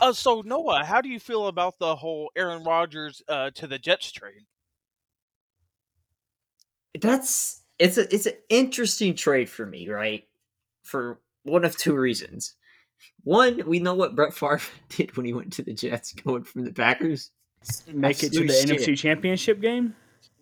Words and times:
Uh, 0.00 0.12
so 0.12 0.42
Noah, 0.44 0.84
how 0.84 1.00
do 1.00 1.08
you 1.08 1.18
feel 1.20 1.46
about 1.48 1.78
the 1.78 1.96
whole 1.96 2.30
Aaron 2.36 2.62
Rodgers 2.64 3.22
uh, 3.28 3.50
to 3.54 3.66
the 3.66 3.78
Jets 3.78 4.10
trade? 4.12 4.44
That's 7.00 7.62
it's 7.78 7.98
a 7.98 8.12
it's 8.14 8.26
an 8.26 8.34
interesting 8.48 9.14
trade 9.14 9.48
for 9.48 9.64
me, 9.66 9.88
right? 9.88 10.24
For 10.82 11.20
one 11.44 11.64
of 11.64 11.76
two 11.76 11.94
reasons. 11.94 12.54
One, 13.22 13.62
we 13.66 13.78
know 13.78 13.94
what 13.94 14.16
Brett 14.16 14.34
Favre 14.34 14.60
did 14.88 15.16
when 15.16 15.26
he 15.26 15.32
went 15.32 15.52
to 15.54 15.62
the 15.62 15.74
Jets, 15.74 16.12
going 16.12 16.44
from 16.44 16.64
the 16.64 16.72
Packers. 16.72 17.30
Make 17.92 18.22
it 18.22 18.32
to 18.32 18.40
the 18.46 18.58
Absolute 18.58 18.80
NFC. 18.80 18.96
Championship 18.98 19.60
game. 19.60 19.94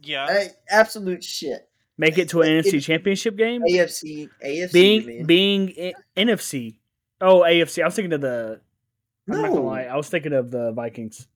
Yeah, 0.02 0.26
Hey, 0.28 0.48
absolute 0.70 1.24
shit. 1.24 1.68
Make 1.98 2.18
it 2.18 2.28
to 2.30 2.42
an 2.42 2.48
It- 2.50 2.66
NFC 2.66 2.82
Championship 2.82 3.36
game. 3.36 3.62
AFC, 3.62 4.28
AFC, 4.44 4.72
Being 4.72 5.06
man. 5.06 5.24
being 5.26 5.74
I- 5.78 5.94
NFC. 6.16 6.76
Oh, 7.20 7.40
AFC. 7.40 7.82
I 7.82 7.86
was 7.86 7.94
thinking 7.94 8.12
of 8.12 8.20
the. 8.20 8.60
I'm 9.28 9.36
not 9.42 9.48
gonna 9.48 9.54
No. 9.60 9.62
lie. 9.66 9.82
I 9.84 9.96
was 9.96 10.08
thinking 10.08 10.32
of 10.32 10.50
the 10.50 10.72
Vikings. 10.72 11.26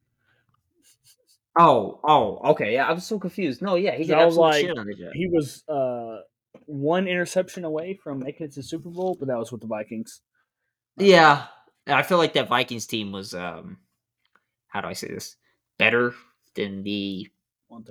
Oh, 1.58 2.00
oh, 2.04 2.50
okay. 2.52 2.74
Yeah, 2.74 2.86
I 2.88 2.92
was 2.92 3.04
so 3.04 3.18
confused. 3.18 3.60
No, 3.60 3.74
yeah, 3.74 3.96
he 3.96 4.12
I 4.12 4.24
was 4.24 4.34
absolute 4.38 4.40
like- 4.46 4.60
shit 4.66 4.78
on 4.78 4.86
the 4.86 4.94
Jets. 4.94 5.12
He 5.14 5.28
was 5.28 5.64
uh 5.68 6.20
one 6.66 7.08
interception 7.08 7.64
away 7.64 7.94
from 7.94 8.20
making 8.20 8.46
it 8.46 8.52
to 8.52 8.60
the 8.60 8.62
Super 8.62 8.88
Bowl, 8.90 9.16
but 9.18 9.28
that 9.28 9.38
was 9.38 9.50
with 9.50 9.60
the 9.60 9.66
Vikings. 9.66 10.20
Yeah, 10.96 11.46
I 11.86 12.02
feel 12.02 12.18
like 12.18 12.34
that 12.34 12.48
Vikings 12.48 12.86
team 12.86 13.10
was 13.12 13.34
um, 13.34 13.78
how 14.68 14.80
do 14.80 14.88
I 14.88 14.92
say 14.92 15.08
this? 15.08 15.36
Better 15.78 16.14
than 16.54 16.82
the 16.82 17.28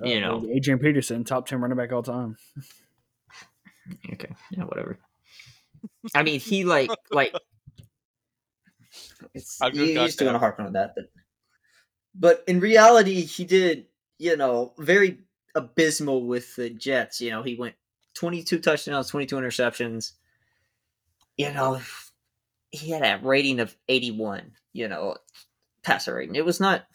You 0.04 0.22
know. 0.22 0.46
Adrian 0.50 0.80
Peterson, 0.80 1.24
top 1.24 1.48
ten 1.48 1.60
running 1.62 1.78
back 1.78 1.92
all 1.92 2.04
time. 2.04 2.38
Okay, 4.14 4.30
yeah, 4.52 4.66
whatever. 4.66 5.00
I 6.14 6.22
mean, 6.22 6.40
he 6.40 6.64
like 6.64 6.92
like 7.10 7.34
It's, 9.34 9.62
I 9.62 9.70
just 9.70 9.82
you 9.82 9.96
got 9.96 10.04
used 10.04 10.20
to 10.20 10.26
want 10.26 10.36
to 10.36 10.40
harp 10.40 10.60
on 10.60 10.74
that, 10.74 10.94
but 10.96 11.06
but 12.16 12.44
in 12.48 12.60
reality, 12.60 13.22
he 13.22 13.46
did 13.46 13.86
you 14.18 14.38
know 14.38 14.74
very 14.78 15.20
abysmal 15.56 16.26
with 16.26 16.56
the 16.56 16.70
Jets. 16.70 17.22
You 17.22 17.32
know, 17.32 17.44
he 17.44 17.56
went 17.56 17.76
twenty 18.14 18.44
two 18.44 18.60
touchdowns, 18.60 19.10
twenty 19.10 19.26
two 19.26 19.38
interceptions. 19.38 20.14
You 21.38 21.54
know, 21.54 21.80
he 22.72 22.92
had 22.92 23.04
a 23.04 23.26
rating 23.26 23.60
of 23.60 23.76
eighty 23.88 24.12
one. 24.12 24.54
You 24.74 24.88
know, 24.88 25.18
passer 25.84 26.16
rating. 26.16 26.36
It 26.36 26.46
was 26.46 26.60
not. 26.60 26.86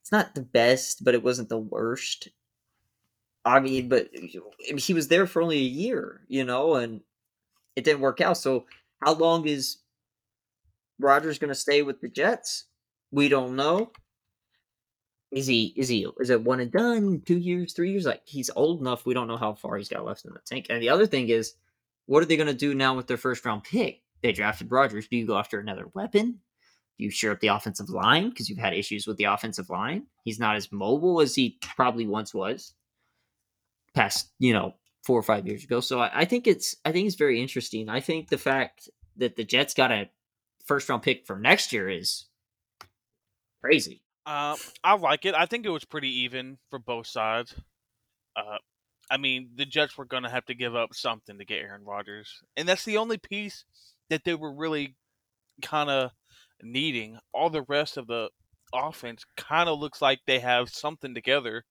It's 0.00 0.12
not 0.12 0.34
the 0.34 0.42
best, 0.42 1.04
but 1.04 1.14
it 1.14 1.22
wasn't 1.22 1.48
the 1.48 1.58
worst. 1.58 2.28
I 3.44 3.60
mean, 3.60 3.88
but 3.88 4.10
he 4.12 4.94
was 4.94 5.08
there 5.08 5.26
for 5.26 5.40
only 5.40 5.58
a 5.58 5.60
year, 5.60 6.20
you 6.28 6.44
know, 6.44 6.74
and 6.74 7.00
it 7.74 7.84
didn't 7.84 8.00
work 8.00 8.20
out. 8.20 8.36
So, 8.36 8.66
how 9.02 9.14
long 9.14 9.46
is 9.46 9.78
Rodgers 11.00 11.38
going 11.38 11.48
to 11.48 11.54
stay 11.54 11.82
with 11.82 12.00
the 12.00 12.08
Jets? 12.08 12.66
We 13.10 13.28
don't 13.28 13.56
know. 13.56 13.90
Is 15.32 15.46
he? 15.46 15.72
Is 15.76 15.88
he? 15.88 16.06
Is 16.18 16.30
it 16.30 16.42
one 16.42 16.60
and 16.60 16.72
done? 16.72 17.22
Two 17.24 17.38
years? 17.38 17.72
Three 17.72 17.92
years? 17.92 18.04
Like 18.04 18.22
he's 18.24 18.50
old 18.54 18.80
enough. 18.80 19.06
We 19.06 19.14
don't 19.14 19.28
know 19.28 19.36
how 19.36 19.54
far 19.54 19.76
he's 19.76 19.88
got 19.88 20.04
left 20.04 20.24
in 20.24 20.32
the 20.32 20.40
tank. 20.44 20.66
And 20.70 20.82
the 20.82 20.88
other 20.88 21.06
thing 21.06 21.28
is, 21.28 21.54
what 22.06 22.22
are 22.22 22.26
they 22.26 22.36
going 22.36 22.48
to 22.48 22.54
do 22.54 22.74
now 22.74 22.96
with 22.96 23.06
their 23.06 23.16
first 23.16 23.44
round 23.44 23.62
pick? 23.64 24.02
They 24.22 24.32
drafted 24.32 24.70
Rodgers. 24.70 25.06
Do 25.06 25.16
you 25.16 25.26
go 25.26 25.38
after 25.38 25.60
another 25.60 25.86
weapon? 25.94 26.40
Do 26.98 27.04
you 27.04 27.10
shore 27.10 27.32
up 27.32 27.40
the 27.40 27.48
offensive 27.48 27.88
line 27.88 28.28
because 28.28 28.50
you've 28.50 28.58
had 28.58 28.74
issues 28.74 29.06
with 29.06 29.16
the 29.16 29.24
offensive 29.24 29.70
line? 29.70 30.06
He's 30.24 30.40
not 30.40 30.56
as 30.56 30.72
mobile 30.72 31.20
as 31.20 31.34
he 31.34 31.58
probably 31.62 32.06
once 32.06 32.34
was. 32.34 32.74
Past 33.94 34.30
you 34.38 34.52
know 34.52 34.74
four 35.04 35.18
or 35.18 35.22
five 35.22 35.46
years 35.46 35.64
ago. 35.64 35.80
So 35.80 36.00
I, 36.00 36.10
I 36.14 36.24
think 36.24 36.46
it's 36.46 36.76
I 36.84 36.92
think 36.92 37.06
it's 37.06 37.16
very 37.16 37.40
interesting. 37.40 37.88
I 37.88 38.00
think 38.00 38.28
the 38.28 38.38
fact 38.38 38.88
that 39.16 39.36
the 39.36 39.44
Jets 39.44 39.74
got 39.74 39.90
a 39.90 40.10
first 40.70 40.88
round 40.88 41.02
pick 41.02 41.26
for 41.26 41.36
next 41.36 41.72
year 41.72 41.88
is 41.90 42.26
crazy. 43.60 44.02
Uh, 44.24 44.56
I 44.84 44.94
like 44.94 45.24
it. 45.24 45.34
I 45.34 45.46
think 45.46 45.66
it 45.66 45.70
was 45.70 45.84
pretty 45.84 46.20
even 46.20 46.58
for 46.70 46.78
both 46.78 47.08
sides. 47.08 47.54
Uh, 48.36 48.58
I 49.10 49.16
mean, 49.16 49.50
the 49.56 49.66
Jets 49.66 49.98
were 49.98 50.04
going 50.04 50.22
to 50.22 50.30
have 50.30 50.46
to 50.46 50.54
give 50.54 50.76
up 50.76 50.94
something 50.94 51.38
to 51.38 51.44
get 51.44 51.58
Aaron 51.62 51.84
Rodgers, 51.84 52.42
and 52.56 52.68
that's 52.68 52.84
the 52.84 52.98
only 52.98 53.18
piece 53.18 53.64
that 54.10 54.24
they 54.24 54.34
were 54.36 54.54
really 54.54 54.96
kind 55.62 55.90
of 55.90 56.12
needing. 56.62 57.18
All 57.34 57.50
the 57.50 57.62
rest 57.62 57.96
of 57.96 58.06
the 58.06 58.30
offense 58.72 59.24
kind 59.36 59.68
of 59.68 59.80
looks 59.80 60.00
like 60.00 60.20
they 60.26 60.38
have 60.38 60.68
something 60.70 61.14
together. 61.14 61.64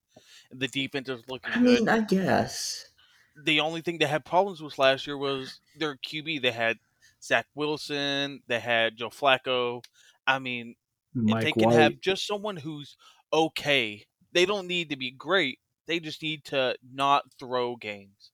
The 0.52 0.68
defense 0.68 1.10
is 1.10 1.24
looking 1.30 1.56
I 1.56 1.62
good. 1.64 1.64
mean, 1.64 1.90
I 1.90 2.02
guess. 2.02 2.90
the 3.36 3.60
only 3.62 3.82
thing 3.82 3.98
they 3.98 4.06
had 4.06 4.26
problems 4.26 4.62
with 4.62 4.78
last 4.78 5.08
year 5.08 5.18
was 5.18 5.62
their 5.76 5.96
QB. 5.96 6.42
They 6.42 6.52
had 6.52 6.78
Zach 7.24 7.46
Wilson, 7.56 8.42
they 8.48 8.60
had 8.60 8.98
Joe 8.98 9.10
Flacco. 9.10 9.84
I 10.28 10.40
mean, 10.40 10.76
if 11.16 11.22
Mike 11.24 11.44
they 11.44 11.52
can 11.52 11.70
White. 11.70 11.80
have 11.80 12.00
just 12.02 12.26
someone 12.28 12.58
who's 12.58 12.96
okay, 13.34 14.06
they 14.32 14.46
don't 14.46 14.68
need 14.68 14.90
to 14.92 14.96
be 14.96 15.12
great. 15.12 15.60
They 15.88 16.00
just 16.00 16.22
need 16.22 16.44
to 16.46 16.76
not 16.94 17.24
throw 17.40 17.76
games. 17.76 18.32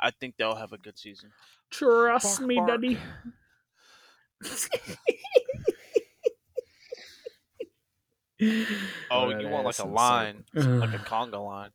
I 0.00 0.10
think 0.10 0.36
they'll 0.36 0.54
have 0.56 0.72
a 0.72 0.78
good 0.78 0.98
season. 0.98 1.30
Trust 1.70 2.38
Bark, 2.40 2.48
me, 2.48 2.56
bark. 2.56 2.68
daddy. 2.68 2.98
Oh, 9.10 9.30
That 9.30 9.40
you 9.40 9.48
want 9.48 9.64
like 9.64 9.78
a 9.78 9.86
line, 9.86 10.44
so- 10.54 10.60
like 10.60 10.92
a 10.94 10.98
conga 10.98 11.42
line. 11.44 11.70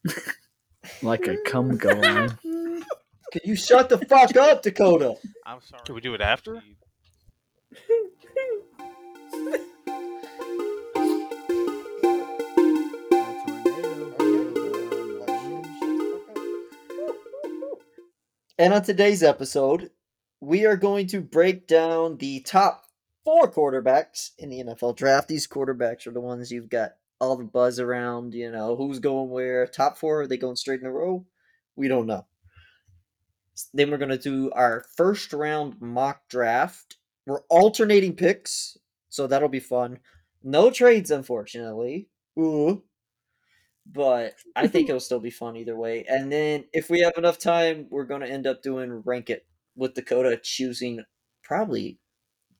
like 1.01 1.27
a 1.27 1.37
cum 1.45 1.77
go 1.77 1.89
line. 1.93 2.37
Can 3.31 3.41
you 3.45 3.55
shut 3.55 3.87
the 3.87 3.97
fuck 3.97 4.35
up, 4.35 4.61
Dakota? 4.61 5.15
I'm 5.45 5.61
sorry. 5.61 5.83
Can 5.85 5.95
we 5.95 6.01
do 6.01 6.13
it 6.13 6.19
after? 6.19 6.61
And 18.59 18.73
on 18.73 18.83
today's 18.83 19.23
episode, 19.23 19.91
we 20.41 20.65
are 20.65 20.75
going 20.75 21.07
to 21.07 21.21
break 21.21 21.67
down 21.67 22.17
the 22.17 22.41
top 22.41 22.83
four 23.23 23.49
quarterbacks 23.49 24.31
in 24.37 24.49
the 24.49 24.61
NFL 24.61 24.97
draft. 24.97 25.29
These 25.29 25.47
quarterbacks 25.47 26.05
are 26.05 26.11
the 26.11 26.19
ones 26.19 26.51
you've 26.51 26.69
got 26.69 26.91
all 27.21 27.37
the 27.37 27.45
buzz 27.45 27.79
around, 27.79 28.33
you 28.33 28.51
know, 28.51 28.75
who's 28.75 28.99
going 28.99 29.29
where. 29.29 29.65
Top 29.67 29.97
four, 29.97 30.21
are 30.21 30.27
they 30.27 30.37
going 30.37 30.57
straight 30.57 30.81
in 30.81 30.85
a 30.85 30.91
row? 30.91 31.25
We 31.77 31.87
don't 31.87 32.07
know. 32.07 32.25
Then 33.73 33.91
we're 33.91 33.97
going 33.97 34.09
to 34.09 34.17
do 34.17 34.51
our 34.51 34.85
first 34.95 35.33
round 35.33 35.79
mock 35.81 36.27
draft. 36.29 36.97
We're 37.25 37.41
alternating 37.49 38.15
picks, 38.15 38.77
so 39.09 39.27
that'll 39.27 39.49
be 39.49 39.59
fun. 39.59 39.99
No 40.43 40.71
trades, 40.71 41.11
unfortunately. 41.11 42.07
Ooh. 42.39 42.83
But 43.85 44.35
I 44.55 44.67
think 44.67 44.89
it'll 44.89 44.99
still 44.99 45.19
be 45.19 45.29
fun 45.29 45.55
either 45.57 45.75
way. 45.75 46.05
And 46.07 46.31
then 46.31 46.65
if 46.73 46.89
we 46.89 47.01
have 47.01 47.17
enough 47.17 47.37
time, 47.37 47.87
we're 47.89 48.05
going 48.05 48.21
to 48.21 48.29
end 48.29 48.47
up 48.47 48.61
doing 48.61 49.03
rank 49.05 49.29
it 49.29 49.45
with 49.75 49.93
Dakota 49.93 50.39
choosing 50.41 51.03
probably 51.43 51.99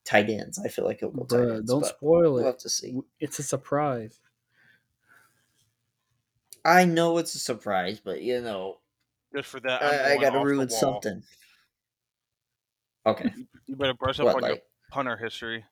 tight 0.06 0.30
ends. 0.30 0.60
I 0.64 0.68
feel 0.68 0.86
like 0.86 0.98
it'll 0.98 1.12
go 1.12 1.24
Bruh, 1.24 1.48
tight 1.48 1.56
ends. 1.56 1.72
Don't 1.72 1.86
spoil 1.86 2.34
we'll 2.34 2.44
it. 2.44 2.46
have 2.46 2.58
to 2.60 2.70
see. 2.70 3.00
It's 3.20 3.40
a 3.40 3.44
surprise. 3.44 4.20
I 6.64 6.86
know 6.86 7.18
it's 7.18 7.34
a 7.34 7.40
surprise, 7.40 8.00
but 8.04 8.22
you 8.22 8.42
know, 8.42 8.78
Just 9.36 9.50
for 9.50 9.60
that, 9.62 9.82
I'm 9.82 9.90
I, 9.90 10.14
I 10.14 10.18
got 10.18 10.32
to 10.32 10.40
ruin 10.40 10.70
something. 10.70 11.24
Okay. 13.06 13.32
You 13.68 13.76
better 13.76 13.94
brush 13.94 14.20
up 14.20 14.26
What, 14.26 14.44
on 14.44 14.50
your 14.50 14.58
punter 14.92 15.18
history. 15.18 15.64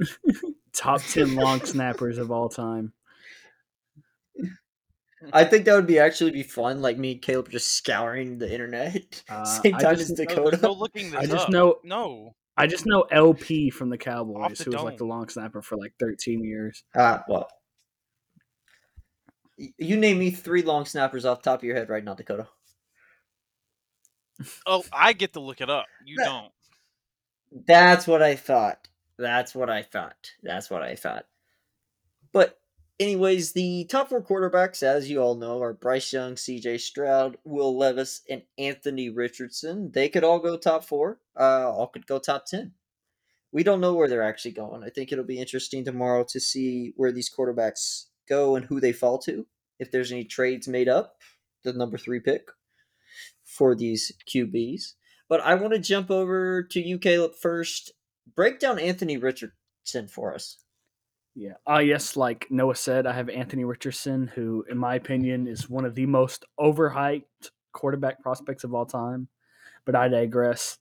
Top 0.72 1.00
ten 1.02 1.34
long 1.34 1.60
snappers 1.64 2.18
of 2.18 2.30
all 2.30 2.48
time. 2.48 2.92
I 5.32 5.44
think 5.44 5.64
that 5.64 5.74
would 5.74 5.86
be 5.86 5.98
actually 5.98 6.30
be 6.30 6.42
fun. 6.42 6.82
Like 6.82 6.98
me 6.98 7.12
and 7.12 7.22
Caleb 7.22 7.50
just 7.50 7.74
scouring 7.74 8.38
the 8.38 8.50
internet 8.52 9.22
Uh, 9.28 9.44
same 9.44 9.74
I 9.74 9.78
time 9.80 9.96
just- 9.96 10.12
as 10.12 10.18
Dakota. 10.18 10.58
no 10.62 10.72
looking 10.72 11.10
this 11.10 11.20
I 11.20 11.26
just 11.26 11.46
up. 11.46 11.50
know 11.50 11.76
No. 11.82 12.34
I 12.58 12.66
just 12.66 12.86
know 12.86 13.02
LP 13.10 13.68
from 13.68 13.90
the 13.90 13.98
Cowboys, 13.98 14.58
the 14.58 14.64
who 14.64 14.70
was 14.70 14.82
like 14.82 14.96
the 14.96 15.04
long 15.04 15.28
snapper 15.28 15.60
for 15.60 15.76
like 15.76 15.92
13 16.00 16.42
years. 16.42 16.84
Ah, 16.96 17.22
well. 17.28 17.48
You 19.76 19.96
name 19.98 20.18
me 20.18 20.30
three 20.30 20.62
long 20.62 20.86
snappers 20.86 21.26
off 21.26 21.42
the 21.42 21.50
top 21.50 21.60
of 21.60 21.64
your 21.64 21.76
head 21.76 21.90
right 21.90 22.02
now, 22.02 22.14
Dakota. 22.14 22.48
Oh, 24.66 24.84
I 24.92 25.12
get 25.12 25.32
to 25.34 25.40
look 25.40 25.60
it 25.60 25.70
up. 25.70 25.86
You 26.04 26.16
don't. 26.16 26.52
That's 27.66 28.06
what 28.06 28.22
I 28.22 28.34
thought. 28.36 28.88
That's 29.18 29.54
what 29.54 29.70
I 29.70 29.82
thought. 29.82 30.32
That's 30.42 30.70
what 30.70 30.82
I 30.82 30.94
thought. 30.94 31.26
But, 32.32 32.58
anyways, 33.00 33.52
the 33.52 33.86
top 33.86 34.10
four 34.10 34.22
quarterbacks, 34.22 34.82
as 34.82 35.08
you 35.08 35.20
all 35.20 35.36
know, 35.36 35.62
are 35.62 35.72
Bryce 35.72 36.12
Young, 36.12 36.34
CJ 36.34 36.80
Stroud, 36.80 37.38
Will 37.44 37.76
Levis, 37.76 38.22
and 38.28 38.42
Anthony 38.58 39.08
Richardson. 39.08 39.90
They 39.92 40.08
could 40.08 40.24
all 40.24 40.38
go 40.38 40.58
top 40.58 40.84
four. 40.84 41.18
Uh, 41.38 41.70
all 41.70 41.86
could 41.86 42.06
go 42.06 42.18
top 42.18 42.44
10. 42.46 42.72
We 43.52 43.62
don't 43.62 43.80
know 43.80 43.94
where 43.94 44.08
they're 44.08 44.22
actually 44.22 44.52
going. 44.52 44.84
I 44.84 44.90
think 44.90 45.12
it'll 45.12 45.24
be 45.24 45.40
interesting 45.40 45.84
tomorrow 45.84 46.24
to 46.28 46.40
see 46.40 46.92
where 46.96 47.12
these 47.12 47.30
quarterbacks 47.30 48.06
go 48.28 48.56
and 48.56 48.66
who 48.66 48.80
they 48.80 48.92
fall 48.92 49.18
to. 49.20 49.46
If 49.78 49.90
there's 49.90 50.12
any 50.12 50.24
trades 50.24 50.68
made 50.68 50.88
up, 50.88 51.16
the 51.62 51.72
number 51.72 51.96
three 51.96 52.20
pick 52.20 52.50
for 53.46 53.74
these 53.74 54.12
QBs. 54.28 54.94
But 55.28 55.40
I 55.40 55.54
want 55.54 55.72
to 55.72 55.78
jump 55.78 56.10
over 56.10 56.62
to 56.64 56.80
you, 56.80 56.98
Caleb, 56.98 57.34
first. 57.34 57.92
Break 58.34 58.58
down 58.58 58.78
Anthony 58.78 59.16
Richardson 59.16 60.08
for 60.08 60.34
us. 60.34 60.58
Yeah. 61.34 61.54
Ah, 61.66 61.78
yes. 61.78 62.16
Like 62.16 62.46
Noah 62.50 62.74
said, 62.74 63.06
I 63.06 63.12
have 63.12 63.28
Anthony 63.28 63.64
Richardson, 63.64 64.26
who, 64.26 64.64
in 64.70 64.78
my 64.78 64.94
opinion, 64.96 65.46
is 65.46 65.70
one 65.70 65.84
of 65.84 65.94
the 65.94 66.06
most 66.06 66.44
overhyped 66.58 67.50
quarterback 67.72 68.20
prospects 68.22 68.64
of 68.64 68.74
all 68.74 68.86
time. 68.86 69.28
But 69.84 69.94
I 69.94 70.08
digress. 70.08 70.78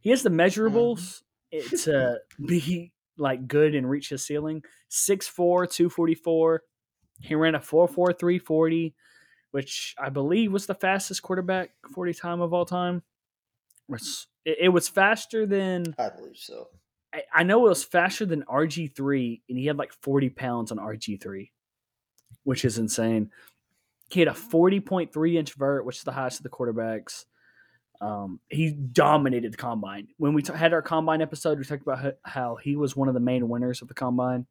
He 0.00 0.10
has 0.10 0.22
the 0.22 0.30
measurables 0.30 1.22
it- 1.50 1.80
to 1.84 2.18
be 2.44 2.92
like 3.16 3.46
good 3.46 3.74
and 3.74 3.88
reach 3.88 4.08
his 4.08 4.24
ceiling. 4.24 4.62
6'4", 4.90 5.66
244. 5.66 6.62
He 7.20 7.34
ran 7.34 7.54
a 7.54 7.60
4'4", 7.60 8.12
340, 8.12 8.94
which 9.50 9.94
I 9.98 10.08
believe 10.10 10.52
was 10.52 10.66
the 10.66 10.74
fastest 10.74 11.22
quarterback 11.22 11.70
40 11.94 12.14
time 12.14 12.40
of 12.40 12.52
all 12.52 12.64
time. 12.64 13.02
It, 14.44 14.58
it 14.60 14.68
was 14.68 14.88
faster 14.88 15.46
than 15.46 15.94
I 15.98 16.10
believe 16.10 16.36
so. 16.36 16.68
I, 17.12 17.22
I 17.34 17.42
know 17.42 17.66
it 17.66 17.70
was 17.70 17.82
faster 17.84 18.24
than 18.24 18.42
RG 18.44 18.94
three, 18.94 19.42
and 19.48 19.58
he 19.58 19.66
had 19.66 19.76
like 19.76 19.92
forty 20.00 20.28
pounds 20.28 20.70
on 20.70 20.78
RG 20.78 21.20
three, 21.20 21.50
which 22.44 22.64
is 22.64 22.78
insane. 22.78 23.30
He 24.10 24.20
had 24.20 24.28
a 24.28 24.34
forty 24.34 24.78
point 24.78 25.12
three 25.12 25.36
inch 25.36 25.54
vert, 25.54 25.84
which 25.84 25.96
is 25.98 26.04
the 26.04 26.12
highest 26.12 26.38
of 26.38 26.44
the 26.44 26.50
quarterbacks. 26.50 27.24
Um, 28.00 28.38
he 28.48 28.70
dominated 28.70 29.52
the 29.52 29.56
combine. 29.58 30.06
When 30.16 30.32
we 30.34 30.42
t- 30.42 30.54
had 30.54 30.72
our 30.72 30.82
combine 30.82 31.20
episode, 31.20 31.58
we 31.58 31.64
talked 31.64 31.82
about 31.82 31.98
ho- 31.98 32.12
how 32.24 32.54
he 32.56 32.76
was 32.76 32.94
one 32.96 33.08
of 33.08 33.14
the 33.14 33.20
main 33.20 33.48
winners 33.48 33.82
of 33.82 33.88
the 33.88 33.94
combine. 33.94 34.46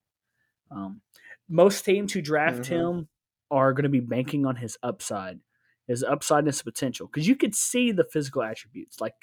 Um, 0.69 1.01
most 1.47 1.83
teams 1.85 2.11
who 2.13 2.21
draft 2.21 2.63
Mhm. 2.63 2.65
him 2.67 3.07
are 3.51 3.73
going 3.73 3.83
to 3.83 3.89
be 3.89 3.99
banking 3.99 4.45
on 4.45 4.55
his 4.55 4.77
upside, 4.83 5.39
his 5.87 6.03
upside 6.03 6.39
and 6.39 6.47
his 6.47 6.61
potential, 6.61 7.07
because 7.07 7.27
you 7.27 7.35
could 7.35 7.55
see 7.55 7.91
the 7.91 8.03
physical 8.03 8.43
attributes. 8.43 9.01
Like 9.01 9.15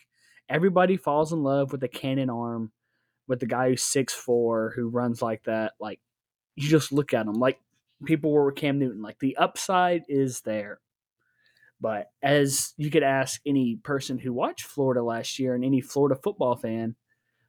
everybody 0.48 0.96
falls 0.96 1.32
in 1.32 1.42
love 1.42 1.72
with 1.72 1.80
the 1.80 1.88
cannon 1.88 2.30
arm, 2.30 2.72
with 3.28 3.40
the 3.40 3.46
guy 3.46 3.70
who's 3.70 3.82
six 3.82 4.12
four 4.12 4.72
who 4.76 4.88
runs 4.88 5.22
like 5.22 5.44
that. 5.44 5.72
Like 5.80 6.00
you 6.56 6.68
just 6.68 6.92
look 6.92 7.14
at 7.14 7.26
him, 7.26 7.34
like 7.34 7.60
people 8.04 8.30
were 8.30 8.46
with 8.46 8.56
Cam 8.56 8.78
Newton. 8.78 9.02
Like 9.02 9.18
the 9.18 9.36
upside 9.36 10.02
is 10.08 10.40
there. 10.42 10.80
But 11.80 12.10
as 12.22 12.72
you 12.76 12.90
could 12.90 13.02
ask 13.02 13.40
any 13.44 13.76
person 13.76 14.18
who 14.18 14.32
watched 14.32 14.66
Florida 14.66 15.02
last 15.02 15.38
year 15.38 15.54
and 15.54 15.64
any 15.64 15.80
Florida 15.80 16.18
football 16.20 16.56
fan, 16.56 16.96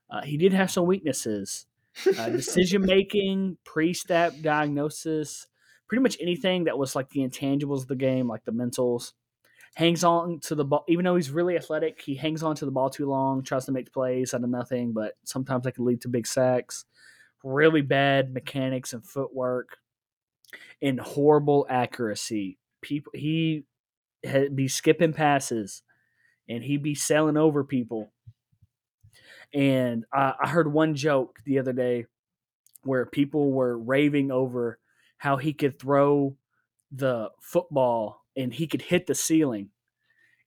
uh, 0.10 0.22
he 0.22 0.38
did 0.38 0.54
have 0.54 0.72
some 0.72 0.86
weaknesses. 0.86 1.66
Uh, 2.06 2.30
decision 2.30 2.86
making, 2.86 3.58
pre-snap 3.64 4.34
diagnosis, 4.42 5.48
pretty 5.88 6.02
much 6.02 6.18
anything 6.20 6.66
that 6.66 6.78
was 6.78 6.96
like 6.96 7.10
the 7.10 7.22
intangibles 7.22 7.82
of 7.82 7.88
the 7.88 7.96
game, 7.96 8.28
like 8.28 8.44
the 8.46 8.52
mentals. 8.52 9.14
Hangs 9.76 10.04
on 10.04 10.40
to 10.42 10.56
the 10.56 10.66
ball, 10.66 10.84
even 10.88 11.06
though 11.06 11.16
he's 11.16 11.30
really 11.30 11.56
athletic, 11.56 12.02
he 12.02 12.16
hangs 12.16 12.42
on 12.42 12.56
to 12.56 12.66
the 12.66 12.72
ball 12.72 12.90
too 12.90 13.06
long, 13.08 13.44
tries 13.44 13.66
to 13.66 13.72
make 13.72 13.94
plays 13.94 14.34
out 14.34 14.44
of 14.44 14.50
nothing, 14.50 14.92
but 14.92 15.14
sometimes 15.24 15.64
that 15.64 15.74
can 15.74 15.86
lead 15.86 16.02
to 16.02 16.08
big 16.08 16.26
sacks. 16.26 16.86
Really 17.44 17.82
bad 17.82 18.34
mechanics 18.34 18.94
and 18.94 19.06
footwork, 19.06 19.78
and 20.82 21.00
horrible 21.00 21.68
accuracy. 21.70 22.58
People, 22.82 23.12
he 23.14 23.66
had 24.24 24.56
be 24.56 24.68
skipping 24.68 25.14
passes, 25.14 25.84
and 26.50 26.64
he'd 26.64 26.82
be 26.82 26.96
sailing 26.96 27.38
over 27.38 27.64
people. 27.64 28.12
And 29.54 30.06
I, 30.12 30.34
I 30.42 30.48
heard 30.50 30.74
one 30.74 30.96
joke 30.96 31.38
the 31.46 31.60
other 31.60 31.74
day 31.74 32.06
where 32.84 33.06
people 33.06 33.52
were 33.52 33.78
raving 33.78 34.32
over 34.32 34.80
how 35.18 35.38
he 35.38 35.54
could 35.54 35.80
throw 35.80 36.36
the 36.92 37.32
football 37.42 38.24
and 38.36 38.54
he 38.54 38.68
could 38.68 38.82
hit 38.82 39.08
the 39.08 39.16
ceiling. 39.16 39.70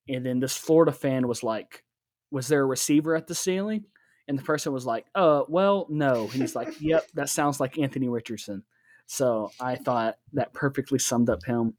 And 0.08 0.25
then 0.25 0.40
this 0.40 0.56
Florida 0.56 0.93
fan 0.93 1.28
was 1.28 1.43
like, 1.43 1.84
Was 2.31 2.49
there 2.49 2.62
a 2.62 2.67
receiver 2.67 3.14
at 3.17 3.26
the 3.26 3.34
ceiling? 3.34 3.84
And 4.28 4.38
the 4.38 4.43
person 4.43 4.72
was 4.72 4.87
like, 4.87 5.06
Uh, 5.14 5.44
well, 5.49 5.87
no. 5.90 6.22
And 6.22 6.32
he's 6.32 6.55
like, 6.56 6.81
Yep, 6.81 7.08
that 7.14 7.28
sounds 7.28 7.61
like 7.61 7.78
Anthony 7.78 8.08
Richardson. 8.08 8.64
So 9.06 9.50
I 9.61 9.76
thought 9.76 10.19
that 10.32 10.52
perfectly 10.52 10.99
summed 10.99 11.31
up 11.31 11.44
him. 11.44 11.75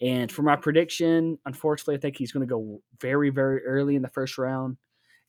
And 0.00 0.30
for 0.30 0.42
my 0.42 0.56
prediction, 0.56 1.38
unfortunately, 1.46 1.96
I 1.96 1.98
think 2.00 2.16
he's 2.16 2.32
going 2.32 2.46
to 2.46 2.52
go 2.52 2.82
very, 3.00 3.30
very 3.30 3.64
early 3.64 3.96
in 3.96 4.02
the 4.02 4.08
first 4.08 4.38
round 4.38 4.76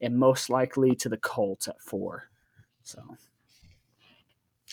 and 0.02 0.18
most 0.18 0.50
likely 0.50 0.96
to 0.96 1.10
the 1.10 1.18
Colts 1.18 1.68
at 1.68 1.80
four. 1.82 2.30
So 2.84 3.02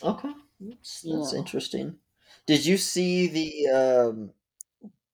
Okay, 0.02 0.32
that's, 0.60 1.02
that's 1.02 1.32
Yeah. 1.32 1.38
interesting. 1.38 1.98
Did 2.46 2.66
you 2.66 2.76
see 2.76 3.28
the 3.28 3.68
um, 3.70 4.30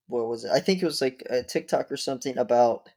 what 0.09 0.29
was 0.29 0.45
it? 0.45 0.51
I 0.53 0.61
think 0.61 0.83
it 0.83 0.87
was 0.87 1.01
like 1.01 1.23
a 1.31 1.43
TikTok 1.43 1.91
or 1.93 1.97
something 1.97 2.39
about. 2.39 2.89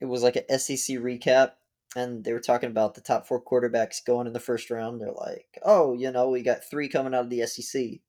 It 0.00 0.06
was 0.06 0.22
like 0.22 0.36
a 0.36 0.58
SEC 0.58 0.98
recap, 0.98 1.52
and 1.96 2.24
they 2.24 2.32
were 2.32 2.40
talking 2.40 2.70
about 2.70 2.94
the 2.94 3.00
top 3.00 3.26
four 3.26 3.42
quarterbacks 3.42 4.04
going 4.04 4.26
in 4.26 4.32
the 4.34 4.40
first 4.40 4.70
round. 4.70 5.00
They're 5.00 5.12
like, 5.12 5.58
"Oh, 5.64 5.94
you 5.94 6.10
know, 6.12 6.30
we 6.30 6.42
got 6.42 6.64
three 6.64 6.88
coming 6.88 7.14
out 7.14 7.24
of 7.24 7.30
the 7.30 7.46
SEC." 7.46 8.02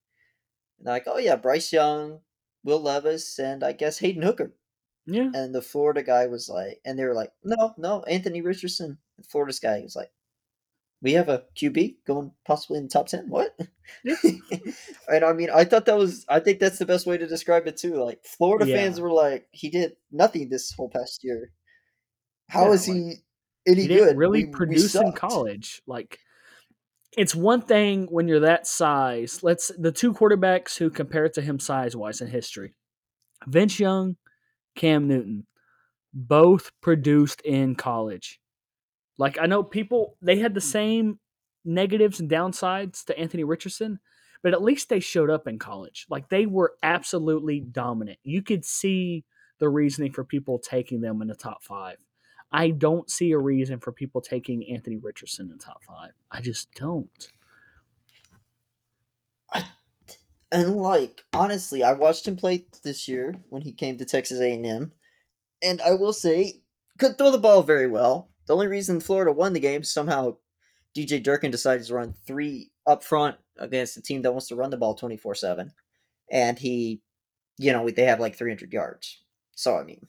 And 0.80 0.88
like, 0.88 1.04
"Oh 1.08 1.18
yeah, 1.18 1.36
Bryce 1.36 1.72
Young, 1.74 2.22
Will 2.64 2.82
Levis, 2.82 3.40
and 3.40 3.64
I 3.64 3.72
guess 3.74 4.00
Hendon 4.00 4.24
Hooker." 4.24 4.54
yeah, 5.06 5.32
And 5.34 5.56
the 5.56 5.62
Florida 5.62 6.04
guy 6.04 6.28
was 6.28 6.50
like, 6.50 6.82
and 6.86 7.00
they 7.00 7.06
were 7.06 7.16
like, 7.16 7.34
"No, 7.44 7.74
no, 7.78 8.04
Anthony 8.04 8.42
Richardson." 8.42 9.00
The 9.18 9.24
Florida's 9.24 9.60
guy 9.60 9.82
was 9.82 9.96
like, 9.96 10.12
"We 11.02 11.14
have 11.14 11.30
a 11.30 11.44
QB 11.56 11.98
going 12.06 12.32
possibly 12.46 12.78
in 12.80 12.84
the 12.86 12.90
top 12.90 13.08
ten. 13.08 13.30
What?" 13.30 13.58
Yeah. 14.04 14.16
and 15.10 15.24
I 15.24 15.34
mean, 15.34 15.50
I 15.54 15.64
thought 15.64 15.86
that 15.86 15.98
was. 15.98 16.26
I 16.30 16.40
think 16.40 16.60
that's 16.60 16.80
the 16.80 16.86
best 16.86 17.06
way 17.08 17.18
to 17.18 17.28
describe 17.28 17.68
it 17.68 17.78
too. 17.78 17.96
Like 18.04 18.24
Florida 18.26 18.68
Yeah. 18.68 18.76
fans 18.78 19.00
were 19.00 19.12
like, 19.12 19.48
"He 19.52 19.70
did 19.70 19.94
nothing 20.12 20.50
this 20.50 20.72
whole 20.72 20.90
past 20.90 21.24
year. 21.24 21.52
How 22.50 22.66
Yeah, 22.68 22.72
is 22.74 22.88
like, 22.88 22.98
he 22.98 23.14
any 23.68 23.82
he 23.84 23.88
didn't 23.88 24.06
good? 24.08 24.18
really 24.18 24.40
We- 24.44 24.46
we 24.46 24.52
produce 24.52 24.96
in 24.96 25.12
college. 25.14 25.82
Like 25.88 26.20
it's 27.18 27.34
one 27.36 27.62
thing 27.62 28.08
when 28.12 28.28
you're 28.28 28.42
that 28.42 28.68
size. 28.68 29.42
Let's 29.44 29.72
the 29.78 29.92
two 29.92 30.14
quarterbacks 30.14 30.78
who 30.78 30.90
compare 30.90 31.28
to 31.30 31.42
him 31.42 31.60
size 31.60 31.96
wise 31.96 32.22
in 32.22 32.28
history. 32.28 32.76
Vince 33.48 33.80
Young, 33.80 34.18
Cam 34.76 35.08
Newton, 35.08 35.48
both 36.14 36.72
produced 36.82 37.42
in 37.42 37.76
college. 37.76 38.40
Like 39.18 39.38
I 39.40 39.46
know 39.46 39.64
people 39.64 40.16
they 40.22 40.38
had 40.40 40.54
the 40.54 40.60
mm. 40.60 40.72
same 40.72 41.20
negatives 41.66 42.20
and 42.20 42.30
downsides 42.30 43.04
to 43.06 43.20
Anthony 43.20 43.44
Richardson, 43.44 44.00
but 44.44 44.54
at 44.54 44.62
least 44.62 44.90
they 44.90 45.00
showed 45.00 45.30
up 45.30 45.48
in 45.48 45.60
college. 45.60 46.06
Like 46.10 46.30
they 46.30 46.46
were 46.46 46.76
absolutely 46.84 47.60
dominant. 47.60 48.20
You 48.24 48.42
could 48.42 48.66
see 48.66 49.26
the 49.60 49.70
reasoning 49.70 50.12
for 50.12 50.24
people 50.24 50.60
taking 50.60 51.02
them 51.02 51.22
in 51.22 51.28
the 51.28 51.36
top 51.36 51.64
five. 51.64 51.98
I 52.52 52.70
don't 52.70 53.10
see 53.10 53.32
a 53.32 53.38
reason 53.38 53.80
for 53.80 53.92
people 53.92 54.22
taking 54.22 54.70
Anthony 54.72 54.98
Richardson 54.98 55.48
in 55.48 55.58
the 55.58 55.64
top 55.64 55.84
five. 55.84 56.12
I 56.32 56.40
just 56.42 56.74
don't. 56.76 57.30
I, 59.52 59.66
And 60.52 60.78
like 60.78 61.24
honestly, 61.34 61.84
I 61.84 61.94
watched 61.94 62.28
him 62.28 62.38
play 62.38 62.66
this 62.84 63.08
year 63.08 63.36
when 63.50 63.64
he 63.64 63.74
came 63.74 63.98
to 63.98 64.06
Texas 64.06 64.40
A&M, 64.40 64.94
and 65.62 65.82
I 65.82 65.94
will 65.94 66.14
say 66.14 66.62
could 66.98 67.18
throw 67.18 67.32
the 67.32 67.38
ball 67.38 67.64
very 67.64 67.88
well. 67.88 68.30
The 68.48 68.54
only 68.54 68.68
reason 68.68 69.00
Florida 69.00 69.32
won 69.32 69.54
the 69.54 69.60
game 69.60 69.84
somehow 69.84 70.38
DJ 70.96 71.22
Durkin 71.22 71.52
decided 71.52 71.86
to 71.86 71.94
run 71.94 72.14
three 72.26 72.72
up 72.88 73.04
front 73.04 73.38
against 73.58 73.98
a 73.98 74.02
team 74.02 74.22
that 74.24 74.32
wants 74.32 74.48
to 74.48 74.56
run 74.56 74.70
the 74.70 74.78
ball 74.78 74.96
twenty 74.96 75.18
four 75.18 75.36
seven, 75.36 75.74
and 76.32 76.58
he, 76.58 77.02
you 77.58 77.72
know, 77.72 77.90
they 77.90 78.04
have 78.04 78.20
like 78.20 78.36
three 78.36 78.52
hundred 78.52 78.74
yards. 78.74 79.22
So 79.56 79.78
I 79.78 79.84
mean, 79.84 80.08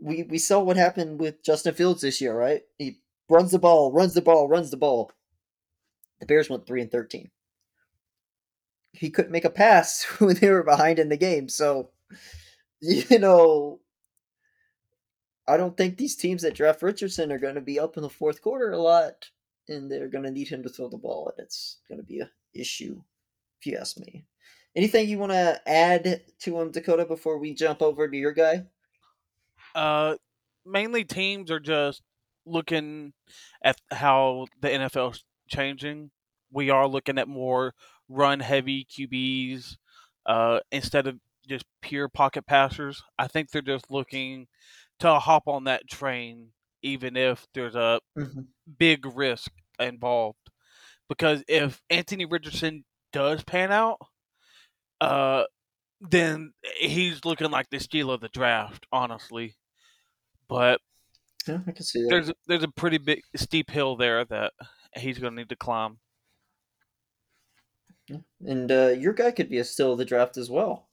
we 0.00 0.22
we 0.24 0.38
saw 0.38 0.60
what 0.60 0.76
happened 0.76 1.20
with 1.20 1.42
Justin 1.44 1.74
Fields 1.74 2.02
this 2.02 2.20
year, 2.20 2.34
right? 2.34 2.62
He 2.78 3.00
runs 3.28 3.50
the 3.50 3.58
ball, 3.58 3.92
runs 3.92 4.14
the 4.14 4.22
ball, 4.22 4.48
runs 4.48 4.70
the 4.70 4.76
ball. 4.76 5.10
The 6.20 6.26
Bears 6.26 6.48
went 6.48 6.66
three 6.66 6.80
and 6.80 6.90
thirteen 6.90 7.30
he 8.98 9.10
couldn't 9.10 9.32
make 9.32 9.44
a 9.44 9.50
pass 9.50 10.04
when 10.18 10.36
they 10.36 10.50
were 10.50 10.62
behind 10.62 10.98
in 10.98 11.08
the 11.08 11.16
game. 11.16 11.48
So, 11.48 11.90
you 12.80 13.18
know, 13.18 13.80
I 15.48 15.56
don't 15.56 15.76
think 15.76 15.96
these 15.96 16.16
teams 16.16 16.42
that 16.42 16.54
draft 16.54 16.82
Richardson 16.82 17.30
are 17.30 17.38
going 17.38 17.54
to 17.54 17.60
be 17.60 17.78
up 17.78 17.96
in 17.96 18.02
the 18.02 18.08
fourth 18.08 18.42
quarter 18.42 18.72
a 18.72 18.78
lot, 18.78 19.30
and 19.68 19.90
they're 19.90 20.08
going 20.08 20.24
to 20.24 20.30
need 20.30 20.48
him 20.48 20.62
to 20.62 20.68
throw 20.68 20.88
the 20.88 20.96
ball, 20.96 21.32
and 21.36 21.44
it's 21.44 21.78
going 21.88 22.00
to 22.00 22.06
be 22.06 22.20
an 22.20 22.30
issue, 22.54 23.00
if 23.60 23.66
you 23.66 23.78
ask 23.78 23.96
me. 23.98 24.24
Anything 24.74 25.08
you 25.08 25.18
want 25.18 25.32
to 25.32 25.60
add 25.66 26.22
to 26.40 26.60
him, 26.60 26.70
Dakota, 26.70 27.06
before 27.06 27.38
we 27.38 27.54
jump 27.54 27.80
over 27.80 28.08
to 28.08 28.16
your 28.16 28.32
guy? 28.32 28.64
Uh, 29.74 30.16
mainly 30.64 31.04
teams 31.04 31.50
are 31.50 31.60
just 31.60 32.02
looking 32.44 33.12
at 33.62 33.80
how 33.90 34.46
the 34.60 34.68
NFL's 34.68 35.24
changing. 35.48 36.10
We 36.52 36.70
are 36.70 36.88
looking 36.88 37.18
at 37.18 37.28
more 37.28 37.74
run 38.08 38.40
heavy 38.40 38.84
QBs 38.84 39.76
uh, 40.26 40.60
instead 40.70 41.06
of 41.06 41.18
just 41.48 41.64
pure 41.80 42.08
pocket 42.08 42.46
passers. 42.46 43.02
I 43.18 43.28
think 43.28 43.50
they're 43.50 43.62
just 43.62 43.90
looking 43.90 44.46
to 45.00 45.18
hop 45.18 45.44
on 45.46 45.64
that 45.64 45.88
train, 45.88 46.52
even 46.82 47.16
if 47.16 47.46
there's 47.54 47.74
a 47.76 48.00
Mm-hmm. 48.16 48.46
big 48.78 49.06
risk 49.06 49.52
involved. 49.78 50.38
Because 51.08 51.44
if 51.48 51.82
Anthony 51.90 52.26
Richardson 52.26 52.84
does 53.12 53.44
pan 53.44 53.72
out, 53.72 53.98
uh, 55.00 55.44
then 56.00 56.52
he's 56.78 57.24
looking 57.24 57.50
like 57.50 57.70
the 57.70 57.80
steal 57.80 58.10
of 58.10 58.20
the 58.20 58.28
draft, 58.28 58.86
honestly. 58.92 59.56
But 60.48 60.80
Yeah, 61.46 61.62
I 61.66 61.72
can 61.72 61.84
see 61.84 62.02
that. 62.02 62.10
there's 62.10 62.32
there's 62.46 62.62
a 62.62 62.68
pretty 62.68 62.98
big 62.98 63.22
steep 63.36 63.70
hill 63.70 63.96
there 63.96 64.24
that 64.24 64.52
he's 64.96 65.18
going 65.18 65.34
to 65.34 65.42
need 65.42 65.48
to 65.48 65.56
climb. 65.56 65.98
And 68.44 68.70
uh, 68.70 68.88
your 68.88 69.12
guy 69.12 69.30
could 69.30 69.48
be 69.48 69.58
a 69.58 69.64
steal 69.64 69.92
of 69.92 69.98
the 69.98 70.04
draft 70.04 70.36
as 70.36 70.50
well, 70.50 70.88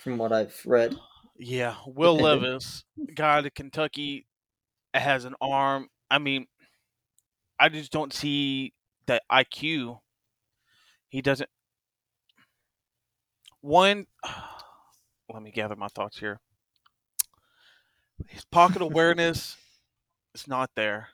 from 0.00 0.18
what 0.18 0.32
I've 0.32 0.60
read. 0.64 0.96
Yeah, 1.36 1.76
Will 1.86 2.16
Levis, 2.16 2.84
guy 3.14 3.40
to 3.42 3.50
Kentucky, 3.50 4.26
has 4.92 5.24
an 5.24 5.34
arm. 5.40 5.88
I 6.10 6.18
mean, 6.18 6.46
I 7.58 7.68
just 7.68 7.92
don't 7.92 8.12
see 8.12 8.72
that 9.06 9.22
IQ. 9.30 10.00
He 11.08 11.22
doesn't. 11.22 11.50
One, 13.60 14.06
let 15.32 15.42
me 15.42 15.50
gather 15.50 15.76
my 15.76 15.88
thoughts 15.88 16.18
here. 16.18 16.40
His 18.28 18.44
pocket 18.44 18.82
awareness 18.82 19.56
is 20.34 20.46
not 20.46 20.70
there. 20.76 21.08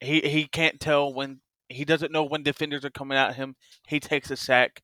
He 0.00 0.20
he 0.20 0.46
can't 0.46 0.78
tell 0.78 1.12
when 1.12 1.40
he 1.68 1.84
doesn't 1.84 2.12
know 2.12 2.24
when 2.24 2.42
defenders 2.42 2.84
are 2.84 2.90
coming 2.90 3.18
at 3.18 3.36
him. 3.36 3.56
He 3.86 3.98
takes 3.98 4.30
a 4.30 4.36
sack 4.36 4.82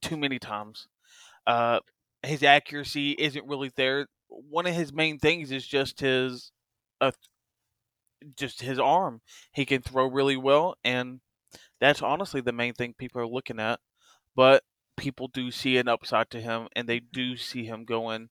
too 0.00 0.16
many 0.16 0.38
times. 0.38 0.88
Uh, 1.46 1.80
his 2.22 2.42
accuracy 2.42 3.12
isn't 3.12 3.46
really 3.46 3.70
there. 3.76 4.06
One 4.28 4.66
of 4.66 4.74
his 4.74 4.92
main 4.92 5.18
things 5.18 5.50
is 5.52 5.66
just 5.66 6.00
his, 6.00 6.52
uh, 7.00 7.12
just 8.36 8.62
his 8.62 8.78
arm. 8.78 9.20
He 9.52 9.64
can 9.64 9.82
throw 9.82 10.06
really 10.06 10.36
well, 10.36 10.76
and 10.84 11.20
that's 11.80 12.02
honestly 12.02 12.40
the 12.40 12.52
main 12.52 12.74
thing 12.74 12.94
people 12.96 13.20
are 13.20 13.26
looking 13.26 13.60
at. 13.60 13.80
But 14.34 14.62
people 14.96 15.28
do 15.28 15.50
see 15.50 15.76
an 15.76 15.88
upside 15.88 16.30
to 16.30 16.40
him, 16.40 16.68
and 16.74 16.88
they 16.88 17.00
do 17.00 17.36
see 17.36 17.64
him 17.64 17.84
going. 17.84 18.28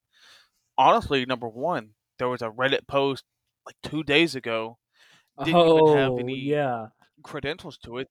Honestly, 0.77 1.25
number 1.25 1.47
one, 1.49 1.91
there 2.17 2.29
was 2.29 2.41
a 2.41 2.49
Reddit 2.49 2.87
post 2.87 3.23
like 3.65 3.75
two 3.83 4.03
days 4.03 4.35
ago. 4.35 4.77
Didn't 5.43 5.55
oh, 5.55 5.89
even 5.89 5.97
have 5.97 6.19
any 6.19 6.39
yeah. 6.39 6.87
credentials 7.23 7.77
to 7.79 7.97
it. 7.97 8.07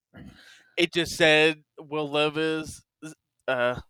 It 0.76 0.92
just 0.92 1.12
said 1.16 1.62
Will 1.78 2.10
Levis 2.10 2.82
uh, 3.48 3.80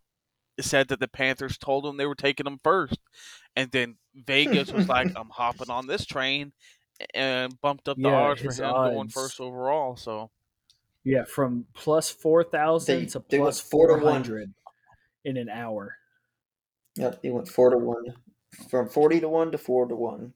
said 0.61 0.87
that 0.89 0.99
the 0.99 1.07
Panthers 1.07 1.57
told 1.57 1.85
him 1.85 1.97
they 1.97 2.05
were 2.05 2.15
taking 2.15 2.47
him 2.47 2.59
first, 2.63 2.99
and 3.55 3.71
then 3.71 3.97
Vegas 4.15 4.71
was 4.71 4.87
like, 4.89 5.11
"I'm 5.15 5.29
hopping 5.29 5.69
on 5.69 5.87
this 5.87 6.05
train," 6.05 6.53
and 7.13 7.59
bumped 7.61 7.87
up 7.87 7.97
the 7.97 8.03
Yeah, 8.09 8.15
odds 8.15 8.41
for 8.41 8.47
his 8.47 8.59
him 8.59 8.71
going 8.71 9.09
first 9.09 9.39
overall. 9.39 9.95
So 9.95 10.31
Yeah, 11.03 11.23
from 11.23 11.65
plus 11.73 12.09
4,000 12.09 12.99
They- 12.99 13.05
to 13.07 13.23
they 13.29 13.39
went 13.39 13.45
plus 13.45 13.59
four 13.61 13.87
to 13.87 13.93
one. 13.93 14.23
400 14.23 14.53
in 15.25 15.37
an 15.37 15.49
hour. 15.49 15.97
Yep, 16.95 17.19
he 17.21 17.29
went 17.29 17.47
four 17.47 17.69
to 17.69 17.77
one, 17.77 18.15
from 18.69 18.89
forty 18.89 19.19
to 19.21 19.29
one 19.29 19.51
to 19.51 19.57
four 19.57 19.87
to 19.87 19.95
one. 19.95 20.33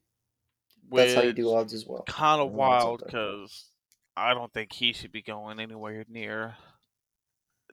That's 0.91 1.13
how 1.15 1.22
you 1.22 1.34
do 1.34 1.53
odds 1.53 1.74
as 1.74 1.86
well. 1.86 2.03
kind 2.03 2.39
of 2.41 2.48
I 2.48 2.51
don't 2.51 2.58
know 2.58 2.63
what's 2.70 2.84
up 2.84 2.88
wild 2.88 3.03
because 3.05 3.72
I 4.15 4.34
don't 4.34 4.53
think 4.53 4.72
he 4.72 4.94
should 4.94 5.12
be 5.12 5.22
going 5.22 5.60
anywhere 5.60 6.05
near 6.08 6.55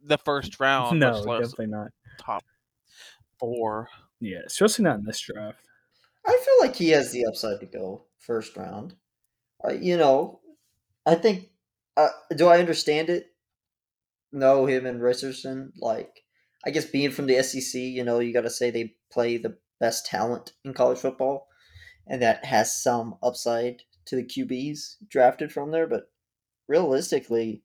the 0.03 0.19
first 0.19 0.59
round, 0.59 0.99
no, 0.99 1.13
definitely 1.13 1.67
not. 1.69 1.89
Top 2.19 2.45
four. 3.39 3.89
Yeah, 4.21 4.41
especially 4.47 4.85
not 4.85 4.99
in 4.99 5.05
this 5.05 5.21
draft. 5.21 5.59
I 6.25 6.31
feel 6.31 6.69
like 6.69 6.77
he 6.77 6.91
has 6.91 7.13
the 7.13 7.27
upside 7.27 7.61
to 7.61 7.67
go 7.67 8.05
first 8.19 8.57
round. 8.57 8.95
Uh, 9.65 9.73
you 9.73 9.97
know, 9.97 10.41
I 11.07 11.15
think. 11.17 11.49
Uh, 11.97 12.09
do 12.35 12.47
I 12.47 12.59
understand 12.59 13.11
it? 13.11 13.27
No, 14.33 14.67
him 14.67 14.87
and 14.87 15.03
Richardson. 15.03 15.73
Like, 15.79 16.23
I 16.65 16.71
guess 16.71 16.87
being 16.87 17.11
from 17.11 17.27
the 17.27 17.43
SEC, 17.43 17.81
you 17.81 18.05
know, 18.05 18.21
you 18.21 18.33
got 18.33 18.43
to 18.43 18.51
say 18.51 18.71
they 18.71 18.95
play 19.13 19.37
the 19.37 19.59
best 19.79 20.07
talent 20.07 20.53
in 20.65 20.73
college 20.73 20.99
football, 20.99 21.49
and 22.07 22.23
that 22.23 22.45
has 22.45 22.83
some 22.83 23.17
upside 23.23 23.83
to 24.07 24.17
the 24.17 24.25
QBs 24.25 24.97
drafted 25.09 25.53
from 25.53 25.71
there. 25.71 25.87
But 25.87 26.05
realistically, 26.69 27.63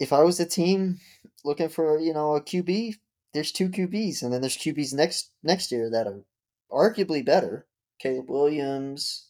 if 0.00 0.12
I 0.12 0.22
was 0.22 0.40
a 0.40 0.46
team 0.46 0.98
looking 1.44 1.68
for 1.68 1.98
you 1.98 2.12
know 2.12 2.36
a 2.36 2.40
QB, 2.40 2.96
there's 3.32 3.52
two 3.52 3.68
QBs, 3.68 4.22
and 4.22 4.32
then 4.32 4.40
there's 4.40 4.56
QBs 4.56 4.94
next 4.94 5.30
next 5.42 5.72
year 5.72 5.90
that 5.90 6.06
are 6.06 6.22
arguably 6.70 7.24
better. 7.24 7.66
Caleb 7.98 8.30
Williams 8.30 9.28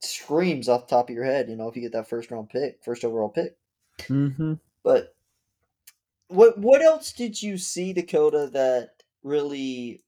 screams 0.00 0.68
off 0.68 0.86
the 0.86 0.96
top 0.96 1.08
of 1.08 1.14
your 1.14 1.24
head, 1.24 1.48
you 1.48 1.56
know, 1.56 1.68
if 1.68 1.76
you 1.76 1.82
get 1.82 1.92
that 1.92 2.08
first 2.08 2.30
round 2.30 2.48
pick, 2.50 2.82
first 2.82 3.04
overall 3.04 3.28
pick. 3.28 3.56
Mm-hmm. 3.98 4.54
But 4.82 5.14
what 6.28 6.58
what 6.58 6.82
else 6.82 7.12
did 7.12 7.42
you 7.42 7.58
see, 7.58 7.92
Dakota, 7.92 8.48
that 8.52 9.02
really 9.22 10.02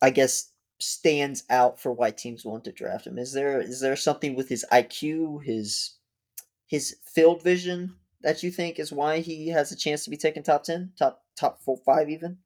I 0.00 0.10
guess 0.10 0.50
stands 0.78 1.44
out 1.48 1.80
for 1.80 1.92
why 1.92 2.10
teams 2.10 2.44
want 2.44 2.64
to 2.64 2.72
draft 2.72 3.06
him? 3.06 3.18
Is 3.18 3.32
there 3.32 3.60
is 3.60 3.80
there 3.80 3.96
something 3.96 4.34
with 4.34 4.48
his 4.48 4.64
IQ, 4.72 5.44
his 5.44 5.96
his 6.66 6.96
field 7.04 7.42
vision 7.42 7.96
that 8.22 8.42
you 8.42 8.50
think 8.50 8.78
is 8.78 8.92
why 8.92 9.20
he 9.20 9.48
has 9.48 9.72
a 9.72 9.76
chance 9.76 10.04
to 10.04 10.10
be 10.10 10.16
taken 10.16 10.42
top 10.42 10.64
ten, 10.64 10.92
top 10.98 11.24
top 11.36 11.60
four, 11.62 11.76
five 11.78 12.08
even? 12.10 12.38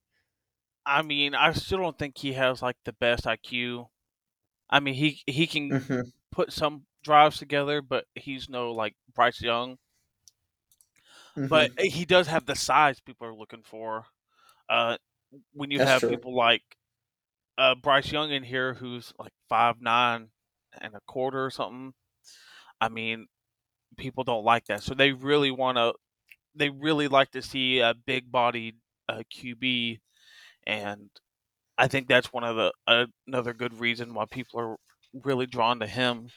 I 0.85 1.03
mean, 1.03 1.35
I 1.35 1.53
still 1.53 1.79
don't 1.79 1.99
think 1.99 2.19
he 2.19 2.33
has 2.35 2.63
like 2.63 2.77
the 2.85 2.93
best 2.93 3.27
IQ. 3.27 3.91
I 4.71 4.81
mean, 4.81 4.95
he 4.95 5.23
he 5.27 5.47
can 5.47 5.79
Mm-hmm. 5.79 6.11
put 6.33 6.53
some 6.53 6.87
drives 7.05 7.39
together, 7.39 7.83
but 7.83 8.07
he's 8.15 8.49
no 8.49 8.73
like 8.73 8.97
Bryce 9.15 9.43
Young. 9.43 9.79
But 11.49 11.71
he 11.79 12.05
does 12.05 12.27
have 12.29 12.47
the 12.47 12.55
size 12.57 13.01
people 13.01 13.27
are 13.27 13.35
looking 13.35 13.63
for. 13.63 14.07
Uh, 14.69 14.99
when 15.53 15.71
you 15.71 15.79
That's 15.79 15.83
have 15.83 16.07
true. 16.07 16.09
people 16.09 16.35
like 16.37 16.77
uh, 17.59 17.75
Bryce 17.77 18.13
Young 18.13 18.31
in 18.33 18.45
here, 18.45 18.75
who's 18.75 19.13
like 19.19 19.33
five 19.49 19.81
nine 19.81 20.31
and 20.81 20.95
a 20.95 21.01
quarter 21.03 21.45
or 21.45 21.51
something, 21.51 21.95
I 22.81 22.89
mean, 22.91 23.29
people 23.97 24.25
don't 24.25 24.45
like 24.45 24.67
that. 24.67 24.83
So 24.83 24.95
they 24.95 25.13
really 25.13 25.51
want 25.51 25.79
to. 25.79 25.95
They 26.55 26.71
really 26.71 27.09
like 27.09 27.33
to 27.33 27.43
see 27.43 27.81
a 27.81 27.93
big 27.95 28.31
bodied 28.33 28.77
uh, 29.09 29.23
QB, 29.35 29.99
and 30.67 31.11
I 31.77 31.87
think 31.89 32.09
that's 32.09 32.33
one 32.33 32.45
of 32.45 32.57
the 32.57 32.73
uh, 32.87 33.07
another 33.27 33.53
good 33.53 33.79
reason 33.79 34.15
why 34.15 34.25
people 34.31 34.61
are 34.61 34.77
really 35.25 35.47
drawn 35.47 35.81
to 35.81 35.87
him. 35.87 36.29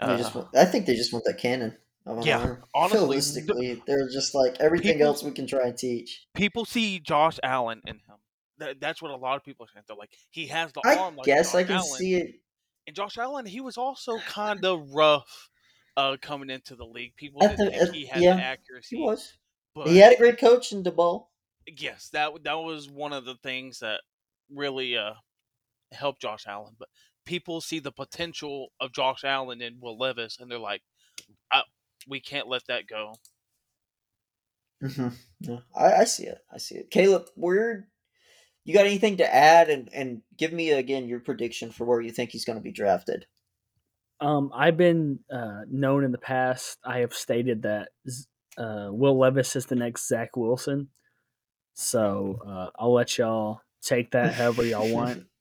They 0.00 0.16
just 0.16 0.34
Uh, 0.34 0.40
want, 0.40 0.56
I 0.56 0.64
think 0.64 0.86
they 0.86 0.94
just 0.96 1.12
want 1.12 1.24
that 1.26 1.38
cannon. 1.38 1.76
Yeah, 2.22 2.38
arm. 2.40 2.62
honestly, 2.74 2.98
realistically, 2.98 3.82
they're 3.86 4.08
just 4.08 4.34
like 4.34 4.56
everything 4.60 4.94
People- 4.94 5.06
else 5.06 5.22
we 5.22 5.30
can 5.30 5.46
try 5.46 5.66
and 5.68 5.76
teach. 5.76 6.26
people 6.34 6.64
see 6.66 6.98
Josh 7.00 7.38
Allen 7.42 7.80
in 7.86 7.94
him. 7.96 8.16
That, 8.58 8.78
that's 8.80 9.00
what 9.02 9.10
a 9.10 9.16
lot 9.16 9.36
of 9.36 9.44
people 9.44 9.66
saying. 9.72 9.84
They're 9.88 9.96
like, 9.96 10.10
he 10.30 10.46
has 10.48 10.72
the 10.72 10.82
I 10.84 10.96
arm 10.96 11.16
like 11.16 11.24
guess 11.26 11.52
Josh 11.52 11.60
I 11.60 11.64
can 11.64 11.76
Allen. 11.76 11.98
see 11.98 12.14
it. 12.16 12.34
And 12.86 12.94
Josh 12.94 13.16
Allen, 13.18 13.46
he 13.46 13.60
was 13.60 13.78
also 13.78 14.18
kind 14.18 14.64
of 14.66 14.92
rough 14.94 15.48
uh, 15.96 16.16
coming 16.20 16.50
into 16.50 16.76
the 16.76 16.84
league. 16.86 17.14
People 17.16 17.40
didn't 17.40 17.56
the- 17.56 17.70
think 17.70 17.94
he 17.94 18.06
had 18.06 18.22
yeah, 18.22 18.36
the 18.36 18.42
accuracy. 18.42 18.96
He 18.96 19.02
was. 19.02 19.32
But 19.74 19.88
He 19.88 19.98
had 19.98 20.12
a 20.12 20.16
great 20.16 20.38
coach 20.38 20.72
in 20.72 20.82
Daboll. 20.84 21.26
yes, 21.66 22.08
that 22.12 22.32
that 22.44 22.54
was 22.58 22.88
one 22.90 23.12
of 23.12 23.24
the 23.24 23.34
things 23.42 23.80
that 23.80 24.00
really 24.50 24.96
uh, 24.96 25.14
helped 25.92 26.22
Josh 26.22 26.44
Allen. 26.46 26.74
But 26.78 26.88
people 27.24 27.60
see 27.60 27.80
the 27.80 27.90
potential 27.92 28.68
of 28.80 28.92
Josh 28.92 29.24
Allen 29.24 29.60
and 29.62 29.80
Will 29.80 29.98
Levis, 29.98 30.38
and 30.38 30.50
they're 30.50 30.58
like, 30.58 30.82
I, 31.50 31.62
"We 32.08 32.20
can't 32.20 32.48
let 32.48 32.62
that 32.68 32.86
go." 32.86 33.14
Mm-hmm. 34.82 35.08
Yeah, 35.40 35.58
I, 35.74 35.92
I 35.92 36.04
see 36.04 36.24
it. 36.24 36.38
I 36.52 36.58
see 36.58 36.76
it. 36.76 36.90
Caleb, 36.90 37.26
where 37.34 37.88
you 38.64 38.74
got 38.74 38.86
anything 38.86 39.16
to 39.18 39.34
add 39.34 39.70
and 39.70 39.88
and 39.92 40.22
give 40.36 40.52
me 40.52 40.70
again 40.70 41.08
your 41.08 41.20
prediction 41.20 41.70
for 41.70 41.84
where 41.84 42.00
you 42.00 42.10
think 42.10 42.30
he's 42.30 42.44
going 42.44 42.58
to 42.58 42.62
be 42.62 42.72
drafted? 42.72 43.26
Um, 44.20 44.50
I've 44.54 44.76
been 44.76 45.20
uh, 45.30 45.62
known 45.68 46.04
in 46.04 46.12
the 46.12 46.18
past. 46.18 46.78
I 46.84 46.98
have 46.98 47.12
stated 47.14 47.62
that 47.62 47.88
uh, 48.56 48.88
Will 48.90 49.18
Levis 49.18 49.56
is 49.56 49.66
the 49.66 49.74
next 49.74 50.08
Zach 50.08 50.36
Wilson. 50.36 50.88
So 51.74 52.40
uh, 52.46 52.70
I'll 52.78 52.92
let 52.92 53.18
y'all 53.18 53.60
take 53.82 54.12
that 54.12 54.34
however 54.34 54.64
y'all 54.64 54.92
want. 54.92 55.26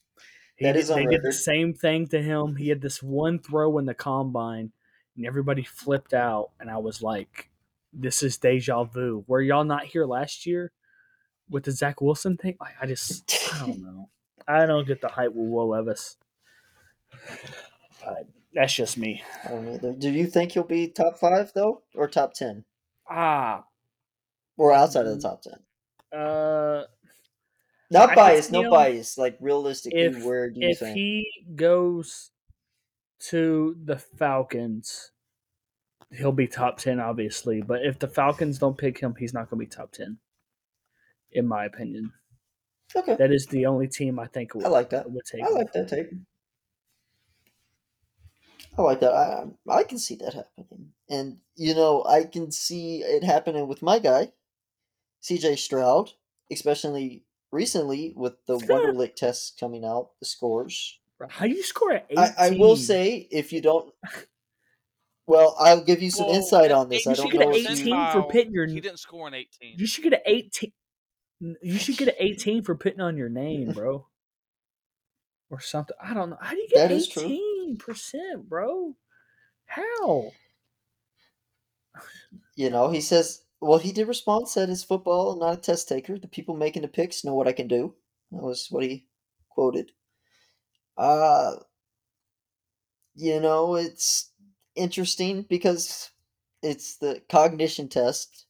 He 0.55 0.65
That 0.65 0.75
is 0.75 0.87
they 0.89 1.07
did 1.07 1.23
the 1.23 1.33
same 1.33 1.73
thing 1.73 2.07
to 2.09 2.21
him. 2.21 2.55
He 2.57 2.69
had 2.69 2.79
this 2.79 3.01
one 3.01 3.39
throw 3.39 3.79
in 3.79 3.85
the 3.85 3.95
combine, 3.95 4.71
and 5.17 5.25
everybody 5.25 5.63
flipped 5.63 6.13
out. 6.13 6.51
And 6.59 6.69
I 6.69 6.77
was 6.77 7.01
like, 7.01 7.49
"This 7.91 8.21
is 8.21 8.37
deja 8.37 8.83
vu. 8.83 9.25
Were 9.25 9.41
y'all 9.41 9.63
not 9.63 9.85
here 9.85 10.05
last 10.05 10.45
year 10.45 10.71
with 11.49 11.63
the 11.63 11.71
Zach 11.71 12.01
Wilson 12.01 12.37
thing?" 12.37 12.55
Like, 12.59 12.75
I 12.79 12.85
just, 12.85 13.51
I 13.51 13.65
don't 13.65 13.81
know. 13.83 14.09
I 14.47 14.67
don't 14.67 14.87
get 14.87 15.01
the 15.01 15.07
hype 15.07 15.33
with 15.33 15.49
Will 15.49 15.69
Levis. 15.69 16.17
But 18.05 18.27
that's 18.53 18.73
just 18.73 18.97
me. 18.97 19.21
I 19.45 19.49
don't 19.49 19.81
know. 19.83 19.93
Do 19.97 20.09
you 20.11 20.27
think 20.27 20.51
he'll 20.53 20.63
be 20.63 20.87
top 20.87 21.17
five 21.17 21.51
though, 21.53 21.83
or 21.95 22.07
top 22.07 22.33
ten, 22.33 22.65
Ah, 23.09 23.65
or 24.57 24.71
outside 24.73 25.05
of 25.07 25.15
the 25.15 25.21
top 25.21 25.41
ten? 25.41 26.19
uh, 26.19 26.85
Not 27.91 28.09
I 28.09 28.13
could 28.13 28.15
bias, 28.15 28.47
see 28.47 28.53
no 28.53 28.63
him 28.63 28.69
bias. 28.69 29.17
Like 29.17 29.37
realistically, 29.39 29.99
if- 30.01 30.23
where 30.23 30.49
do 30.49 30.59
you 30.61 30.69
if 30.69 30.79
think? 30.79 30.95
he 30.97 31.27
goes 31.55 32.31
to 33.29 33.75
the 33.85 33.97
Falcons, 33.97 35.11
he'll 36.11 36.31
be 36.31 36.47
top 36.47 36.77
ten, 36.77 36.99
obviously. 36.99 37.61
But 37.61 37.85
if 37.85 37.99
the 37.99 38.07
Falcons 38.07 38.59
don't 38.59 38.77
pick 38.77 38.99
him, 38.99 39.15
he's 39.17 39.33
not 39.33 39.49
going 39.49 39.59
to 39.59 39.65
be 39.69 39.75
top 39.75 39.91
ten, 39.91 40.17
in 41.31 41.47
my 41.47 41.65
opinion. 41.65 42.11
Okay, 42.95 43.15
That 43.15 43.31
is 43.31 43.47
the 43.47 43.65
only 43.65 43.87
team 43.87 44.19
I 44.19 44.27
think 44.27 44.53
would, 44.53 44.65
I 44.65 44.69
like 44.69 44.89
that. 44.91 45.09
would 45.09 45.25
take 45.25 45.41
I 45.43 45.47
him. 45.47 45.53
like 45.55 45.71
that 45.73 45.87
take. 45.87 46.07
I 48.77 48.81
like 48.81 48.99
that. 49.01 49.13
I 49.13 49.45
I 49.69 49.83
can 49.83 49.97
see 49.99 50.15
that 50.15 50.33
happening, 50.33 50.93
and 51.09 51.37
you 51.55 51.75
know 51.75 52.03
I 52.05 52.23
can 52.23 52.51
see 52.51 53.01
it 53.03 53.23
happening 53.23 53.67
with 53.67 53.81
my 53.81 53.99
guy, 53.99 54.31
C.J. 55.21 55.57
Stroud, 55.57 56.11
especially 56.51 57.23
recently 57.51 58.13
with 58.15 58.33
the 58.47 58.57
Wonderlic 58.57 59.15
tests 59.15 59.51
coming 59.59 59.85
out, 59.85 60.11
the 60.19 60.25
scores. 60.25 60.99
How 61.29 61.45
do 61.45 61.53
you 61.53 61.63
score 61.63 61.93
at 61.93 62.07
18? 62.09 62.17
I, 62.19 62.33
I 62.47 62.49
will 62.57 62.75
say 62.75 63.27
if 63.31 63.53
you 63.53 63.61
don't. 63.61 63.93
Well, 65.25 65.55
I'll 65.57 65.81
give 65.81 66.01
you 66.01 66.11
some 66.11 66.25
Well, 66.25 66.35
insight 66.35 66.69
on 66.73 66.89
this. 66.89 67.05
you 67.05 67.11
I 67.13 67.15
should 67.15 67.31
don't 67.31 67.31
get 67.31 67.41
an 67.47 67.53
18 67.55 67.87
you, 67.87 68.11
for 68.11 68.23
pitting 68.23 68.51
your- 68.51 68.65
He 68.67 68.81
didn't 68.81 68.99
score 68.99 69.25
an 69.25 69.33
18. 69.33 69.75
You 69.79 69.87
should 69.87 70.03
get 70.03 70.11
an 70.11 70.19
18. 70.25 70.73
You 71.61 71.77
should 71.77 71.95
get 71.97 72.09
an 72.09 72.15
18 72.19 72.61
for 72.63 72.75
putting 72.75 72.99
on 72.99 73.15
your 73.15 73.29
name, 73.29 73.71
bro. 73.71 74.05
Or 75.49 75.61
something. 75.61 75.95
I 76.03 76.13
don't 76.13 76.29
know. 76.31 76.37
How 76.41 76.51
do 76.51 76.57
you 76.57 76.67
get 76.67 76.89
That 76.89 76.91
is 76.91 77.07
true. 77.79 77.93
18%, 77.93 78.43
bro? 78.47 78.95
How? 79.65 80.31
you 82.55 82.69
know, 82.69 82.91
he 82.91 83.01
says, 83.01 83.43
well, 83.59 83.79
he 83.79 83.91
did 83.91 84.07
respond, 84.07 84.47
said 84.47 84.69
it's 84.69 84.83
football, 84.83 85.37
not 85.37 85.53
a 85.53 85.61
test 85.61 85.87
taker. 85.87 86.17
The 86.17 86.27
people 86.27 86.55
making 86.55 86.81
the 86.81 86.87
picks 86.87 87.23
know 87.23 87.33
what 87.33 87.47
I 87.47 87.53
can 87.53 87.67
do. 87.67 87.95
That 88.31 88.43
was 88.43 88.67
what 88.69 88.83
he 88.83 89.05
quoted. 89.49 89.91
Uh, 90.97 91.55
you 93.15 93.39
know, 93.39 93.75
it's 93.75 94.31
interesting 94.75 95.43
because 95.43 96.11
it's 96.61 96.97
the 96.97 97.21
cognition 97.29 97.87
test. 97.87 98.45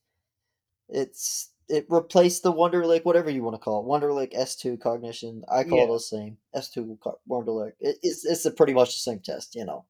It's 0.90 1.50
it 1.70 1.86
replaced 1.90 2.44
the 2.44 2.54
Wonderlic, 2.54 3.06
whatever 3.06 3.30
you 3.30 3.44
want 3.44 3.56
to 3.56 3.60
call 3.60 3.82
it, 3.82 3.88
Wonderlic 3.88 4.32
S 4.34 4.56
two 4.56 4.78
cognition. 4.78 5.44
I 5.50 5.64
call 5.64 5.80
it 5.80 5.88
Yeah. 5.88 5.94
the 5.94 6.00
same 6.00 6.38
S 6.54 6.70
two 6.70 6.98
Wonderlic. 7.30 7.74
It, 7.80 7.98
it's 8.04 8.26
it's 8.26 8.46
a 8.46 8.52
pretty 8.52 8.74
much 8.74 8.90
the 8.90 9.00
same 9.00 9.20
test, 9.20 9.56
you 9.56 9.66
know. 9.66 9.86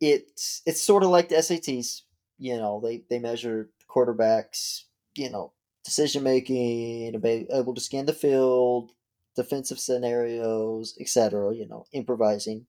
It's 0.00 0.62
it's 0.66 0.80
sort 0.82 1.02
of 1.02 1.10
like 1.10 1.28
the 1.28 1.36
SATs. 1.36 2.02
You 2.38 2.56
know, 2.58 2.80
they 2.82 3.04
they 3.08 3.18
measure 3.18 3.70
quarterbacks, 3.88 4.82
you 5.14 5.30
know, 5.30 5.52
decision 5.84 6.22
making, 6.22 7.14
able 7.50 7.74
to 7.74 7.80
scan 7.80 8.04
the 8.06 8.12
field, 8.12 8.92
defensive 9.36 9.78
scenarios, 9.80 10.96
etc. 11.00 11.54
You 11.54 11.66
know, 11.66 11.86
improvising. 11.92 12.66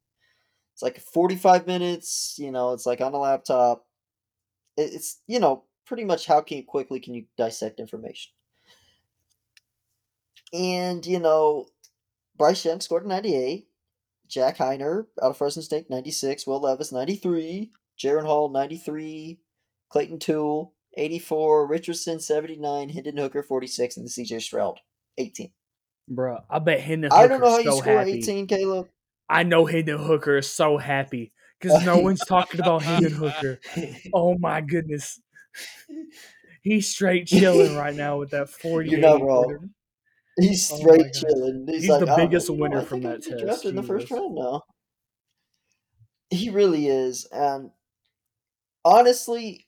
It's 0.74 0.84
like 0.84 1.00
45 1.00 1.68
minutes, 1.68 2.36
you 2.40 2.52
know, 2.52 2.74
it's 2.74 2.86
like 2.86 3.02
on 3.02 3.14
a 3.14 3.18
laptop. 3.20 3.86
It- 4.78 4.94
It's, 4.96 5.22
you 5.28 5.40
know, 5.40 5.66
pretty 5.88 6.04
much 6.04 6.28
how 6.28 6.42
can 6.42 6.64
quickly 6.64 7.00
can 7.00 7.14
you 7.14 7.26
dissect 7.38 7.80
information. 7.80 8.32
And, 10.54 11.06
you 11.06 11.20
know, 11.20 11.68
Bryce 12.38 12.64
Young 12.64 12.82
scored 12.82 13.06
a 13.06 13.08
98. 13.08 13.68
Jack 14.28 14.58
Haener 14.58 15.06
out 15.22 15.32
of 15.32 15.38
Fresno 15.38 15.62
State 15.64 15.90
96. 15.90 16.46
Will 16.46 16.62
Levis 16.62 16.92
93. 16.92 17.72
Jaren 18.00 18.26
Hall 18.26 18.50
93. 18.50 19.40
Clayton 19.90 20.20
Tune 20.20 20.68
84. 20.96 21.68
Richardson 21.68 22.20
79. 22.20 22.90
Hendon 22.90 23.18
Hooker 23.18 23.44
46. 23.44 23.98
And 23.98 24.06
the 24.06 24.10
CJ 24.10 24.42
Stroud 24.42 24.80
18. 25.18 25.52
Bro, 26.10 26.40
I 26.50 26.60
bet 26.60 26.80
Hendon 26.80 27.12
I 27.12 27.28
don't 27.28 27.42
know 27.42 27.50
how 27.50 27.58
Hooker's 27.58 27.66
you 27.66 27.72
so 27.72 27.78
score 27.80 27.98
happy. 27.98 28.12
18, 28.14 28.48
Caleb. 28.48 28.88
I 29.30 29.44
know 29.44 29.66
Hendon 29.66 29.98
Hooker 29.98 30.38
is 30.38 30.50
so 30.50 30.78
happy 30.78 31.34
because 31.60 31.84
no 31.86 31.98
one's 32.00 32.22
talking 32.22 32.62
about 32.62 32.84
Hendon 32.84 33.12
Hooker. 33.14 33.60
Oh 34.14 34.38
my 34.38 34.62
goodness. 34.62 35.20
He's 36.62 36.90
straight 36.90 37.28
chilling 37.28 37.76
right 37.76 37.96
now 37.96 38.18
with 38.20 38.32
that 38.32 38.50
48. 38.50 39.00
not 39.00 39.22
wrong. 39.22 39.70
He's 40.40 40.70
Oh 40.72 40.78
straight 40.78 41.14
God. 41.14 41.14
chilling. 41.14 41.68
He's, 41.68 41.82
He's 41.82 41.90
like, 41.90 42.06
the 42.06 42.14
biggest 42.16 42.50
know, 42.50 42.56
you 42.56 42.60
know, 42.60 42.70
winner 42.70 42.82
from 42.84 43.02
that 43.04 43.24
test, 43.24 43.40
drafted 43.40 43.70
in 43.72 43.76
the 43.78 43.84
first 43.84 44.12
round 44.12 44.36
now. 44.36 44.64
He 46.30 46.50
really 46.50 46.88
is, 46.88 47.26
and 47.32 47.72
honestly, 48.84 49.66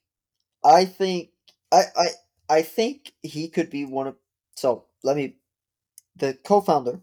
I 0.64 0.86
think 0.86 1.30
I 1.72 1.84
I 1.96 2.08
I 2.50 2.62
think 2.64 3.14
he 3.22 3.48
could 3.50 3.70
be 3.70 3.86
one 3.86 4.08
of. 4.08 4.16
So 4.56 4.86
let 5.04 5.16
me. 5.16 5.38
The 6.18 6.38
co-founder 6.44 7.00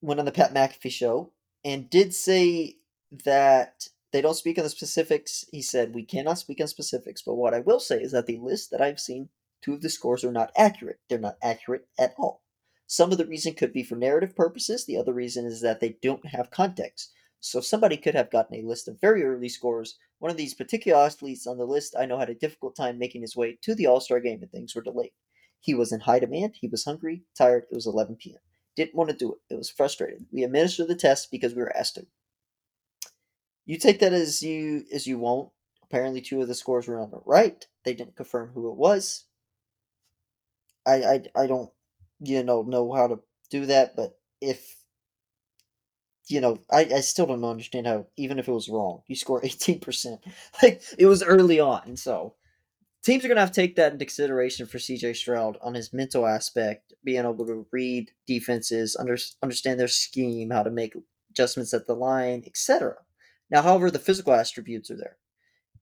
went 0.00 0.20
on 0.20 0.26
the 0.26 0.32
Pat 0.32 0.54
McAfee 0.54 0.90
show 0.90 1.32
and 1.64 1.90
did 1.90 2.14
say 2.14 2.76
that 3.24 3.89
they 4.12 4.20
don't 4.20 4.34
speak 4.34 4.58
on 4.58 4.64
the 4.64 4.70
specifics. 4.70 5.44
He 5.52 5.62
said 5.62 5.94
we 5.94 6.04
cannot 6.04 6.38
speak 6.38 6.60
on 6.60 6.66
specifics, 6.68 7.22
but 7.22 7.34
what 7.34 7.54
I 7.54 7.60
will 7.60 7.80
say 7.80 8.00
is 8.00 8.12
that 8.12 8.26
the 8.26 8.38
list 8.38 8.70
that 8.70 8.80
I've 8.80 9.00
seen, 9.00 9.28
two 9.62 9.74
of 9.74 9.82
the 9.82 9.90
scores 9.90 10.24
are 10.24 10.32
not 10.32 10.52
accurate. 10.56 10.98
They're 11.08 11.18
not 11.18 11.38
accurate 11.42 11.86
at 11.98 12.14
all. 12.18 12.42
Some 12.86 13.12
of 13.12 13.18
the 13.18 13.26
reason 13.26 13.54
could 13.54 13.72
be 13.72 13.84
for 13.84 13.94
narrative 13.94 14.34
purposes. 14.34 14.84
The 14.84 14.96
other 14.96 15.12
reason 15.12 15.46
is 15.46 15.60
that 15.60 15.78
they 15.78 15.96
don't 16.02 16.26
have 16.26 16.50
context. 16.50 17.12
So 17.38 17.60
somebody 17.60 17.96
could 17.96 18.14
have 18.14 18.30
gotten 18.30 18.56
a 18.56 18.66
list 18.66 18.88
of 18.88 19.00
very 19.00 19.22
early 19.22 19.48
scores. 19.48 19.96
One 20.18 20.30
of 20.30 20.36
these 20.36 20.54
particular 20.54 20.98
athletes 20.98 21.46
on 21.46 21.56
the 21.56 21.64
list 21.64 21.94
I 21.98 22.04
know 22.04 22.18
had 22.18 22.30
a 22.30 22.34
difficult 22.34 22.76
time 22.76 22.98
making 22.98 23.22
his 23.22 23.36
way 23.36 23.58
to 23.62 23.74
the 23.74 23.86
All 23.86 24.00
Star 24.00 24.20
game 24.20 24.42
and 24.42 24.50
things 24.50 24.74
were 24.74 24.82
delayed. 24.82 25.12
He 25.60 25.72
was 25.72 25.92
in 25.92 26.00
high 26.00 26.18
demand. 26.18 26.56
He 26.60 26.68
was 26.68 26.84
hungry, 26.84 27.22
tired. 27.36 27.64
It 27.70 27.74
was 27.74 27.86
11 27.86 28.16
p.m. 28.16 28.40
Didn't 28.76 28.94
want 28.94 29.10
to 29.10 29.16
do 29.16 29.32
it. 29.32 29.54
It 29.54 29.56
was 29.56 29.70
frustrating. 29.70 30.26
We 30.32 30.42
administered 30.42 30.88
the 30.88 30.94
test 30.96 31.30
because 31.30 31.54
we 31.54 31.62
were 31.62 31.76
asked 31.76 31.94
to. 31.94 32.06
You 33.66 33.78
take 33.78 34.00
that 34.00 34.12
as 34.12 34.42
you 34.42 34.84
as 34.92 35.06
you 35.06 35.18
won't. 35.18 35.50
Apparently, 35.82 36.20
two 36.20 36.40
of 36.40 36.48
the 36.48 36.54
scores 36.54 36.86
were 36.86 37.00
on 37.00 37.10
the 37.10 37.20
right. 37.24 37.66
They 37.84 37.94
didn't 37.94 38.16
confirm 38.16 38.50
who 38.54 38.70
it 38.70 38.76
was. 38.76 39.24
I 40.86 41.02
I, 41.02 41.22
I 41.36 41.46
don't 41.46 41.70
you 42.20 42.42
know 42.42 42.62
know 42.62 42.92
how 42.92 43.08
to 43.08 43.20
do 43.50 43.66
that, 43.66 43.96
but 43.96 44.18
if 44.40 44.76
you 46.28 46.40
know, 46.40 46.58
I, 46.70 46.88
I 46.94 47.00
still 47.00 47.26
don't 47.26 47.44
understand 47.44 47.86
how 47.88 48.06
even 48.16 48.38
if 48.38 48.46
it 48.48 48.52
was 48.52 48.68
wrong, 48.68 49.02
you 49.08 49.16
score 49.16 49.40
eighteen 49.44 49.80
percent. 49.80 50.20
Like 50.62 50.82
it 50.98 51.06
was 51.06 51.22
early 51.22 51.60
on, 51.60 51.96
so 51.96 52.34
teams 53.02 53.24
are 53.24 53.28
gonna 53.28 53.40
have 53.40 53.52
to 53.52 53.60
take 53.60 53.76
that 53.76 53.92
into 53.92 54.04
consideration 54.04 54.66
for 54.66 54.78
CJ 54.78 55.16
Stroud 55.16 55.58
on 55.62 55.74
his 55.74 55.92
mental 55.92 56.26
aspect, 56.26 56.94
being 57.04 57.24
able 57.24 57.46
to 57.46 57.66
read 57.72 58.12
defenses, 58.26 58.96
under, 58.98 59.16
understand 59.42 59.80
their 59.80 59.88
scheme, 59.88 60.50
how 60.50 60.62
to 60.62 60.70
make 60.70 60.94
adjustments 61.30 61.74
at 61.74 61.86
the 61.86 61.94
line, 61.94 62.44
etc. 62.46 62.96
Now, 63.50 63.62
however, 63.62 63.90
the 63.90 63.98
physical 63.98 64.32
attributes 64.32 64.90
are 64.90 64.96
there. 64.96 65.18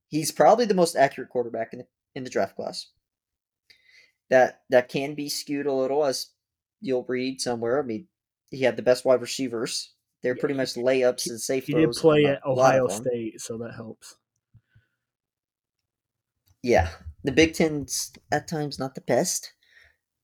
He's 0.07 0.31
probably 0.31 0.65
the 0.65 0.73
most 0.73 0.95
accurate 0.95 1.29
quarterback 1.29 1.73
in 1.73 1.79
the, 1.79 1.87
in 2.15 2.23
the 2.23 2.29
draft 2.29 2.55
class. 2.55 2.87
That 4.29 4.61
that 4.69 4.89
can 4.89 5.15
be 5.15 5.27
skewed 5.29 5.65
a 5.65 5.73
little, 5.73 6.05
as 6.05 6.27
you'll 6.81 7.05
read 7.05 7.41
somewhere. 7.41 7.79
I 7.79 7.85
mean, 7.85 8.07
he 8.51 8.61
had 8.61 8.75
the 8.77 8.83
best 8.83 9.05
wide 9.05 9.21
receivers. 9.21 9.93
They're 10.21 10.35
Yeah, 10.35 10.39
pretty 10.39 10.55
much 10.55 10.73
layups 10.75 11.29
and 11.29 11.39
safe 11.41 11.65
He 11.65 11.73
did 11.73 11.91
play 11.91 12.25
at 12.25 12.41
a 12.43 12.51
lot 12.51 12.75
of 12.75 12.85
Ohio. 12.85 12.87
State, 12.89 13.41
so 13.41 13.57
that 13.57 13.73
helps. 13.75 14.17
Yeah, 16.63 16.89
the 17.23 17.31
Big 17.31 17.53
Ten's 17.53 18.11
at 18.31 18.47
times 18.47 18.79
not 18.79 18.95
the 18.95 19.01
best 19.01 19.53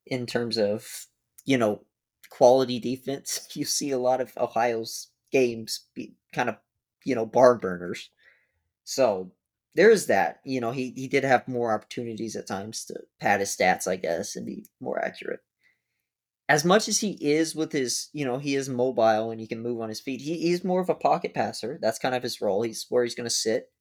in 0.06 0.26
terms 0.26 0.58
of 0.58 1.08
you 1.46 1.58
know 1.58 1.86
quality 2.30 2.80
defense. 2.80 3.48
You 3.56 3.66
see 3.66 3.92
a 3.92 3.98
lot 4.00 4.22
of 4.22 4.34
Ohio's 4.38 5.10
games 5.32 5.88
be 5.96 6.16
kind 6.34 6.50
of 6.50 6.58
you 7.06 7.16
know 7.16 7.26
barn 7.26 7.60
burners. 7.60 8.10
So 8.84 9.32
there 9.76 9.92
is 9.92 10.08
that. 10.08 10.40
You 10.44 10.62
know, 10.62 10.72
he 10.72 10.92
he 10.96 11.08
did 11.08 11.24
have 11.24 11.48
more 11.48 11.74
opportunities 11.74 12.36
at 12.36 12.48
times 12.48 12.86
to 12.86 12.96
pad 13.22 13.40
his 13.40 13.56
stats, 13.56 13.88
I 13.88 13.96
guess, 13.98 14.36
and 14.36 14.46
be 14.46 14.66
more 14.82 15.04
accurate. 15.04 15.42
As 16.48 16.64
much 16.64 16.88
as 16.88 17.00
he 17.00 17.18
is 17.22 17.56
with 17.56 17.72
his, 17.72 18.10
you 18.14 18.24
know, 18.24 18.38
he 18.38 18.56
is 18.56 18.70
mobile 18.70 19.32
and 19.32 19.40
he 19.42 19.48
can 19.48 19.62
move 19.64 19.82
on 19.82 19.90
his 19.90 20.00
feet. 20.00 20.22
He, 20.22 20.38
he's 20.38 20.64
more 20.64 20.80
of 20.82 20.90
a 20.90 20.96
pocket 20.96 21.34
passer. 21.34 21.80
That's 21.82 21.98
kind 21.98 22.14
of 22.14 22.22
his 22.22 22.40
role. 22.40 22.62
He's 22.62 22.86
where 22.90 23.04
he's 23.04 23.16
going 23.16 23.28
to 23.28 23.34
sit. 23.34 23.72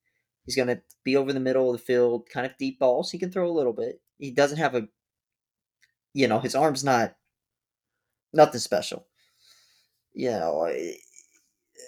He's 0.46 0.56
going 0.56 0.68
to 0.68 0.80
be 1.04 1.16
over 1.16 1.32
the 1.32 1.40
middle 1.40 1.70
of 1.70 1.78
the 1.78 1.84
field, 1.84 2.28
kind 2.32 2.46
of 2.46 2.56
deep 2.58 2.78
balls. 2.78 3.10
He 3.10 3.18
can 3.18 3.30
throw 3.30 3.50
a 3.50 3.52
little 3.52 3.72
bit. 3.74 4.00
He 4.18 4.30
doesn't 4.30 4.58
have 4.58 4.74
a, 4.74 4.88
you 6.14 6.26
know, 6.26 6.38
his 6.38 6.54
arm's 6.54 6.84
not 6.84 7.16
nothing 8.32 8.60
special. 8.60 9.06
You 10.14 10.30
know, 10.30 10.64
eh, 10.64 10.94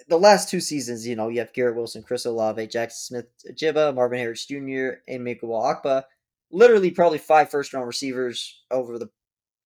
the 0.09 0.19
last 0.19 0.49
two 0.49 0.61
seasons, 0.61 1.07
you 1.07 1.17
know, 1.17 1.29
you 1.29 1.39
have 1.39 1.53
Garrett 1.53 1.77
Wilson, 1.77 2.03
Chris 2.03 2.27
Olave, 2.27 2.67
Jackson 2.69 3.23
Smith, 3.43 3.57
Jibba, 3.57 3.95
Marvin 3.95 4.19
Harrison 4.19 4.67
Jr., 4.67 4.99
and 5.09 5.27
Emeka 5.27 5.43
Egbuka. 5.43 6.05
Literally, 6.51 6.91
probably 6.91 7.19
five 7.19 7.51
first 7.51 7.73
round 7.73 7.87
receivers 7.87 8.63
over 8.71 8.99
the 8.99 9.11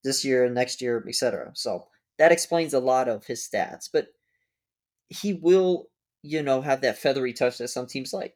this 0.03 0.25
year 0.25 0.45
and 0.45 0.55
next 0.55 0.81
year, 0.81 1.03
etc. 1.07 1.51
So 1.53 1.87
that 2.17 2.31
explains 2.31 2.73
a 2.73 2.79
lot 2.79 3.07
of 3.07 3.25
his 3.25 3.47
stats. 3.47 3.87
But 3.91 4.07
he 5.09 5.33
will, 5.33 5.89
you 6.23 6.41
know, 6.41 6.61
have 6.61 6.81
that 6.81 6.97
feathery 6.97 7.33
touch 7.33 7.57
that 7.59 7.67
some 7.69 7.87
teams 7.87 8.13
like. 8.13 8.35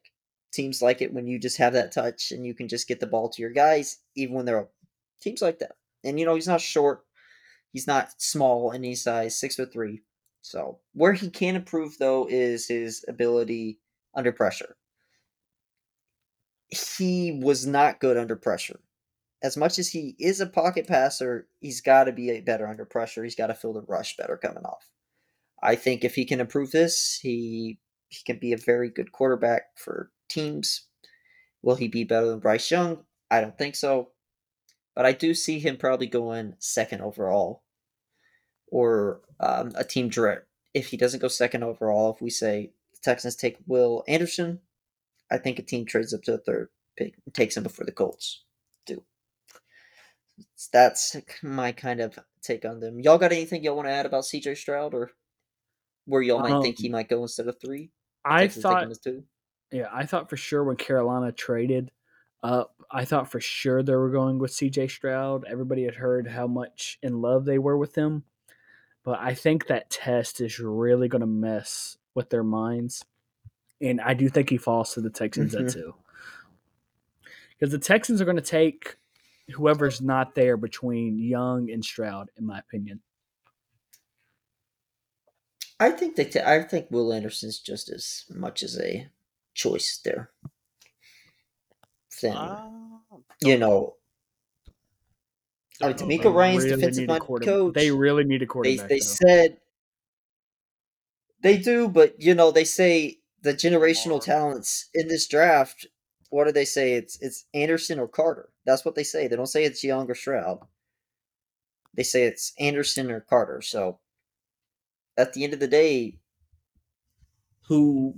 Teams 0.52 0.80
like 0.80 1.02
it 1.02 1.12
when 1.12 1.26
you 1.26 1.38
just 1.38 1.58
have 1.58 1.72
that 1.72 1.92
touch 1.92 2.30
and 2.30 2.46
you 2.46 2.54
can 2.54 2.68
just 2.68 2.88
get 2.88 3.00
the 3.00 3.06
ball 3.06 3.28
to 3.28 3.42
your 3.42 3.50
guys, 3.50 3.98
even 4.14 4.34
when 4.34 4.46
they're 4.46 4.68
teams 5.20 5.42
like 5.42 5.58
that. 5.58 5.72
And 6.04 6.18
you 6.18 6.24
know, 6.24 6.34
he's 6.34 6.46
not 6.46 6.60
short, 6.60 7.00
he's 7.72 7.86
not 7.86 8.10
small 8.18 8.70
in 8.70 8.82
his 8.82 9.02
size, 9.02 9.38
six 9.38 9.56
foot 9.56 9.72
three. 9.72 10.02
So 10.46 10.78
where 10.92 11.12
he 11.12 11.28
can 11.28 11.56
improve 11.56 11.98
though 11.98 12.28
is 12.30 12.68
his 12.68 13.04
ability 13.08 13.80
under 14.14 14.30
pressure. 14.30 14.76
He 16.68 17.40
was 17.42 17.66
not 17.66 17.98
good 17.98 18.16
under 18.16 18.36
pressure. 18.36 18.78
As 19.42 19.56
much 19.56 19.76
as 19.80 19.88
he 19.88 20.14
is 20.20 20.40
a 20.40 20.46
pocket 20.46 20.86
passer, 20.86 21.48
he's 21.58 21.80
got 21.80 22.04
to 22.04 22.12
be 22.12 22.40
better 22.42 22.68
under 22.68 22.84
pressure. 22.84 23.24
He's 23.24 23.34
got 23.34 23.48
to 23.48 23.54
feel 23.54 23.72
the 23.72 23.82
rush 23.82 24.16
better 24.16 24.36
coming 24.36 24.64
off. 24.64 24.88
I 25.64 25.74
think 25.74 26.04
if 26.04 26.14
he 26.14 26.24
can 26.24 26.38
improve 26.38 26.70
this, 26.70 27.18
he 27.20 27.80
he 28.08 28.22
can 28.24 28.38
be 28.38 28.52
a 28.52 28.56
very 28.56 28.88
good 28.88 29.10
quarterback 29.10 29.76
for 29.76 30.12
teams. 30.28 30.86
Will 31.62 31.74
he 31.74 31.88
be 31.88 32.04
better 32.04 32.26
than 32.26 32.38
Bryce 32.38 32.70
Young? 32.70 33.04
I 33.32 33.40
don't 33.40 33.58
think 33.58 33.74
so. 33.74 34.10
But 34.94 35.06
I 35.06 35.12
do 35.12 35.34
see 35.34 35.58
him 35.58 35.76
probably 35.76 36.06
going 36.06 36.54
second 36.60 37.00
overall 37.00 37.64
or 38.68 39.20
um, 39.40 39.72
a 39.76 39.84
team 39.84 40.08
direct. 40.08 40.46
If 40.74 40.88
he 40.88 40.96
doesn't 40.96 41.20
go 41.20 41.28
second 41.28 41.62
overall, 41.62 42.14
if 42.14 42.20
we 42.20 42.30
say 42.30 42.72
the 42.92 42.98
Texans 43.02 43.36
take 43.36 43.56
Will 43.66 44.04
Anderson, 44.08 44.60
I 45.30 45.38
think 45.38 45.58
a 45.58 45.62
team 45.62 45.86
trades 45.86 46.12
up 46.14 46.22
to 46.22 46.32
the 46.32 46.38
third 46.38 46.68
pick 46.96 47.14
and 47.24 47.34
takes 47.34 47.56
him 47.56 47.62
before 47.62 47.86
the 47.86 47.92
Colts 47.92 48.44
do. 48.84 49.02
That's 50.72 51.16
my 51.42 51.72
kind 51.72 52.00
of 52.00 52.18
take 52.42 52.64
on 52.64 52.80
them. 52.80 53.00
Y'all 53.00 53.18
got 53.18 53.32
anything 53.32 53.62
y'all 53.62 53.76
want 53.76 53.88
to 53.88 53.92
add 53.92 54.06
about 54.06 54.24
CJ 54.24 54.56
Stroud 54.56 54.94
or 54.94 55.10
where 56.06 56.22
y'all 56.22 56.40
might 56.40 56.62
think 56.62 56.78
he 56.78 56.88
Um, 56.88 56.92
might 56.92 57.08
go 57.08 57.22
instead 57.22 57.48
of 57.48 57.60
three? 57.60 57.90
I 58.24 58.44
him 58.44 58.50
thought. 58.50 58.88
Yeah, 59.72 59.88
I 59.92 60.06
thought 60.06 60.30
for 60.30 60.36
sure 60.36 60.62
when 60.62 60.76
Carolina 60.76 61.32
traded 61.32 61.90
up, 62.42 62.74
I 62.90 63.04
thought 63.04 63.30
for 63.30 63.40
sure 63.40 63.82
they 63.82 63.94
were 63.94 64.10
going 64.10 64.38
with 64.38 64.52
CJ 64.52 64.90
Stroud. 64.90 65.44
Everybody 65.50 65.84
had 65.84 65.96
heard 65.96 66.28
how 66.28 66.46
much 66.46 66.98
in 67.02 67.20
love 67.20 67.44
they 67.44 67.58
were 67.58 67.76
with 67.76 67.94
him. 67.96 68.24
But 69.06 69.20
I 69.20 69.34
think 69.34 69.68
that 69.68 69.88
test 69.88 70.40
is 70.40 70.58
really 70.58 71.06
going 71.06 71.20
to 71.20 71.28
mess 71.28 71.96
with 72.16 72.28
their 72.28 72.42
minds. 72.42 73.04
And 73.80 74.00
I 74.00 74.14
do 74.14 74.28
think 74.28 74.50
he 74.50 74.58
falls 74.58 74.94
to 74.94 75.00
the 75.00 75.10
Texans 75.10 75.54
Mhm. 75.54 75.66
at 75.66 75.72
two. 75.72 75.94
Because 77.50 77.70
the 77.70 77.78
Texans 77.78 78.20
are 78.20 78.24
going 78.24 78.36
to 78.36 78.42
take 78.42 78.96
whoever's 79.52 80.00
not 80.02 80.34
there 80.34 80.56
between 80.56 81.20
Young 81.20 81.70
and 81.70 81.84
Stroud, 81.84 82.30
in 82.36 82.44
my 82.44 82.58
opinion. 82.58 83.00
I 85.78 85.90
think 85.92 86.16
they. 86.16 86.28
I 86.42 86.62
think 86.64 86.90
Will 86.90 87.12
Anderson's 87.12 87.60
just 87.60 87.88
as 87.90 88.24
much 88.28 88.64
as 88.64 88.76
a 88.80 89.08
choice 89.54 89.98
there. 89.98 90.32
Then 92.20 92.36
Uh, 92.36 92.70
you 93.40 93.56
know, 93.56 93.98
Don't. 95.78 95.96
DeMeco 95.96 96.32
Ryans 96.32 96.64
really 96.64 96.76
defensive 96.76 97.08
a 97.08 97.20
coach. 97.20 97.74
They 97.74 97.90
really 97.90 98.24
need 98.24 98.36
a 98.36 98.38
they 98.40 98.46
quarterback. 98.46 98.88
they 98.88 98.98
though. 98.98 99.04
said 99.04 99.56
they 101.42 101.58
do, 101.58 101.88
but 101.88 102.20
you 102.20 102.34
know 102.34 102.50
they 102.50 102.64
say 102.64 103.18
the 103.42 103.54
generational 103.54 104.22
talents 104.22 104.88
in 104.94 105.08
this 105.08 105.26
draft. 105.26 105.86
What 106.30 106.44
do 106.44 106.52
they 106.52 106.64
say? 106.64 106.94
It's 106.94 107.20
it's 107.20 107.44
Anderson 107.54 107.98
or 107.98 108.08
Carter. 108.08 108.48
That's 108.64 108.84
what 108.84 108.94
they 108.94 109.04
say. 109.04 109.28
They 109.28 109.36
don't 109.36 109.46
say 109.46 109.64
it's 109.64 109.84
Young 109.84 110.10
or 110.10 110.14
Stroud. 110.14 110.60
They 111.94 112.02
say 112.02 112.24
it's 112.24 112.52
Anderson 112.58 113.10
or 113.10 113.20
Carter. 113.20 113.62
So 113.62 114.00
at 115.16 115.32
the 115.32 115.44
end 115.44 115.54
of 115.54 115.60
the 115.60 115.68
day, 115.68 116.18
who 117.68 118.16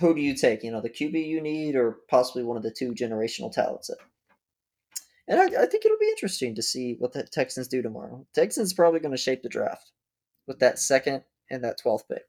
who 0.00 0.14
do 0.14 0.20
you 0.20 0.34
take? 0.34 0.62
You 0.62 0.70
know, 0.70 0.80
the 0.80 0.90
QB 0.90 1.26
you 1.26 1.40
need, 1.40 1.74
or 1.74 1.98
possibly 2.08 2.44
one 2.44 2.56
of 2.56 2.62
the 2.62 2.70
two 2.70 2.92
generational 2.92 3.52
talents. 3.52 3.90
And 5.28 5.38
I, 5.38 5.44
I 5.62 5.66
think 5.66 5.84
it'll 5.84 5.98
be 5.98 6.08
interesting 6.08 6.54
to 6.54 6.62
see 6.62 6.96
what 6.98 7.12
the 7.12 7.22
Texans 7.22 7.68
do 7.68 7.82
tomorrow. 7.82 8.26
Texans 8.34 8.72
probably 8.72 8.98
going 8.98 9.12
to 9.12 9.18
shape 9.18 9.42
the 9.42 9.48
draft 9.48 9.92
with 10.46 10.58
that 10.60 10.78
second 10.78 11.22
and 11.50 11.62
that 11.62 11.78
twelfth 11.78 12.08
pick. 12.08 12.24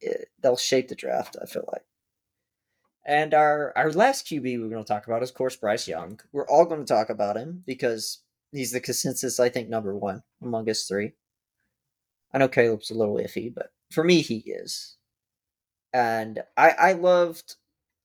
It, 0.00 0.30
they'll 0.42 0.56
shape 0.56 0.88
the 0.88 0.94
draft. 0.94 1.36
I 1.40 1.46
feel 1.46 1.68
like. 1.70 1.84
And 3.04 3.34
our 3.34 3.72
our 3.76 3.92
last 3.92 4.26
QB 4.26 4.60
we're 4.60 4.70
going 4.70 4.82
to 4.82 4.88
talk 4.88 5.06
about 5.06 5.22
is, 5.22 5.30
of 5.30 5.36
course, 5.36 5.54
Bryce 5.54 5.86
Young. 5.86 6.18
We're 6.32 6.48
all 6.48 6.64
going 6.64 6.80
to 6.80 6.92
talk 6.92 7.10
about 7.10 7.36
him 7.36 7.62
because 7.66 8.22
he's 8.52 8.72
the 8.72 8.80
consensus, 8.80 9.38
I 9.38 9.50
think, 9.50 9.68
number 9.68 9.94
one 9.94 10.22
among 10.42 10.68
us 10.70 10.84
three. 10.84 11.12
I 12.32 12.38
know 12.38 12.48
Caleb's 12.48 12.90
a 12.90 12.94
little 12.94 13.16
iffy, 13.16 13.54
but 13.54 13.72
for 13.92 14.02
me, 14.02 14.22
he 14.22 14.38
is. 14.38 14.96
And 15.92 16.42
I 16.56 16.70
I 16.70 16.92
loved 16.92 17.56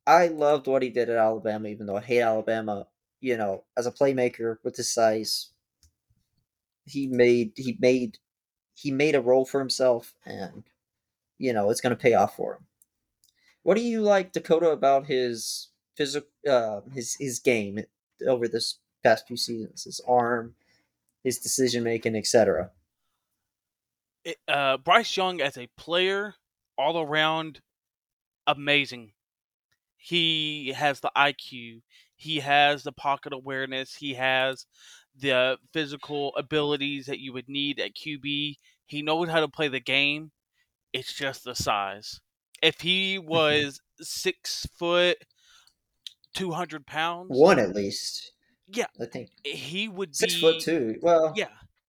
I 0.06 0.28
loved 0.28 0.68
what 0.68 0.84
he 0.84 0.90
did 0.90 1.10
at 1.10 1.18
Alabama, 1.18 1.70
even 1.70 1.86
though 1.86 1.98
I 1.98 2.02
hate 2.02 2.22
Alabama. 2.22 2.88
You 3.22 3.38
know, 3.38 3.64
as 3.78 3.86
a 3.86 3.92
playmaker 3.92 4.58
with 4.64 4.76
his 4.76 4.92
size, 4.92 5.52
he 6.86 7.08
made 7.08 7.54
he 7.56 7.78
made 7.80 8.18
he 8.74 8.92
made 8.92 9.16
a 9.16 9.22
role 9.22 9.46
for 9.46 9.60
himself, 9.60 10.14
and 10.26 10.64
you 11.38 11.54
know 11.54 11.70
it's 11.70 11.82
going 11.82 11.96
to 11.96 12.02
pay 12.02 12.14
off 12.14 12.36
for 12.36 12.56
him. 12.56 12.66
What 13.64 13.76
do 13.76 13.82
you 13.82 14.02
like, 14.02 14.32
Dakota, 14.32 14.70
about 14.70 15.06
his 15.06 15.70
physical 15.96 16.30
uh, 16.50 16.82
his 16.94 17.16
his 17.20 17.40
game 17.40 17.80
over 18.28 18.48
this 18.48 18.80
past 19.04 19.28
few 19.28 19.38
seasons? 19.38 19.84
His 19.84 20.02
arm, 20.08 20.56
his 21.24 21.38
decision 21.38 21.84
making, 21.84 22.16
etc. 22.16 22.72
uh, 24.48 24.78
Bryce 24.78 25.16
Young 25.16 25.42
as 25.42 25.58
a 25.58 25.68
player, 25.78 26.36
all 26.78 27.00
around, 27.00 27.62
amazing. 28.48 29.14
He 29.98 30.74
has 30.76 31.00
the 31.00 31.12
IQ. 31.16 31.82
He 32.22 32.42
has 32.42 32.84
the 32.84 32.92
pocket 32.92 33.34
awareness. 33.34 33.96
He 33.96 34.14
has 34.14 34.68
the 35.18 35.58
physical 35.74 36.36
abilities 36.36 37.08
that 37.08 37.20
you 37.20 37.34
would 37.34 37.50
need 37.50 37.80
at 37.80 37.96
QB. 37.96 38.58
He 38.86 39.02
knows 39.02 39.28
how 39.28 39.40
to 39.40 39.48
play 39.48 39.70
the 39.70 39.80
game. 39.80 40.30
It's 40.94 41.16
just 41.16 41.44
the 41.44 41.56
size. 41.56 42.20
If 42.62 42.82
he 42.82 43.18
mm-hmm. 43.18 43.28
was 43.28 43.82
six 44.00 44.68
foot, 44.78 45.18
two 46.36 46.52
hundred 46.52 46.86
pounds, 46.86 47.30
One 47.32 47.58
at 47.58 47.74
least. 47.74 48.34
Yeah. 48.68 48.86
I 49.02 49.06
think 49.06 49.32
he 49.44 49.90
would 49.90 50.16
six 50.16 50.36
be 50.36 50.42
foot 50.42 50.60
two. 50.62 51.00
Well, 51.02 51.34
Yeah. 51.36 51.48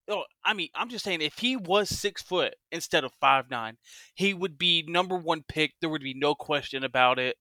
Oh, 0.08 0.24
I 0.42 0.54
mean, 0.54 0.68
I'm 0.74 0.88
just 0.88 1.04
saying, 1.04 1.20
if 1.20 1.38
he 1.38 1.56
was 1.56 1.90
six 1.90 2.22
foot 2.22 2.54
instead 2.70 3.04
of 3.04 3.12
five 3.20 3.50
nine, 3.50 3.76
he 4.14 4.32
would 4.32 4.56
be 4.56 4.82
number 4.88 5.18
one 5.18 5.44
pick. 5.46 5.74
There 5.82 5.90
would 5.90 6.02
be 6.02 6.14
no 6.14 6.34
question 6.34 6.84
about 6.84 7.18
it. 7.18 7.36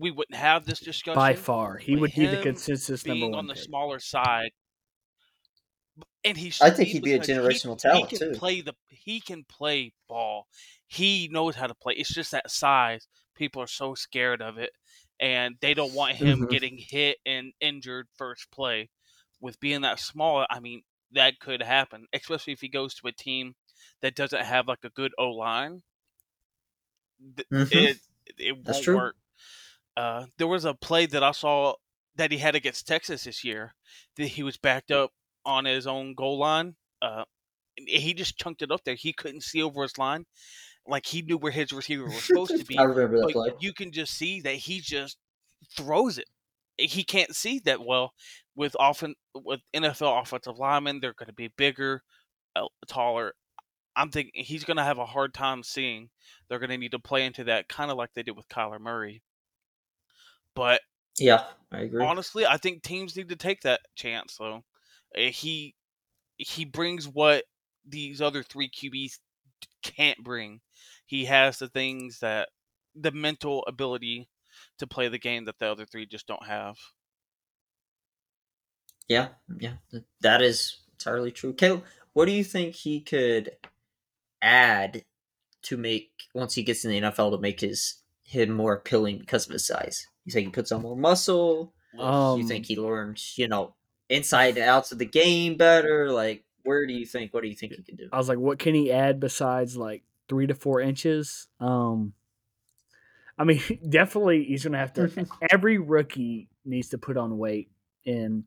We 0.00 0.10
wouldn't 0.10 0.36
have 0.38 0.64
this 0.64 0.80
discussion. 0.80 1.14
By 1.16 1.34
far, 1.34 1.76
he 1.76 1.94
would 1.96 2.12
be 2.14 2.26
the 2.26 2.36
him 2.36 2.42
consensus 2.42 3.04
number 3.04 3.20
being 3.20 3.30
one. 3.32 3.38
on 3.40 3.46
the 3.46 3.54
pick. 3.54 3.62
smaller 3.64 3.98
side, 4.00 4.50
and 6.24 6.36
he. 6.36 6.52
I 6.60 6.70
think 6.70 6.88
he'd 6.88 7.02
be 7.02 7.12
a 7.12 7.18
because 7.20 7.26
he- 7.28 7.32
generational 7.34 7.78
talent, 7.78 8.10
He 8.10 8.16
can 8.16 8.32
too. 8.32 8.38
play 8.38 8.60
the. 8.62 8.74
He 8.88 9.20
can 9.20 9.44
play 9.44 9.92
ball. 10.08 10.46
He 10.86 11.28
knows 11.30 11.54
how 11.54 11.66
to 11.66 11.74
play. 11.74 11.94
It's 11.94 12.12
just 12.14 12.30
that 12.32 12.50
size. 12.50 13.06
People 13.34 13.62
are 13.62 13.66
so 13.66 13.94
scared 13.94 14.40
of 14.42 14.58
it, 14.58 14.70
and 15.20 15.56
they 15.60 15.74
don't 15.74 15.92
want 15.94 16.16
him 16.16 16.40
Mhm. 16.46 16.50
getting 16.50 16.76
hit 16.78 17.18
and 17.26 17.52
injured 17.60 18.08
first 18.16 18.50
play. 18.50 18.90
With 19.40 19.58
being 19.60 19.80
that 19.82 19.98
small, 20.00 20.46
I 20.50 20.60
mean, 20.60 20.82
that 21.12 21.38
could 21.40 21.62
happen, 21.62 22.06
especially 22.12 22.52
if 22.52 22.60
he 22.60 22.68
goes 22.68 22.94
to 22.96 23.06
a 23.08 23.12
team 23.12 23.54
that 24.02 24.14
doesn't 24.14 24.44
have 24.44 24.68
like 24.68 24.84
a 24.84 24.90
good 24.90 25.12
O 25.18 25.30
line. 25.30 25.82
Mhm. 27.50 27.68
It 27.72 27.98
it 28.38 28.56
won't 28.64 28.82
true. 28.84 28.96
work. 28.96 29.16
Uh, 29.96 30.26
there 30.38 30.46
was 30.46 30.64
a 30.64 30.74
play 30.74 31.06
that 31.06 31.22
I 31.22 31.32
saw 31.32 31.74
that 32.16 32.30
he 32.30 32.38
had 32.38 32.54
against 32.54 32.86
Texas 32.86 33.24
this 33.24 33.44
year 33.44 33.74
that 34.16 34.26
he 34.26 34.42
was 34.42 34.56
backed 34.56 34.90
up 34.90 35.12
on 35.44 35.64
his 35.64 35.86
own 35.86 36.14
goal 36.14 36.38
line. 36.38 36.74
Uh, 37.02 37.24
and 37.78 37.88
he 37.88 38.14
just 38.14 38.38
chunked 38.38 38.62
it 38.62 38.70
up 38.70 38.84
there. 38.84 38.94
He 38.94 39.12
couldn't 39.12 39.42
see 39.42 39.62
over 39.62 39.82
his 39.82 39.96
line, 39.98 40.26
like 40.86 41.06
he 41.06 41.22
knew 41.22 41.38
where 41.38 41.52
his 41.52 41.72
receiver 41.72 42.04
was 42.04 42.22
supposed 42.24 42.56
to 42.58 42.64
be. 42.64 42.78
I 42.78 42.82
remember 42.82 43.20
that 43.20 43.32
play. 43.32 43.50
you 43.60 43.72
can 43.72 43.92
just 43.92 44.14
see 44.14 44.40
that 44.42 44.54
he 44.54 44.80
just 44.80 45.16
throws 45.76 46.18
it. 46.18 46.26
He 46.78 47.04
can't 47.04 47.34
see 47.34 47.58
that 47.60 47.84
well 47.84 48.12
with 48.54 48.74
often 48.78 49.14
with 49.34 49.60
NFL 49.74 50.22
offensive 50.22 50.58
linemen. 50.58 51.00
They're 51.00 51.14
going 51.14 51.26
to 51.26 51.34
be 51.34 51.48
bigger, 51.48 52.02
uh, 52.56 52.66
taller. 52.88 53.34
I'm 53.96 54.10
thinking 54.10 54.44
he's 54.44 54.64
going 54.64 54.78
to 54.78 54.84
have 54.84 54.98
a 54.98 55.04
hard 55.04 55.34
time 55.34 55.62
seeing. 55.62 56.08
They're 56.48 56.58
going 56.58 56.70
to 56.70 56.78
need 56.78 56.92
to 56.92 56.98
play 56.98 57.26
into 57.26 57.44
that, 57.44 57.68
kind 57.68 57.90
of 57.90 57.96
like 57.96 58.10
they 58.14 58.22
did 58.22 58.36
with 58.36 58.48
Kyler 58.48 58.80
Murray. 58.80 59.22
But 60.54 60.80
Yeah, 61.18 61.44
I 61.72 61.80
agree. 61.80 62.04
honestly, 62.04 62.46
I 62.46 62.56
think 62.56 62.82
teams 62.82 63.16
need 63.16 63.28
to 63.28 63.36
take 63.36 63.62
that 63.62 63.80
chance. 63.94 64.36
Though 64.38 64.64
Uh, 65.16 65.30
he 65.30 65.74
he 66.36 66.64
brings 66.64 67.08
what 67.08 67.44
these 67.86 68.20
other 68.22 68.42
three 68.42 68.70
QBs 68.70 69.18
can't 69.82 70.18
bring. 70.24 70.60
He 71.06 71.26
has 71.26 71.58
the 71.58 71.68
things 71.68 72.20
that 72.20 72.48
the 72.94 73.12
mental 73.12 73.64
ability 73.66 74.28
to 74.78 74.86
play 74.86 75.08
the 75.08 75.18
game 75.18 75.44
that 75.46 75.58
the 75.58 75.66
other 75.66 75.86
three 75.86 76.06
just 76.06 76.26
don't 76.26 76.46
have. 76.46 76.76
Yeah, 79.08 79.28
yeah, 79.58 79.74
that 80.20 80.40
is 80.42 80.78
entirely 80.92 81.32
true. 81.32 81.52
Caleb, 81.52 81.84
what 82.12 82.26
do 82.26 82.32
you 82.32 82.44
think 82.44 82.74
he 82.74 83.00
could 83.00 83.56
add 84.42 85.04
to 85.62 85.76
make 85.76 86.10
once 86.34 86.54
he 86.54 86.62
gets 86.62 86.84
in 86.84 86.90
the 86.90 87.00
NFL 87.00 87.32
to 87.32 87.38
make 87.38 87.60
his 87.60 87.96
him 88.30 88.50
more 88.50 88.74
appealing 88.74 89.18
because 89.18 89.46
of 89.46 89.52
his 89.52 89.66
size? 89.66 90.06
You 90.24 90.32
think 90.32 90.46
he 90.46 90.52
puts 90.52 90.70
on 90.72 90.82
more 90.82 90.96
muscle? 90.96 91.72
Um, 91.98 92.40
you 92.40 92.46
think 92.46 92.66
he 92.66 92.76
learns, 92.76 93.34
you 93.36 93.48
know, 93.48 93.74
inside 94.08 94.56
and 94.56 94.68
outs 94.68 94.92
of 94.92 94.98
the 94.98 95.04
game 95.04 95.56
better? 95.56 96.10
Like, 96.12 96.44
where 96.62 96.86
do 96.86 96.92
you 96.92 97.04
think? 97.06 97.34
What 97.34 97.42
do 97.42 97.48
you 97.48 97.54
think 97.56 97.72
he 97.72 97.82
can 97.82 97.96
do? 97.96 98.08
I 98.12 98.18
was 98.18 98.28
like, 98.28 98.38
what 98.38 98.58
can 98.58 98.74
he 98.74 98.92
add 98.92 99.18
besides 99.18 99.76
like 99.76 100.02
three 100.28 100.46
to 100.46 100.54
four 100.54 100.80
inches? 100.80 101.48
Um, 101.58 102.12
I 103.38 103.44
mean, 103.44 103.60
definitely 103.88 104.44
he's 104.44 104.64
gonna 104.64 104.78
have 104.78 104.92
to. 104.94 105.26
every 105.50 105.78
rookie 105.78 106.48
needs 106.64 106.90
to 106.90 106.98
put 106.98 107.16
on 107.16 107.38
weight 107.38 107.70
and 108.06 108.44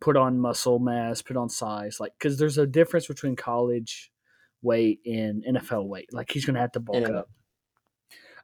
put 0.00 0.16
on 0.16 0.38
muscle 0.38 0.78
mass, 0.78 1.22
put 1.22 1.36
on 1.36 1.48
size, 1.48 1.98
like 1.98 2.12
because 2.18 2.38
there's 2.38 2.58
a 2.58 2.66
difference 2.66 3.06
between 3.06 3.34
college 3.36 4.12
weight 4.62 5.00
and 5.06 5.44
NFL 5.44 5.86
weight. 5.86 6.12
Like 6.12 6.30
he's 6.30 6.44
gonna 6.44 6.60
have 6.60 6.72
to 6.72 6.80
bulk 6.80 7.08
Yeah. 7.08 7.18
up. 7.18 7.30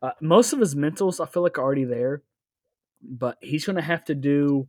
Uh, 0.02 0.12
most 0.20 0.52
of 0.52 0.60
his 0.60 0.74
mentals, 0.74 1.22
I 1.22 1.28
feel 1.28 1.42
like, 1.42 1.58
are 1.58 1.62
already 1.62 1.84
there, 1.84 2.22
but 3.02 3.36
he's 3.40 3.66
going 3.66 3.76
to 3.76 3.82
have 3.82 4.04
to 4.06 4.14
do 4.14 4.68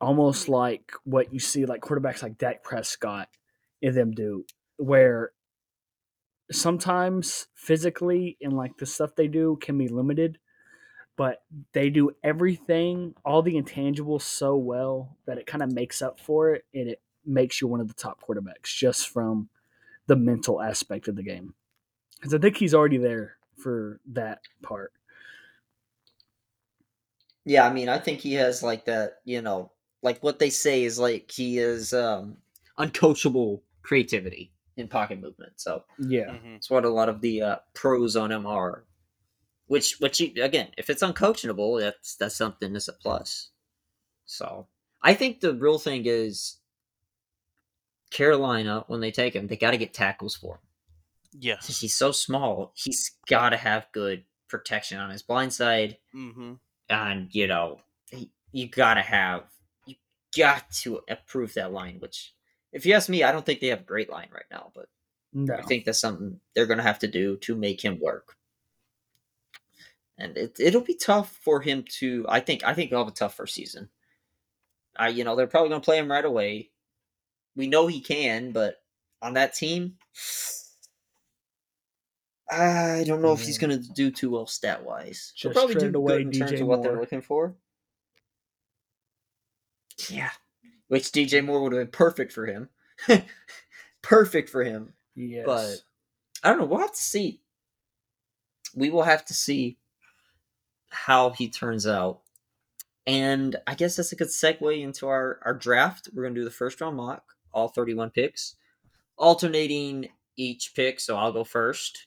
almost 0.00 0.48
like 0.48 0.92
what 1.04 1.32
you 1.32 1.38
see 1.38 1.64
like 1.64 1.80
quarterbacks 1.80 2.22
like 2.22 2.36
Dak 2.36 2.64
Prescott 2.64 3.28
and 3.82 3.94
them 3.94 4.10
do, 4.10 4.44
where 4.76 5.30
sometimes 6.50 7.46
physically 7.54 8.36
and 8.42 8.52
like 8.52 8.76
the 8.78 8.86
stuff 8.86 9.14
they 9.16 9.28
do 9.28 9.56
can 9.60 9.78
be 9.78 9.88
limited, 9.88 10.38
but 11.16 11.42
they 11.72 11.88
do 11.88 12.10
everything, 12.22 13.14
all 13.24 13.42
the 13.42 13.54
intangibles 13.54 14.22
so 14.22 14.56
well 14.56 15.16
that 15.26 15.38
it 15.38 15.46
kind 15.46 15.62
of 15.62 15.72
makes 15.72 16.02
up 16.02 16.20
for 16.20 16.54
it 16.54 16.64
and 16.74 16.88
it 16.88 17.00
makes 17.24 17.60
you 17.60 17.68
one 17.68 17.80
of 17.80 17.88
the 17.88 17.94
top 17.94 18.20
quarterbacks 18.20 18.64
just 18.66 19.08
from 19.08 19.48
the 20.08 20.16
mental 20.16 20.60
aspect 20.60 21.08
of 21.08 21.16
the 21.16 21.22
game. 21.22 21.54
Because 22.16 22.34
I 22.34 22.38
think 22.38 22.56
he's 22.56 22.74
already 22.74 22.98
there 22.98 23.36
for 23.62 24.00
that 24.12 24.40
part. 24.62 24.92
Yeah, 27.44 27.66
I 27.66 27.72
mean, 27.72 27.88
I 27.88 27.98
think 27.98 28.20
he 28.20 28.34
has 28.34 28.62
like 28.62 28.84
that, 28.86 29.20
you 29.24 29.42
know, 29.42 29.72
like 30.02 30.22
what 30.22 30.38
they 30.38 30.50
say 30.50 30.84
is 30.84 30.98
like 30.98 31.30
he 31.30 31.58
is 31.58 31.92
um 31.92 32.36
uncoachable 32.78 33.62
creativity 33.82 34.52
in 34.76 34.88
pocket 34.88 35.20
movement. 35.20 35.54
So 35.56 35.84
Yeah. 35.98 36.30
Mhm. 36.30 36.56
it's 36.56 36.70
what 36.70 36.84
a 36.84 36.88
lot 36.90 37.08
of 37.08 37.20
the 37.20 37.42
uh, 37.42 37.56
pros 37.74 38.16
on 38.16 38.32
him 38.32 38.46
are. 38.46 38.84
Which, 39.66 39.98
which 40.00 40.20
you, 40.20 40.42
again, 40.42 40.68
if 40.76 40.90
it's 40.90 41.02
uncoachable, 41.02 41.80
that's 41.80 42.16
that's 42.16 42.36
something 42.36 42.72
that's 42.72 42.88
a 42.88 42.92
plus. 42.92 43.50
So 44.26 44.68
I 45.02 45.14
think 45.14 45.40
the 45.40 45.54
real 45.54 45.78
thing 45.78 46.04
is 46.06 46.58
Carolina 48.10 48.84
when 48.88 49.00
they 49.00 49.10
take 49.10 49.34
him, 49.34 49.46
they 49.46 49.56
got 49.56 49.72
to 49.72 49.78
get 49.78 49.94
tackles 49.94 50.36
for 50.36 50.56
him. 50.56 50.60
Yes. 51.32 51.66
Since 51.66 51.80
he's 51.80 51.94
so 51.94 52.12
small, 52.12 52.72
he's 52.74 53.12
got 53.28 53.50
to 53.50 53.56
have 53.56 53.86
good 53.92 54.24
protection 54.48 54.98
on 54.98 55.10
his 55.10 55.22
blind 55.22 55.52
side, 55.52 55.96
Mm-hmm. 56.14 56.54
and 56.90 57.28
you 57.34 57.46
know, 57.46 57.80
he, 58.10 58.30
you 58.52 58.68
got 58.68 58.94
to 58.94 59.02
have 59.02 59.44
you 59.86 59.94
got 60.36 60.70
to 60.82 61.00
improve 61.08 61.54
that 61.54 61.72
line. 61.72 61.96
Which, 62.00 62.34
if 62.72 62.84
you 62.84 62.94
ask 62.94 63.08
me, 63.08 63.22
I 63.22 63.32
don't 63.32 63.46
think 63.46 63.60
they 63.60 63.68
have 63.68 63.80
a 63.80 63.84
great 63.84 64.10
line 64.10 64.28
right 64.32 64.44
now, 64.50 64.72
but 64.74 64.88
No. 65.32 65.54
I 65.54 65.62
think 65.62 65.84
that's 65.84 66.00
something 66.00 66.38
they're 66.54 66.66
going 66.66 66.78
to 66.78 66.84
have 66.84 66.98
to 67.00 67.08
do 67.08 67.36
to 67.38 67.56
make 67.56 67.82
him 67.82 67.98
work. 68.00 68.36
And 70.18 70.36
it, 70.36 70.60
it'll 70.60 70.82
be 70.82 70.94
tough 70.94 71.34
for 71.42 71.62
him 71.62 71.84
to. 72.00 72.26
I 72.28 72.40
think. 72.40 72.62
I 72.64 72.74
think 72.74 72.90
he'll 72.90 72.98
have 72.98 73.08
a 73.08 73.12
tough 73.12 73.34
first 73.34 73.54
season. 73.54 73.88
I, 74.96 75.08
you 75.08 75.24
know, 75.24 75.34
they're 75.34 75.46
probably 75.46 75.70
going 75.70 75.80
to 75.80 75.84
play 75.84 75.96
him 75.98 76.10
right 76.10 76.24
away. 76.24 76.70
We 77.56 77.66
know 77.66 77.86
he 77.86 78.00
can, 78.00 78.52
but 78.52 78.82
on 79.22 79.32
that 79.34 79.54
team, 79.54 79.94
I 82.52 83.04
don't 83.06 83.22
know 83.22 83.32
if 83.32 83.40
he's 83.40 83.58
going 83.58 83.70
to 83.70 83.92
do 83.92 84.10
too 84.10 84.30
well 84.30 84.46
stat 84.46 84.84
wise. 84.84 85.32
He'll 85.36 85.52
probably 85.52 85.74
do 85.74 85.90
away 85.96 86.18
good 86.18 86.34
in 86.34 86.40
terms 86.40 86.52
DJ 86.52 86.60
of 86.60 86.66
what 86.66 86.82
they're 86.82 87.00
looking 87.00 87.22
for. 87.22 87.54
Yeah, 90.08 90.30
which 90.88 91.04
DJ 91.04 91.44
Moore 91.44 91.62
would 91.62 91.72
have 91.72 91.80
been 91.80 91.90
perfect 91.92 92.32
for 92.32 92.46
him. 92.46 92.68
perfect 94.02 94.50
for 94.50 94.62
him. 94.62 94.92
yes. 95.14 95.44
But 95.46 95.82
I 96.42 96.50
don't 96.50 96.58
know. 96.58 96.66
We'll 96.66 96.80
have 96.80 96.92
to 96.92 97.02
see. 97.02 97.40
We 98.74 98.90
will 98.90 99.02
have 99.02 99.24
to 99.26 99.34
see 99.34 99.78
how 100.90 101.30
he 101.30 101.48
turns 101.48 101.86
out. 101.86 102.20
And 103.06 103.56
I 103.66 103.74
guess 103.74 103.96
that's 103.96 104.12
a 104.12 104.16
good 104.16 104.28
segue 104.28 104.80
into 104.80 105.08
our, 105.08 105.40
our 105.44 105.54
draft. 105.54 106.08
We're 106.14 106.22
going 106.22 106.34
to 106.34 106.40
do 106.40 106.44
the 106.44 106.50
first 106.50 106.80
round 106.80 106.96
mock, 106.96 107.24
all 107.52 107.68
31 107.68 108.10
picks, 108.10 108.56
alternating 109.16 110.08
each 110.36 110.74
pick. 110.74 111.00
So 111.00 111.16
I'll 111.16 111.32
go 111.32 111.44
first. 111.44 112.06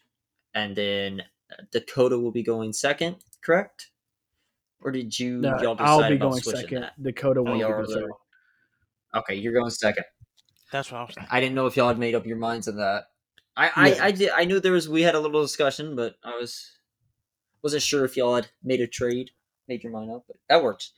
And 0.55 0.75
then 0.75 1.21
Dakota 1.71 2.17
will 2.17 2.31
be 2.31 2.41
going 2.43 2.73
second, 2.73 3.17
correct? 3.43 3.91
Or 4.81 4.89
did 4.91 5.17
you 5.19 5.37
no, 5.41 5.61
y'all 5.61 5.75
decide 5.75 5.87
I'll 5.89 6.09
be 6.09 6.15
about 6.15 6.29
going 6.31 6.41
switching 6.41 6.61
second. 6.61 6.81
that? 6.81 7.03
Dakota 7.03 7.41
Oh, 7.41 7.43
will 7.43 7.51
y'all 7.57 7.67
be 7.67 7.73
are 7.73 7.83
going 7.83 7.87
third. 7.99 8.09
the- 8.09 9.19
Okay, 9.19 9.35
you're 9.35 9.53
going 9.53 9.69
second. 9.69 10.03
That's 10.71 10.91
what 10.91 10.97
I 10.99 11.01
was 11.03 11.13
thinking. 11.15 11.29
I 11.31 11.39
didn't 11.39 11.55
know 11.55 11.67
if 11.67 11.77
y'all 11.77 11.87
had 11.87 11.99
made 11.99 12.15
up 12.15 12.25
your 12.25 12.37
minds 12.37 12.67
on 12.67 12.75
that. 12.77 13.05
I 13.55 13.71
I, 13.75 13.87
Yeah. 13.89 14.03
I 14.05 14.11
did. 14.11 14.29
I 14.31 14.43
knew 14.45 14.59
there 14.59 14.71
was. 14.73 14.89
We 14.89 15.03
had 15.03 15.15
a 15.15 15.19
little 15.19 15.41
discussion, 15.41 15.95
but 15.95 16.15
I 16.23 16.35
was 16.37 16.71
wasn't 17.63 17.83
sure 17.83 18.03
if 18.05 18.17
y'all 18.17 18.35
had 18.35 18.47
made 18.63 18.81
a 18.81 18.87
trade, 18.87 19.31
made 19.67 19.83
your 19.83 19.91
mind 19.93 20.11
up. 20.11 20.23
But 20.27 20.37
that 20.49 20.63
works. 20.63 20.91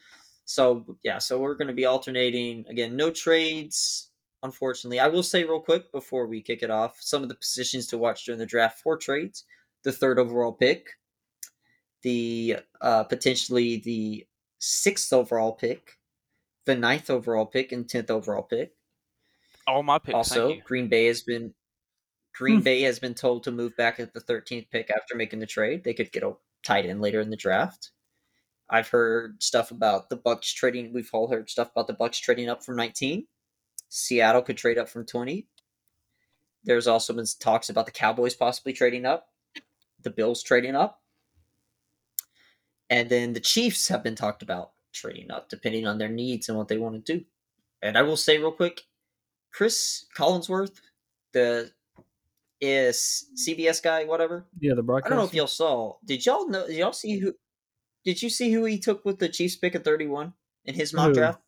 So 0.46 0.98
yeah, 1.04 1.18
so 1.20 1.40
we're 1.40 1.56
going 1.56 1.68
to 1.68 1.74
be 1.74 1.86
alternating 1.86 2.66
again. 2.68 2.96
No 2.96 3.12
trades, 3.12 4.07
unfortunately. 4.44 5.00
I 5.00 5.08
will 5.08 5.24
say 5.24 5.44
real 5.44 5.60
quick 5.62 5.92
before 5.92 6.28
we 6.28 6.42
kick 6.42 6.64
it 6.64 6.70
off, 6.72 6.98
some 7.02 7.24
of 7.24 7.30
the 7.30 7.36
positions 7.36 7.88
to 7.88 7.98
watch 7.98 8.26
during 8.26 8.40
the 8.40 8.46
draft 8.46 8.80
for 8.82 8.98
trades: 8.98 9.46
the 9.84 9.92
third 9.92 10.20
overall 10.20 10.54
pick, 10.54 10.88
the 12.04 12.58
uh, 12.82 13.04
potentially 13.04 13.78
the 13.78 14.26
sixth 14.60 15.12
overall 15.14 15.54
pick, 15.54 15.98
the 16.66 16.76
ninth 16.76 17.10
overall 17.10 17.46
pick, 17.46 17.72
and 17.72 17.90
tenth 17.90 18.10
overall 18.12 18.44
pick 18.44 18.74
All 19.68 19.84
my 19.84 20.00
picks. 20.00 20.16
also. 20.16 20.56
Green 20.66 20.88
Bay 20.88 21.06
has 21.06 21.22
been 21.24 21.54
Green 22.36 22.58
Hmm. 22.58 22.64
Bay 22.64 22.82
has 22.84 23.00
been 23.00 23.16
told 23.16 23.44
to 23.44 23.52
move 23.52 23.76
back 23.78 24.00
at 24.00 24.14
the 24.14 24.20
13th 24.22 24.70
pick 24.70 24.92
after 24.92 25.16
making 25.16 25.40
the 25.40 25.48
trade. 25.48 25.84
They 25.84 25.94
could 25.96 26.12
get 26.12 26.24
a 26.24 26.34
tight 26.64 26.86
end 26.86 27.02
later 27.02 27.20
in 27.22 27.30
the 27.32 27.36
draft. 27.38 27.92
I've 28.70 28.90
heard 28.90 29.42
stuff 29.42 29.72
about 29.72 30.10
the 30.10 30.18
Bucks 30.18 30.52
trading. 30.54 30.94
We've 30.94 31.10
all 31.14 31.30
heard 31.30 31.50
stuff 31.50 31.72
about 31.72 31.88
the 31.88 31.94
Bucks 31.94 32.20
trading 32.20 32.50
up 32.50 32.64
from 32.64 32.76
19. 32.76 33.28
Seattle 33.90 34.42
could 34.42 34.58
trade 34.58 34.78
up 34.78 34.90
from 34.90 35.06
20. 35.06 35.48
There's 36.64 36.88
also 36.88 37.14
been 37.14 37.26
talks 37.40 37.70
about 37.70 37.86
the 37.86 37.92
Cowboys 37.92 38.36
possibly 38.36 38.74
trading 38.74 39.06
up, 39.06 39.30
the 40.02 40.10
Bills 40.10 40.44
trading 40.44 40.76
up, 40.76 41.02
and 42.90 43.10
then 43.10 43.34
the 43.34 43.40
Chiefs 43.40 43.88
have 43.88 44.04
been 44.04 44.16
talked 44.16 44.42
about 44.42 44.72
trading 44.92 45.32
up 45.32 45.50
depending 45.50 45.88
on 45.88 45.98
their 45.98 46.10
needs 46.10 46.50
and 46.50 46.58
what 46.58 46.68
they 46.68 46.78
want 46.78 47.06
to 47.06 47.18
do. 47.18 47.26
And 47.82 47.98
I 47.98 48.02
will 48.02 48.18
say 48.18 48.38
real 48.38 48.52
quick, 48.52 48.84
Chris 49.52 50.06
Collinsworth, 50.16 50.82
the 51.32 51.72
is 52.60 53.28
CBS 53.36 53.82
guy, 53.82 54.06
whatever. 54.06 54.46
Yeah, 54.60 54.74
the 54.74 54.84
Brock. 54.84 55.04
I 55.06 55.10
don't 55.10 55.20
know 55.20 55.26
if 55.26 55.34
y'all 55.34 55.48
saw. 55.48 55.96
Did 56.04 56.26
y'all 56.26 56.48
know? 56.48 56.68
Did 56.68 56.78
y'all 56.78 56.94
see 56.94 57.20
who? 57.20 57.34
Did 58.04 58.22
you 58.22 58.30
see 58.30 58.52
who 58.52 58.66
he 58.66 58.80
took 58.80 59.06
with 59.06 59.20
the 59.20 59.30
Chiefs 59.30 59.56
pick 59.56 59.76
at 59.76 59.84
thirty-one 59.84 60.34
in 60.66 60.74
his 60.74 60.94
mock 60.94 61.10
Who? 61.10 61.14
draft? 61.14 61.42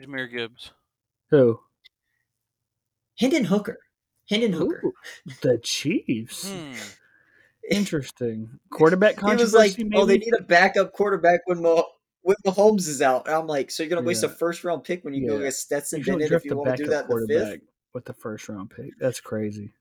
Jahmyr 0.00 0.30
Gibbs. 0.30 0.72
Who? 1.30 1.60
Hendon 3.18 3.44
Hooker. 3.44 3.78
Hendon 4.28 4.52
Hooker. 4.52 4.82
Ooh, 4.84 4.92
the 5.42 5.58
Chiefs. 5.58 6.50
Hmm. 6.50 6.72
Interesting. 7.70 8.48
Quarterback 8.70 9.18
He 9.20 9.36
was 9.36 9.54
like, 9.54 9.76
maybe? 9.78 9.96
"Oh, 9.96 10.04
they 10.04 10.18
need 10.18 10.34
a 10.38 10.42
backup 10.42 10.92
quarterback 10.92 11.40
when 11.46 11.62
Mo- 11.62 11.86
when 12.22 12.36
Mahomes 12.44 12.88
is 12.88 13.02
out." 13.02 13.26
And 13.26 13.34
I'm 13.36 13.46
like, 13.46 13.70
"So 13.70 13.82
you're 13.82 13.90
gonna 13.90 14.06
waste 14.06 14.22
a 14.24 14.28
first 14.28 14.62
round 14.64 14.84
pick 14.84 15.04
when 15.04 15.14
you 15.14 15.26
go 15.28 15.36
Yeah. 15.36 15.44
get 15.44 15.54
Stetson 15.54 16.02
Bennett 16.02 16.32
if 16.32 16.44
you 16.44 16.56
want 16.56 16.76
to 16.76 16.84
do 16.84 16.90
that 16.90 17.08
in 17.10 17.16
the 17.16 17.26
fifth?" 17.28 17.60
with 17.92 18.04
the 18.04 18.12
first 18.12 18.48
round 18.48 18.70
pick. 18.70 18.90
That's 19.00 19.20
crazy. 19.20 19.72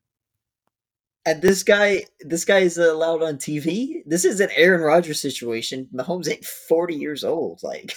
And 1.27 1.41
this 1.41 1.63
guy, 1.63 2.05
this 2.21 2.45
guy 2.45 2.60
is 2.60 2.77
allowed 2.77 3.23
on 3.23 3.38
TV. 3.38 4.03
This 4.05 4.25
is 4.25 4.39
an 4.39 4.49
Aaron 4.55 4.81
Rodgers 4.81 5.19
situation. 5.19 5.89
Mahomes 5.93 6.29
ain't 6.31 6.45
forty 6.45 6.95
years 6.95 7.23
old. 7.23 7.62
Like, 7.63 7.93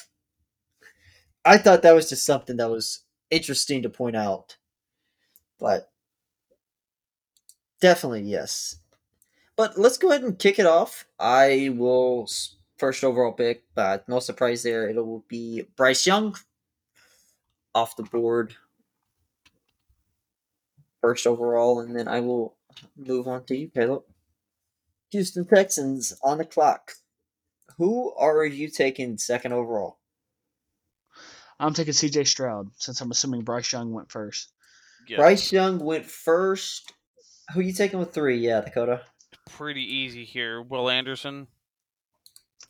I 1.44 1.58
thought 1.58 1.82
that 1.82 1.94
was 1.94 2.08
just 2.08 2.24
something 2.26 2.56
that 2.56 2.70
was 2.70 3.00
interesting 3.30 3.82
to 3.82 3.90
point 3.90 4.16
out. 4.16 4.56
But 5.58 5.90
definitely 7.80 8.22
yes. 8.22 8.76
But 9.56 9.76
let's 9.76 9.98
go 9.98 10.10
ahead 10.10 10.22
and 10.22 10.38
kick 10.38 10.58
it 10.58 10.66
off. 10.66 11.06
I 11.18 11.70
will 11.74 12.28
first 12.76 13.02
overall 13.02 13.32
pick, 13.32 13.64
but 13.74 14.08
no 14.08 14.20
surprise 14.20 14.62
there. 14.62 14.88
It 14.88 14.96
will 14.96 15.24
be 15.28 15.64
Bryce 15.76 16.06
Young 16.06 16.36
off 17.74 17.96
the 17.96 18.04
board 18.04 18.54
first 21.00 21.26
overall, 21.26 21.80
and 21.80 21.96
then 21.96 22.08
I 22.08 22.20
will 22.20 22.56
move 22.96 23.26
on 23.26 23.44
to 23.44 23.56
you, 23.56 23.68
Caleb. 23.68 24.04
Houston 25.10 25.46
Texans 25.46 26.14
on 26.22 26.38
the 26.38 26.44
clock. 26.44 26.92
Who 27.78 28.12
are 28.14 28.44
you 28.44 28.68
taking 28.68 29.18
second 29.18 29.52
overall? 29.52 29.97
I'm 31.60 31.74
taking 31.74 31.92
CJ 31.92 32.26
Stroud 32.26 32.70
since 32.76 33.00
I'm 33.00 33.10
assuming 33.10 33.42
Bryce 33.42 33.72
Young 33.72 33.92
went 33.92 34.10
first. 34.10 34.52
Yes. 35.08 35.18
Bryce 35.18 35.52
Young 35.52 35.78
went 35.78 36.06
first. 36.06 36.92
Who 37.52 37.60
are 37.60 37.62
you 37.62 37.72
taking 37.72 37.98
with 37.98 38.12
three? 38.12 38.38
Yeah, 38.38 38.60
Dakota. 38.60 39.02
Pretty 39.50 39.82
easy 39.82 40.24
here. 40.24 40.62
Will 40.62 40.90
Anderson 40.90 41.48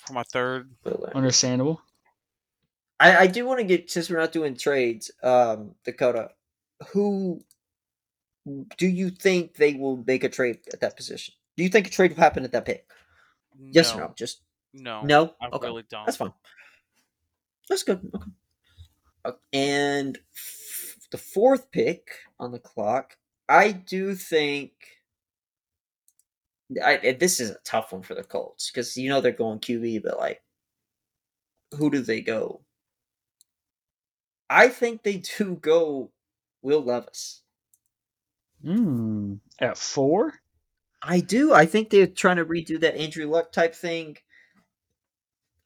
for 0.09 0.15
my 0.15 0.23
third. 0.25 0.71
Understandable. 1.15 1.83
I, 2.99 3.17
I 3.17 3.27
do 3.29 3.47
want 3.47 3.61
to 3.61 3.65
get 3.65 3.91
since 3.91 4.11
we're 4.11 4.19
not 4.19 4.33
doing 4.33 4.57
trades, 4.57 5.11
um, 5.23 5.75
Dakota. 5.85 6.31
Who 6.93 7.41
do 8.77 8.87
you 8.87 9.11
think 9.11 9.55
they 9.55 9.75
will 9.75 10.03
make 10.07 10.25
a 10.25 10.29
trade 10.29 10.59
at 10.73 10.81
that 10.81 10.97
position? 10.97 11.35
Do 11.57 11.63
you 11.63 11.69
think 11.69 11.87
a 11.87 11.91
trade 11.91 12.13
will 12.13 12.23
happen 12.23 12.45
at 12.45 12.53
that 12.53 12.65
pick? 12.65 12.87
Yes 13.61 13.95
or 13.95 14.01
no? 14.01 14.15
Just 14.17 14.43
No. 14.73 15.03
no. 15.03 15.35
I 15.41 15.49
okay, 15.49 15.67
really 15.67 15.85
don't. 15.89 16.07
that's 16.07 16.17
fine. 16.17 16.33
That's 17.69 17.83
good. 17.83 18.11
Okay. 18.15 18.31
Uh, 19.29 19.33
And 19.53 20.19
f- 20.35 20.97
the 21.11 21.19
fourth 21.19 21.71
pick 21.71 22.09
on 22.41 22.53
the 22.53 22.59
clock, 22.59 23.17
I 23.49 23.73
do 23.73 24.15
think 24.15 24.73
I, 26.85 27.17
this 27.19 27.41
is 27.41 27.51
a 27.51 27.59
tough 27.65 27.93
one 27.93 28.03
for 28.03 28.15
the 28.15 28.23
Colts 28.23 28.71
because 28.71 28.97
you 28.97 29.09
know 29.09 29.21
they're 29.21 29.33
going 29.33 29.59
QB, 29.59 30.03
but 30.03 30.19
like, 30.19 30.43
who 31.77 31.91
do 31.91 32.01
they 32.01 32.21
go? 32.21 32.61
I 34.51 34.69
think 34.69 35.03
they 35.03 35.19
do 35.39 35.57
go 35.61 36.11
Will 36.63 36.83
Levis. 36.83 37.43
Hmm. 38.63 39.35
At 39.61 39.79
four? 39.79 40.35
I 41.01 41.21
do. 41.21 41.53
I 41.53 41.65
think 41.67 41.91
they're 41.91 42.07
trying 42.07 42.37
to 42.39 42.45
redo 42.45 42.81
that 42.81 42.97
Andrew 42.97 43.27
Luck 43.27 43.53
type 43.53 43.75
thing. 43.75 44.17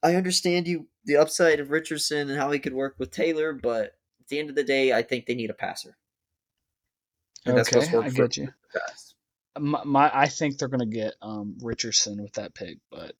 I 0.03 0.15
understand 0.15 0.67
you 0.67 0.87
the 1.05 1.17
upside 1.17 1.59
of 1.59 1.71
Richardson 1.71 2.29
and 2.29 2.39
how 2.39 2.51
he 2.51 2.59
could 2.59 2.73
work 2.73 2.95
with 2.97 3.11
Taylor, 3.11 3.53
but 3.53 3.95
at 4.21 4.27
the 4.29 4.39
end 4.39 4.49
of 4.49 4.55
the 4.55 4.63
day, 4.63 4.93
I 4.93 5.01
think 5.01 5.25
they 5.25 5.35
need 5.35 5.49
a 5.49 5.55
passer. 5.55 5.97
And 7.45 7.59
okay, 7.59 7.97
I 7.97 8.09
get 8.09 8.37
you. 8.37 8.49
My, 9.59 9.83
my, 9.83 10.11
I 10.13 10.27
think 10.27 10.57
they're 10.57 10.69
going 10.69 10.89
to 10.89 10.95
get 10.95 11.15
um, 11.21 11.57
Richardson 11.61 12.21
with 12.21 12.33
that 12.33 12.55
pick, 12.55 12.77
but 12.89 13.15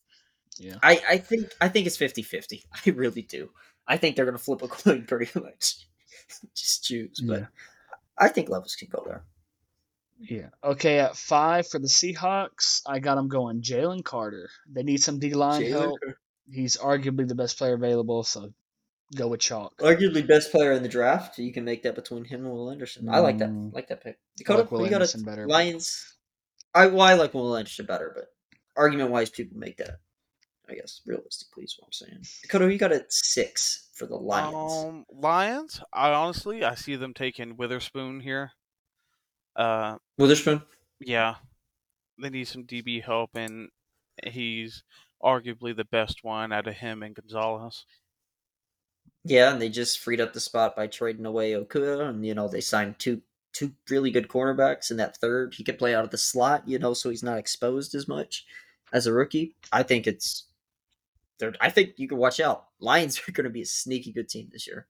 yeah. 0.57 0.75
I, 0.81 1.01
I 1.09 1.17
think 1.17 1.51
I 1.59 1.67
think 1.67 1.87
it's 1.87 1.97
50-50. 1.97 2.63
I 2.85 2.89
really 2.91 3.21
do. 3.21 3.49
I 3.87 3.97
think 3.97 4.15
they're 4.15 4.25
going 4.25 4.37
to 4.37 4.43
flip 4.43 4.61
a 4.61 4.67
coin 4.69 5.05
pretty 5.05 5.37
much. 5.39 5.87
Just 6.55 6.85
choose, 6.85 7.19
but 7.25 7.41
yeah. 7.41 7.45
I 8.17 8.29
think 8.29 8.49
Levis 8.49 8.75
can 8.75 8.87
go 8.89 9.03
there. 9.05 9.23
Yeah. 10.19 10.49
Okay. 10.63 10.99
At 10.99 11.17
five 11.17 11.67
for 11.67 11.79
the 11.79 11.87
Seahawks, 11.87 12.81
I 12.85 12.99
got 12.99 13.15
them 13.15 13.27
going. 13.27 13.61
Jalen 13.61 14.05
Carter. 14.05 14.49
They 14.71 14.83
need 14.83 15.01
some 15.03 15.19
D 15.19 15.33
line 15.33 15.65
help. 15.65 15.99
He's 16.51 16.77
arguably 16.77 17.27
the 17.27 17.35
best 17.35 17.57
player 17.57 17.73
available, 17.73 18.23
so 18.23 18.53
go 19.15 19.27
with 19.27 19.39
chalk. 19.39 19.77
Arguably 19.77 20.25
best 20.25 20.51
player 20.51 20.73
in 20.73 20.83
the 20.83 20.89
draft. 20.89 21.37
You 21.37 21.53
can 21.53 21.63
make 21.63 21.83
that 21.83 21.95
between 21.95 22.25
him 22.25 22.45
and 22.45 22.53
Will 22.53 22.71
Anderson. 22.71 23.09
I 23.09 23.19
like 23.19 23.37
that. 23.39 23.49
I 23.49 23.75
like 23.75 23.87
that 23.87 24.03
pick. 24.03 24.17
Dakota, 24.37 24.61
like 24.61 24.71
Will 24.71 24.83
you 24.83 24.89
got 24.89 25.13
a 25.13 25.17
better, 25.19 25.47
Lions. 25.47 26.17
I 26.73 26.87
well, 26.87 27.01
I 27.01 27.13
like 27.13 27.33
Will 27.33 27.55
Anderson 27.55 27.85
better, 27.85 28.11
but 28.15 28.25
argument 28.75 29.11
wise, 29.11 29.29
people 29.29 29.57
make 29.57 29.77
that. 29.77 29.99
I 30.69 30.75
guess 30.75 31.01
realistically 31.05 31.65
is 31.65 31.75
what 31.77 31.87
I'm 31.87 31.91
saying. 31.91 32.23
Dakota, 32.41 32.71
you 32.71 32.79
got 32.79 32.93
a 32.93 33.03
six 33.09 33.89
for 33.93 34.05
the 34.05 34.15
Lions. 34.15 34.71
Um, 34.73 35.05
Lions. 35.11 35.81
I 35.91 36.11
honestly, 36.11 36.63
I 36.63 36.75
see 36.75 36.95
them 36.95 37.13
taking 37.13 37.57
Witherspoon 37.57 38.21
here. 38.21 38.51
Uh, 39.55 39.97
Witherspoon. 40.17 40.61
Yeah, 40.99 41.35
they 42.19 42.29
need 42.29 42.47
some 42.47 42.63
DB 42.63 43.03
help, 43.03 43.31
and 43.35 43.69
he's 44.25 44.83
arguably 45.23 45.75
the 45.75 45.85
best 45.85 46.23
one 46.23 46.51
out 46.51 46.67
of 46.67 46.75
him 46.75 47.03
and 47.03 47.15
Gonzalez. 47.15 47.85
Yeah, 49.25 49.51
and 49.51 49.61
they 49.61 49.69
just 49.69 49.99
freed 49.99 50.19
up 50.19 50.33
the 50.33 50.39
spot 50.39 50.75
by 50.75 50.87
trading 50.87 51.25
away 51.25 51.53
Okudah, 51.53 52.09
and 52.09 52.25
you 52.25 52.33
know 52.33 52.47
they 52.47 52.61
signed 52.61 52.99
two 52.99 53.21
two 53.53 53.71
really 53.89 54.11
good 54.11 54.27
cornerbacks 54.27 54.91
in 54.91 54.97
that 54.97 55.17
third. 55.17 55.53
He 55.53 55.63
could 55.63 55.77
play 55.77 55.95
out 55.95 56.03
of 56.03 56.09
the 56.09 56.17
slot, 56.17 56.67
you 56.67 56.79
know, 56.79 56.93
so 56.93 57.09
he's 57.09 57.23
not 57.23 57.37
exposed 57.37 57.95
as 57.95 58.07
much 58.07 58.45
as 58.91 59.07
a 59.07 59.13
rookie. 59.13 59.55
I 59.71 59.83
think 59.83 60.07
it's 60.07 60.47
I 61.61 61.69
think 61.69 61.93
you 61.97 62.07
can 62.07 62.17
watch 62.17 62.39
out. 62.39 62.65
Lions 62.79 63.21
are 63.27 63.31
going 63.31 63.45
to 63.45 63.49
be 63.49 63.61
a 63.61 63.65
sneaky 63.65 64.11
good 64.11 64.29
team 64.29 64.49
this 64.51 64.67
year. 64.67 64.87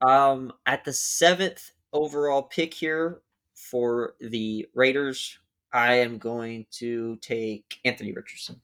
Um, 0.00 0.52
at 0.64 0.84
the 0.84 0.92
seventh 0.92 1.72
overall 1.92 2.42
pick 2.42 2.72
here 2.72 3.20
for 3.54 4.14
the 4.20 4.66
Raiders, 4.74 5.38
I 5.72 5.94
am 5.94 6.18
going 6.18 6.66
to 6.72 7.16
take 7.16 7.78
Anthony 7.84 8.12
Richardson. 8.12 8.60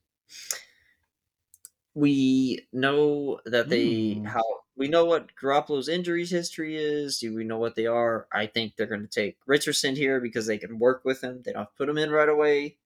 We 1.94 2.66
know 2.72 3.40
that 3.46 3.68
they 3.68 4.16
mm. 4.16 4.26
how 4.26 4.42
we 4.76 4.88
know 4.88 5.06
what 5.06 5.30
Garoppolo's 5.40 5.88
injuries 5.88 6.30
history 6.30 6.76
is. 6.76 7.18
Do 7.18 7.34
we 7.34 7.44
know 7.44 7.58
what 7.58 7.74
they 7.74 7.86
are? 7.86 8.26
I 8.30 8.46
think 8.46 8.76
they're 8.76 8.86
going 8.86 9.06
to 9.06 9.08
take 9.08 9.38
Richardson 9.46 9.96
here 9.96 10.20
because 10.20 10.46
they 10.46 10.58
can 10.58 10.78
work 10.78 11.02
with 11.04 11.22
him. 11.22 11.42
They 11.44 11.52
don't 11.52 11.68
put 11.78 11.88
him 11.88 11.96
in 11.96 12.10
right 12.10 12.28
away. 12.28 12.76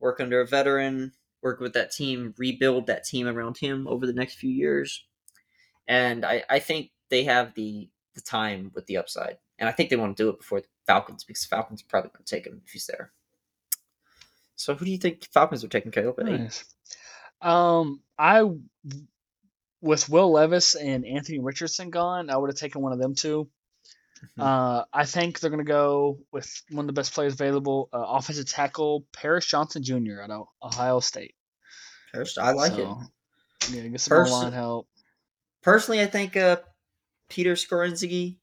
Work 0.00 0.20
under 0.20 0.40
a 0.40 0.46
veteran. 0.46 1.12
Work 1.40 1.60
with 1.60 1.74
that 1.74 1.92
team. 1.92 2.34
Rebuild 2.36 2.86
that 2.88 3.04
team 3.04 3.28
around 3.28 3.58
him 3.58 3.86
over 3.86 4.06
the 4.06 4.12
next 4.12 4.34
few 4.34 4.50
years. 4.50 5.04
And 5.86 6.24
I, 6.24 6.42
I 6.50 6.58
think 6.58 6.90
they 7.10 7.24
have 7.24 7.54
the 7.54 7.88
the 8.14 8.20
time 8.20 8.72
with 8.74 8.86
the 8.86 8.96
upside. 8.96 9.38
And 9.58 9.68
I 9.68 9.72
think 9.72 9.90
they 9.90 9.96
want 9.96 10.16
to 10.16 10.22
do 10.22 10.28
it 10.30 10.38
before 10.38 10.60
the 10.60 10.66
Falcons 10.86 11.24
because 11.24 11.42
the 11.42 11.54
Falcons 11.54 11.82
are 11.82 11.86
probably 11.88 12.10
going 12.10 12.24
to 12.24 12.34
take 12.34 12.46
him 12.46 12.60
if 12.64 12.72
he's 12.72 12.86
there. 12.86 13.12
So 14.56 14.74
who 14.74 14.84
do 14.84 14.90
you 14.90 14.98
think 14.98 15.26
Falcons 15.32 15.64
are 15.64 15.68
taking 15.68 15.92
Caleb 15.92 16.20
at 16.20 16.26
nice. 16.26 16.64
Um, 17.40 18.00
I 18.18 18.48
with 19.80 20.08
Will 20.08 20.32
Levis 20.32 20.76
and 20.76 21.04
Anthony 21.04 21.40
Richardson 21.40 21.90
gone, 21.90 22.30
I 22.30 22.36
would 22.36 22.50
have 22.50 22.58
taken 22.58 22.80
one 22.80 22.92
of 22.92 22.98
them 22.98 23.14
too. 23.14 23.48
Mm-hmm. 24.24 24.40
Uh, 24.40 24.84
I 24.92 25.04
think 25.04 25.40
they're 25.40 25.50
going 25.50 25.64
to 25.64 25.70
go 25.70 26.20
with 26.32 26.62
one 26.70 26.84
of 26.84 26.86
the 26.86 26.98
best 26.98 27.12
players 27.12 27.34
available, 27.34 27.90
uh, 27.92 27.98
offensive 27.98 28.48
tackle 28.48 29.04
Paris 29.12 29.46
Johnson 29.46 29.82
Jr. 29.82 30.22
out 30.22 30.30
of 30.30 30.46
Ohio 30.62 31.00
State. 31.00 31.34
Paris, 32.12 32.38
I 32.38 32.52
like 32.52 32.72
so, 32.72 33.02
it. 33.68 33.74
Yeah, 33.74 33.88
get 33.88 34.00
some 34.00 34.16
Person- 34.16 34.32
line 34.32 34.52
help. 34.52 34.88
Personally, 35.62 36.02
I 36.02 36.06
think 36.06 36.36
uh, 36.36 36.56
Peter 37.28 37.54
Skoronski, 37.54 38.36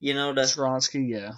you 0.00 0.14
know, 0.14 0.32
the 0.32 0.42
Skoronski, 0.42 1.08
yeah, 1.08 1.32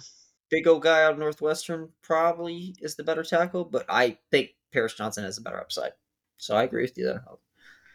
big 0.49 0.67
old 0.67 0.83
guy 0.83 1.03
out 1.03 1.13
of 1.13 1.19
Northwestern 1.19 1.89
probably 2.01 2.75
is 2.79 2.95
the 2.95 3.03
better 3.03 3.23
tackle, 3.23 3.65
but 3.65 3.85
I 3.89 4.17
think 4.31 4.51
Paris 4.71 4.93
Johnson 4.93 5.23
has 5.23 5.37
a 5.37 5.41
better 5.41 5.59
upside. 5.59 5.93
So 6.37 6.55
I 6.55 6.63
agree 6.63 6.83
with 6.83 6.97
you 6.97 7.05
there. 7.05 7.23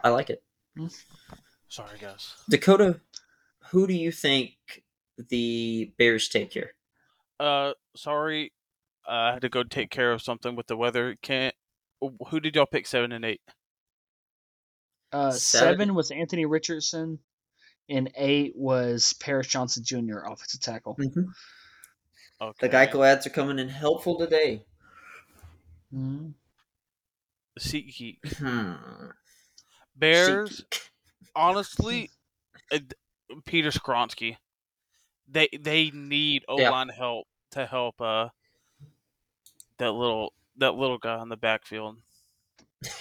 I 0.03 0.09
like 0.11 0.31
it. 0.31 0.43
Hmm. 0.77 0.87
Sorry, 1.69 1.99
guys. 2.01 2.35
Dakota, 2.49 3.01
who 3.71 3.87
do 3.87 3.95
you 3.95 4.11
think 4.11 4.55
the 5.29 5.93
Bears 5.99 6.29
take 6.29 6.53
here? 6.53 6.73
Uh, 7.39 7.73
sorry, 7.97 8.53
uh, 9.09 9.13
I 9.13 9.33
had 9.33 9.43
to 9.43 9.49
go 9.49 9.63
take 9.63 9.91
care 9.91 10.13
of 10.13 10.23
something 10.23 10.57
with 10.57 10.67
the 10.67 10.77
weather. 10.77 11.17
Can't. 11.23 11.55
Who 12.29 12.41
did 12.41 12.57
y'all 12.57 12.67
pick 12.67 12.87
seven 12.87 13.13
and 13.13 13.25
eight? 13.25 13.41
Uh, 15.13 15.31
seven, 15.33 15.79
seven 15.79 15.95
was 15.95 16.11
Anthony 16.11 16.47
Richardson, 16.47 17.19
and 17.89 18.11
eight 18.17 18.53
was 18.57 19.13
Paris 19.15 19.49
Johnson 19.49 19.85
Jr., 19.85 20.19
offensive 20.19 20.61
tackle. 20.61 20.97
Mm-hmm. 20.97 21.31
Okay. 22.43 22.69
The 22.69 22.75
Geico 22.75 23.07
ads 23.07 23.27
are 23.27 23.31
coming 23.31 23.59
in 23.59 23.69
helpful 23.69 24.19
today. 24.19 24.65
Mm-hmm. 25.95 26.29
SeatGeek. 27.59 28.19
Hmm. 28.39 28.75
Bears, 29.97 30.65
honestly, 31.37 32.11
uh, 32.73 32.79
Peter 33.45 33.71
Skoronski. 33.71 34.37
They 35.29 35.49
they 35.61 35.91
need 35.91 36.45
O 36.49 36.57
line 36.57 36.89
yeah. 36.89 36.95
help 36.97 37.27
to 37.53 37.67
help 37.67 38.01
uh 38.01 38.29
that 39.79 39.93
little 39.93 40.33
that 40.57 40.75
little 40.75 40.99
guy 40.99 41.21
in 41.23 41.29
the 41.29 41.37
backfield. 41.37 41.99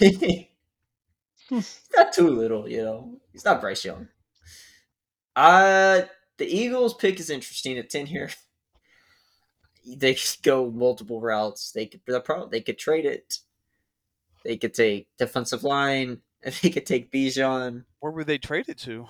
Not 1.50 2.12
too 2.12 2.28
little, 2.28 2.68
you 2.68 2.82
know. 2.82 3.18
He's 3.32 3.44
not 3.44 3.60
Bryce 3.60 3.84
Young. 3.84 4.08
Uh 5.34 6.02
the 6.36 6.46
Eagles 6.46 6.94
pick 6.94 7.18
is 7.18 7.30
interesting 7.30 7.78
at 7.78 7.90
ten 7.90 8.06
here. 8.06 8.30
They 9.86 10.14
could 10.14 10.42
go 10.42 10.70
multiple 10.70 11.20
routes. 11.20 11.72
They 11.72 11.86
could 11.86 12.00
they 12.50 12.60
could 12.60 12.78
trade 12.78 13.06
it. 13.06 13.38
They 14.44 14.56
could 14.56 14.74
take 14.74 15.08
defensive 15.18 15.64
line. 15.64 16.20
And 16.42 16.54
They 16.54 16.70
could 16.70 16.86
take 16.86 17.12
Bijan. 17.12 17.84
Where 17.98 18.12
were 18.12 18.24
they 18.24 18.38
traded 18.38 18.78
to? 18.78 19.06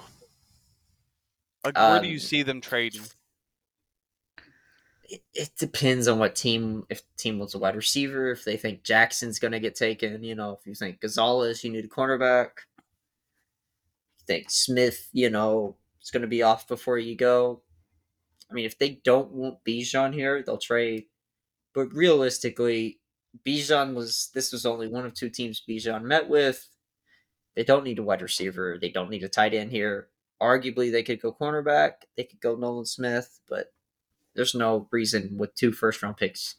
Like, 1.65 1.77
where 1.77 1.99
um, 1.99 2.03
do 2.03 2.09
you 2.09 2.17
um, 2.17 2.21
see 2.21 2.43
them 2.43 2.61
trading? 2.61 3.03
It, 5.05 5.23
it, 5.33 5.51
depends 5.57 6.09
on 6.09 6.19
what 6.19 6.35
team. 6.35 6.87
If 6.91 7.03
team 7.17 7.39
wants 7.39 7.55
a 7.55 7.61
wide 7.61 7.77
receiver, 7.77 8.33
if 8.33 8.45
they 8.45 8.57
think 8.57 8.83
Jackson's 8.83 9.39
going 9.39 9.53
to 9.53 9.61
get 9.61 9.77
taken, 9.77 10.25
you 10.25 10.35
know, 10.35 10.59
if 10.59 10.67
you 10.67 10.75
think 10.75 11.01
Gonzalez, 11.01 11.63
you 11.63 11.71
need 11.71 11.85
a 11.85 11.89
cornerback. 11.89 12.51
You 14.19 14.25
think 14.27 14.51
Smith, 14.51 15.09
you 15.13 15.31
know, 15.31 15.77
it's 16.01 16.11
going 16.11 16.23
to 16.23 16.29
be 16.29 16.43
off 16.43 16.67
before 16.67 16.99
you 16.99 17.15
go. 17.15 17.63
I 18.51 18.55
mean, 18.55 18.65
if 18.65 18.79
they 18.79 19.01
don't 19.05 19.31
want 19.31 19.65
Bijan 19.65 20.13
here, 20.13 20.43
they'll 20.43 20.59
trade. 20.59 21.05
But 21.73 21.93
realistically, 21.93 22.99
Bijan 23.47 23.95
was 23.95 24.31
this 24.35 24.53
was 24.53 24.67
only 24.67 24.89
one 24.89 25.07
of 25.07 25.15
two 25.15 25.31
teams 25.31 25.63
Bijan 25.69 26.03
met 26.03 26.29
with. 26.29 26.69
They 27.55 27.65
don't 27.65 27.85
need 27.85 27.99
a 27.99 28.03
wide 28.03 28.23
receiver. 28.23 28.79
They 28.81 28.91
don't 28.91 29.11
need 29.11 29.23
a 29.23 29.29
tight 29.29 29.55
end 29.55 29.71
here. 29.71 30.09
Arguably, 30.41 30.91
they 30.91 31.03
could 31.03 31.21
go 31.21 31.33
cornerback. 31.33 31.93
They 32.17 32.25
could 32.25 32.41
go 32.41 32.57
Nolan 32.57 32.87
Smith, 32.87 33.41
but 33.49 33.73
there's 34.35 34.55
no 34.55 34.89
reason 34.91 35.37
with 35.37 35.55
two 35.55 35.73
first 35.73 36.03
round 36.03 36.17
picks 36.17 36.57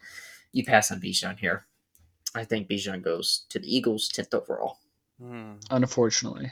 you 0.51 0.63
pass 0.63 0.91
on 0.91 1.01
Bijan 1.01 1.39
here. 1.39 1.65
I 2.35 2.43
think 2.45 2.69
Bijan 2.69 3.01
goes 3.01 3.45
to 3.49 3.59
the 3.59 3.75
Eagles, 3.75 4.07
tenth 4.07 4.33
overall. 4.33 4.79
Hmm. 5.21 5.53
Unfortunately. 5.69 6.51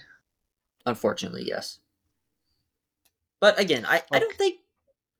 Unfortunately, 0.85 1.43
yes. 1.45 1.79
But 3.39 3.59
again, 3.59 3.85
I, 3.85 3.97
okay. 3.97 4.05
I 4.11 4.19
don't 4.19 4.35
think 4.35 4.59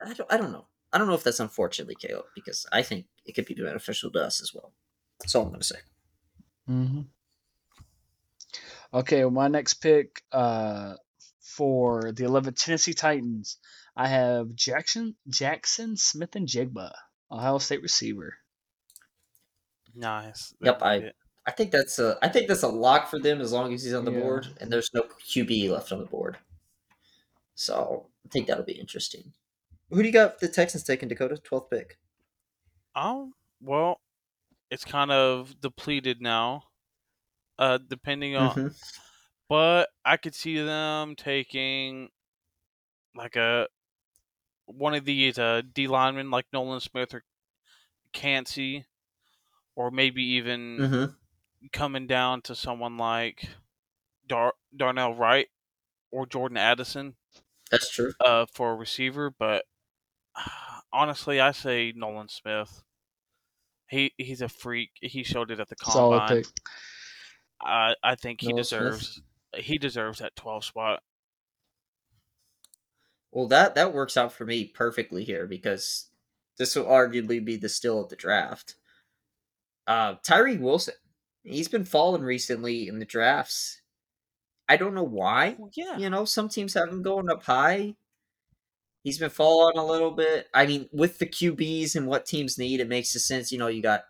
I 0.02 0.14
don't 0.14 0.32
I 0.32 0.38
don't 0.38 0.52
know. 0.52 0.66
I 0.91 0.97
don't 0.97 1.08
know 1.08 1.14
if 1.14 1.24
that's 1.24 1.39
unfortunately, 1.39 1.95
Caleb, 1.95 2.26
because 2.34 2.66
I 2.72 2.82
think 2.82 3.06
it 3.26 3.34
could 3.34 3.45
be 3.45 3.54
beneficial 3.54 4.10
to 4.12 4.20
us 4.24 4.41
as 4.41 4.54
well. 4.54 4.74
That's 5.20 5.36
all 5.36 5.43
I'm 5.43 5.50
going 5.50 5.60
to 5.62 5.66
say. 5.68 5.80
Mm-hmm. 6.70 7.02
Okay, 8.93 9.20
well, 9.24 9.32
my 9.32 9.47
next 9.47 9.76
pick 9.76 10.24
uh, 10.32 10.95
for 11.41 12.12
the 12.12 12.24
11 12.24 12.56
Tennessee 12.56 12.93
Titans, 12.93 13.58
I 13.95 14.08
have 14.08 14.56
Jackson 14.56 15.16
Jaxon 15.30 15.97
Smith-Njigba, 15.97 16.91
Ohio 17.32 17.60
State 17.60 17.84
receiver. 17.84 18.34
Nice. 19.95 20.54
Yep, 20.62 20.82
I- 20.82 21.12
I 21.45 21.52
think 21.52 21.72
that's 21.72 21.97
a 21.97 22.16
I 22.22 22.28
think 22.28 22.47
that's 22.47 22.62
a 22.62 22.68
lock 22.68 23.10
for 23.10 23.18
them 23.18 23.41
as 23.41 23.52
long 23.52 23.74
as 23.74 23.82
he's 23.84 23.93
on 23.95 24.06
the 24.06 24.12
Yeah. 24.12 24.20
board 24.20 24.47
and 24.62 24.72
there's 24.72 24.91
no 24.93 25.02
QB 25.02 25.70
left 25.72 25.91
on 25.91 25.97
the 25.97 26.06
board. 26.06 26.38
So 27.56 28.12
I 28.24 28.30
think 28.30 28.45
that'll 28.45 28.66
be 28.66 28.74
interesting. 28.80 29.34
Who 29.89 30.01
do 30.01 30.07
you 30.07 30.13
got 30.13 30.39
the 30.39 30.47
Texans 30.47 30.83
taking 30.83 31.09
Dakota? 31.09 31.37
Twelfth 31.37 31.69
pick. 31.69 31.97
Oh 32.95 33.31
well, 33.61 33.99
it's 34.71 34.85
kind 34.85 35.11
of 35.11 35.59
depleted 35.61 36.21
now. 36.21 36.63
Uh, 37.57 37.77
depending 37.77 38.35
on, 38.35 38.55
Mhm. 38.55 38.75
but 39.49 39.89
I 40.05 40.17
could 40.17 40.35
see 40.35 40.57
them 40.61 41.15
taking 41.15 42.09
like 43.15 43.35
a 43.35 43.67
one 44.65 44.93
of 44.93 45.05
these 45.05 45.37
uh, 45.39 45.61
D 45.73 45.87
linemen 45.87 46.31
like 46.31 46.45
Nolan 46.53 46.79
Smith 46.79 47.13
or 47.13 47.23
Kancey, 48.13 48.85
or 49.75 49.91
maybe 49.91 50.23
even 50.23 50.77
Mhm. 50.77 51.15
coming 51.73 52.07
down 52.07 52.41
to 52.43 52.55
someone 52.55 52.97
like 52.97 53.49
Dar- 54.27 54.55
Darnell 54.75 55.15
Wright 55.15 55.49
or 56.11 56.25
Jordan 56.27 56.57
Addison 56.57 57.17
That's 57.71 57.89
true. 57.91 58.13
uh, 58.21 58.45
for 58.53 58.71
a 58.71 58.75
receiver. 58.75 59.31
But 59.31 59.65
honestly, 60.93 61.39
I 61.39 61.51
say 61.51 61.93
Nolan 61.95 62.29
Smith. 62.29 62.83
He 63.89 64.13
he's 64.17 64.41
a 64.41 64.49
freak. 64.49 64.91
He 65.01 65.23
showed 65.23 65.51
it 65.51 65.59
at 65.59 65.69
the 65.69 65.75
Solid 65.83 66.19
combine. 66.19 66.37
pick. 66.43 66.47
I 67.61 67.95
I 68.03 68.15
think 68.15 68.41
he 68.41 68.49
Nolan 68.49 68.63
Smith. 68.63 68.81
deserves 68.81 69.21
he 69.55 69.77
deserves 69.77 70.19
that 70.19 70.35
12 70.35 70.63
spot. 70.65 71.01
Well, 73.31 73.47
that 73.47 73.75
that 73.75 73.93
works 73.93 74.17
out 74.17 74.33
for 74.33 74.45
me 74.45 74.65
perfectly 74.65 75.23
here 75.23 75.45
because 75.47 76.09
this 76.57 76.75
will 76.75 76.85
arguably 76.85 77.43
be 77.43 77.57
the 77.57 77.69
still 77.69 78.01
of 78.01 78.09
the 78.09 78.15
draft. 78.15 78.75
Uh, 79.87 80.15
Tyree 80.23 80.57
Wilson, 80.57 80.93
he's 81.43 81.67
been 81.67 81.85
falling 81.85 82.21
recently 82.21 82.87
in 82.87 82.99
the 82.99 83.05
drafts. 83.05 83.81
I 84.67 84.77
don't 84.77 84.93
know 84.93 85.03
why. 85.03 85.57
yeah. 85.73 85.97
You 85.97 86.09
know, 86.11 86.25
some 86.25 86.47
teams 86.47 86.75
have 86.75 86.89
him 86.89 87.01
going 87.01 87.29
up 87.29 87.43
high. 87.43 87.95
He's 89.04 89.18
been 89.18 89.30
falling 89.30 89.78
a 89.78 89.86
little 89.86 90.12
bit. 90.12 90.47
I 90.54 90.66
mean, 90.66 90.89
with 90.91 91.20
the 91.20 91.26
QBs 91.26 91.95
and 91.95 92.08
what 92.08 92.26
teams 92.26 92.58
need, 92.58 92.82
it 92.82 92.89
makes 92.89 93.16
a 93.16 93.20
sense. 93.20 93.52
You 93.52 93.58
know, 93.58 93.68
you 93.68 93.82
got 93.82 94.04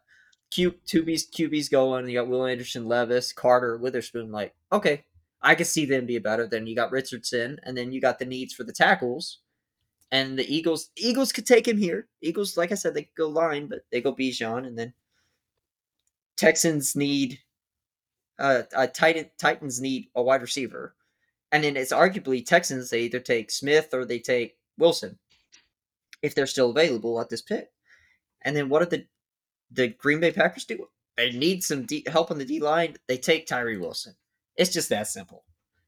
Q 0.52 0.76
two 0.86 1.04
Bs 1.04 1.32
QBs 1.32 1.70
going. 1.70 2.08
You 2.08 2.20
got 2.20 2.28
Will 2.28 2.46
Anderson, 2.46 2.88
Levis, 2.88 3.32
Carter, 3.32 3.78
Witherspoon. 3.78 4.32
Like, 4.32 4.56
okay, 4.72 5.06
I 5.42 5.56
could 5.56 5.68
see 5.68 5.86
them 5.86 6.06
be 6.06 6.18
better. 6.18 6.48
Then 6.48 6.66
you 6.66 6.76
got 6.76 6.92
Richardson, 6.92 7.60
and 7.64 7.78
then 7.78 7.92
you 7.92 8.02
got 8.02 8.20
the 8.20 8.26
needs 8.26 8.54
for 8.54 8.64
the 8.64 8.74
tackles. 8.74 9.40
And 10.12 10.40
the 10.40 10.54
Eagles, 10.54 10.90
Eagles 10.96 11.32
could 11.32 11.46
take 11.46 11.68
him 11.68 11.78
here. 11.78 12.08
Eagles, 12.22 12.58
like 12.58 12.72
I 12.72 12.76
said, 12.76 12.96
they 12.96 13.10
go 13.16 13.30
line, 13.30 13.68
but 13.68 13.82
they 13.92 14.02
go 14.02 14.14
Bijan, 14.14 14.66
and 14.66 14.78
then 14.78 14.94
Texans 16.36 16.96
need 16.96 17.40
uh, 18.40 18.64
uh 18.76 18.88
Titan, 18.88 19.30
Titans 19.38 19.82
need 19.82 20.08
a 20.16 20.24
wide 20.24 20.42
receiver, 20.42 20.96
and 21.52 21.64
then 21.64 21.78
it's 21.78 21.94
arguably 21.94 22.44
Texans. 22.44 22.90
They 22.90 23.02
either 23.02 23.20
take 23.20 23.52
Smith 23.52 23.94
or 23.94 24.06
they 24.06 24.20
take 24.20 24.59
Wilson, 24.80 25.19
if 26.21 26.34
they're 26.34 26.47
still 26.47 26.71
available 26.71 27.19
at 27.19 27.30
this 27.30 27.41
pick. 27.41 27.69
And 28.41 28.55
then 28.55 28.69
what 28.69 28.80
do 28.80 28.97
the 28.97 29.05
the 29.71 29.89
Green 29.89 30.19
Bay 30.19 30.32
Packers 30.32 30.65
do? 30.65 30.88
They 31.17 31.32
need 31.32 31.63
some 31.63 31.86
D, 31.86 32.03
help 32.07 32.32
on 32.32 32.38
the 32.38 32.45
D 32.45 32.59
line. 32.59 32.95
They 33.07 33.17
take 33.17 33.45
Tyree 33.45 33.77
Wilson. 33.77 34.15
It's 34.55 34.73
just 34.73 34.89
that 34.89 35.07
simple. 35.07 35.43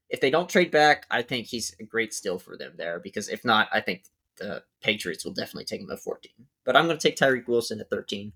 If 0.08 0.20
they 0.20 0.30
don't 0.30 0.48
trade 0.48 0.70
back, 0.70 1.06
I 1.10 1.22
think 1.22 1.46
he's 1.46 1.74
a 1.80 1.84
great 1.84 2.12
steal 2.12 2.38
for 2.38 2.56
them 2.56 2.72
there. 2.76 3.00
Because 3.00 3.28
if 3.28 3.44
not, 3.44 3.68
I 3.72 3.80
think 3.80 4.04
the 4.38 4.62
Patriots 4.82 5.24
will 5.24 5.32
definitely 5.32 5.64
take 5.64 5.80
him 5.80 5.90
at 5.90 6.00
14. 6.00 6.30
But 6.64 6.76
I'm 6.76 6.86
going 6.86 6.98
to 6.98 7.08
take 7.08 7.16
Tyree 7.16 7.42
Wilson 7.46 7.80
at 7.80 7.90
13 7.90 8.32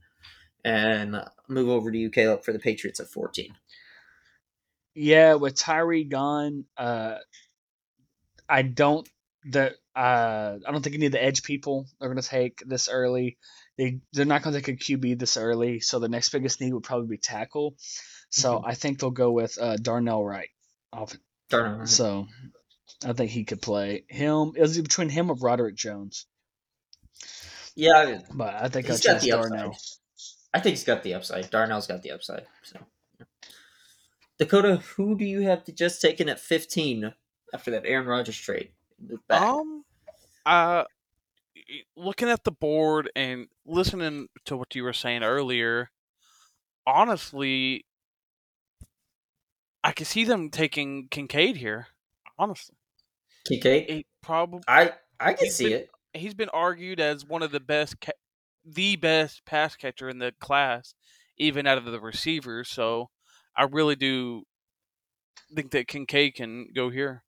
and 0.65 1.23
move 1.49 1.69
over 1.69 1.93
to 1.93 1.99
you, 1.99 2.11
Caleb, 2.11 2.43
for 2.43 2.53
the 2.53 2.59
Patriots 2.59 2.99
at 2.99 3.09
14. 3.09 3.55
Yeah, 4.95 5.35
with 5.35 5.55
Tyree 5.55 6.05
gone, 6.05 6.65
uh, 6.79 7.17
I 8.49 8.63
don't 8.63 9.07
the 9.51 9.75
uh, 9.95 10.59
I 10.67 10.73
don't 10.73 10.83
think 10.83 10.97
any 10.97 11.07
of 11.07 11.13
the 11.13 11.23
edge 11.23 11.43
people 11.43 11.87
are 12.01 12.09
going 12.09 12.21
to 12.21 12.29
take 12.29 12.63
this 12.67 12.89
early. 12.89 13.39
They 13.79 14.01
they're 14.13 14.25
not 14.25 14.43
going 14.43 14.55
to 14.55 14.61
take 14.61 14.75
a 14.75 14.79
QB 14.79 15.19
this 15.19 15.37
early, 15.37 15.81
so 15.81 15.99
the 15.99 16.09
next 16.09 16.31
biggest 16.31 16.61
need 16.61 16.73
would 16.73 16.83
probably 16.83 17.09
be 17.09 17.19
tackle. 17.19 17.75
So 18.31 18.63
I 18.65 18.75
think 18.75 18.99
they'll 18.99 19.11
go 19.11 19.31
with 19.31 19.57
uh, 19.61 19.77
Darnell 19.77 20.25
Wright. 20.25 20.49
Off, 20.93 21.17
Darn 21.49 21.83
it. 21.83 21.89
so 21.89 22.27
I 23.05 23.13
think 23.13 23.31
he 23.31 23.45
could 23.45 23.63
play 23.63 24.05
him. 24.09 24.53
It 24.57 24.61
was 24.61 24.81
between 24.81 25.09
him 25.09 25.31
or 25.31 25.35
Broderick 25.35 25.77
Jones, 25.77 26.27
Yeah, 27.75 28.19
but 28.33 28.55
I 28.55 28.69
think 28.69 28.89
I 28.89 28.93
he's 28.93 29.01
got 29.05 29.15
chose 29.15 29.23
the 29.23 29.33
upside. 29.33 29.71
I 30.55 30.61
think 30.61 30.77
he's 30.77 30.85
got 30.85 31.03
the 31.03 31.15
upside. 31.15 31.51
Darnell's 31.51 31.87
got 31.87 32.03
the 32.03 32.13
upside. 32.13 32.47
So. 32.63 32.79
Dakota, 34.39 34.77
who 34.97 35.17
do 35.17 35.25
you 35.25 35.43
have 35.43 35.65
to 35.65 35.73
just 35.73 36.01
taken 36.01 36.29
at 36.29 36.41
15 36.41 37.15
after 37.55 37.71
that 37.71 37.85
Aaron 37.87 38.07
Rodgers 38.07 38.37
trade? 38.39 38.71
Move 39.01 39.21
back. 39.29 39.43
Um, 39.43 39.85
uh, 40.45 40.85
looking 41.97 42.29
at 42.29 42.45
the 42.45 42.51
board 42.53 43.11
and 43.17 43.49
listening 43.67 44.29
to 44.45 44.57
what 44.57 44.75
you 44.75 44.85
were 44.85 44.93
saying 44.93 45.23
earlier, 45.23 45.91
honestly, 46.87 47.85
I 49.85 49.93
can 49.93 50.07
see 50.07 50.25
them 50.25 50.51
taking 50.51 51.09
Kincaid 51.09 51.57
here. 51.57 51.89
Honestly, 52.39 52.75
Kincaid? 53.47 53.89
it 53.89 54.07
probably 54.23 54.61
I 54.69 54.93
I 55.21 55.33
can 55.33 55.51
see 55.51 55.65
been- 55.71 55.73
it. 55.81 55.91
he's 56.15 56.35
been 56.35 56.49
argued 56.51 57.01
as 57.01 57.25
one 57.25 57.43
of 57.43 57.51
the 57.53 57.61
best, 57.61 58.01
ca- 58.01 58.13
the 58.65 58.97
best 58.97 59.45
pass 59.45 59.77
catcher 59.77 60.09
in 60.09 60.19
the 60.19 60.33
class, 60.41 60.95
even 61.39 61.67
out 61.67 61.79
of 61.79 61.85
the 61.85 62.01
receivers. 62.01 62.69
So 62.69 63.11
I 63.57 63.65
really 63.65 63.97
do 63.97 64.45
think 65.55 65.71
that 65.71 65.87
Kincaid 65.89 66.35
can 66.35 66.69
go 66.75 66.91
here. 66.91 67.23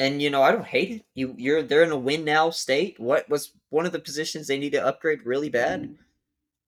And 0.00 0.20
you 0.22 0.30
know, 0.30 0.42
I 0.42 0.50
don't 0.50 0.64
hate 0.66 0.90
it. 0.90 1.04
You 1.14 1.34
you're 1.36 1.62
they're 1.62 1.82
in 1.84 1.90
a 1.92 1.96
win 1.98 2.24
now 2.24 2.50
state. 2.50 2.98
What 2.98 3.28
was 3.28 3.52
one 3.68 3.84
of 3.86 3.92
the 3.92 3.98
positions 4.00 4.46
they 4.46 4.58
need 4.58 4.72
to 4.72 4.84
upgrade 4.84 5.24
really 5.26 5.50
bad? 5.50 5.82
Mm. 5.82 5.96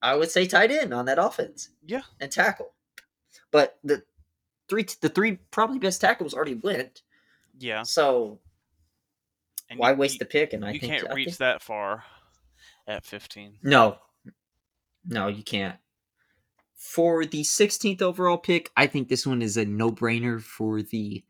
I 0.03 0.15
would 0.17 0.31
say 0.31 0.47
tight 0.47 0.71
end 0.71 0.93
on 0.93 1.07
that 1.07 1.19
offense. 1.19 1.71
Yeah. 1.87 2.03
And 2.21 2.31
tackle. 2.31 2.73
But 3.51 3.79
the 3.83 4.03
three 4.69 4.87
the 5.01 5.09
three 5.09 5.37
probably 5.51 5.79
best 5.79 6.01
tackles 6.01 6.35
already 6.35 6.55
went. 6.55 7.03
Yeah, 7.59 7.83
So 7.85 8.41
and 9.71 9.79
why 9.79 9.91
you- 9.93 9.97
waste 9.97 10.15
you, 10.15 10.19
the 10.21 10.25
pick? 10.27 10.53
And 10.53 10.65
I 10.65 10.73
you 10.73 10.81
think 10.81 10.93
can't 11.01 11.15
reach 11.15 11.29
think- 11.29 11.39
that 11.39 11.63
far 11.63 12.05
at 12.87 13.05
fifteen. 13.05 13.59
No. 13.63 13.99
No, 15.07 15.29
you 15.29 15.43
can't. 15.43 15.77
For 16.77 17.25
the 17.25 17.43
16th 17.43 18.03
overall 18.03 18.39
pick, 18.39 18.71
I 18.77 18.87
think 18.87 19.09
this 19.09 19.27
one 19.27 19.41
is 19.43 19.57
a 19.57 19.65
no 19.65 19.91
brainer 19.91 20.41
for 20.43 20.83
the 20.83 21.25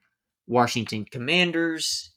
Washington 0.46 1.04
Commanders. 1.04 2.10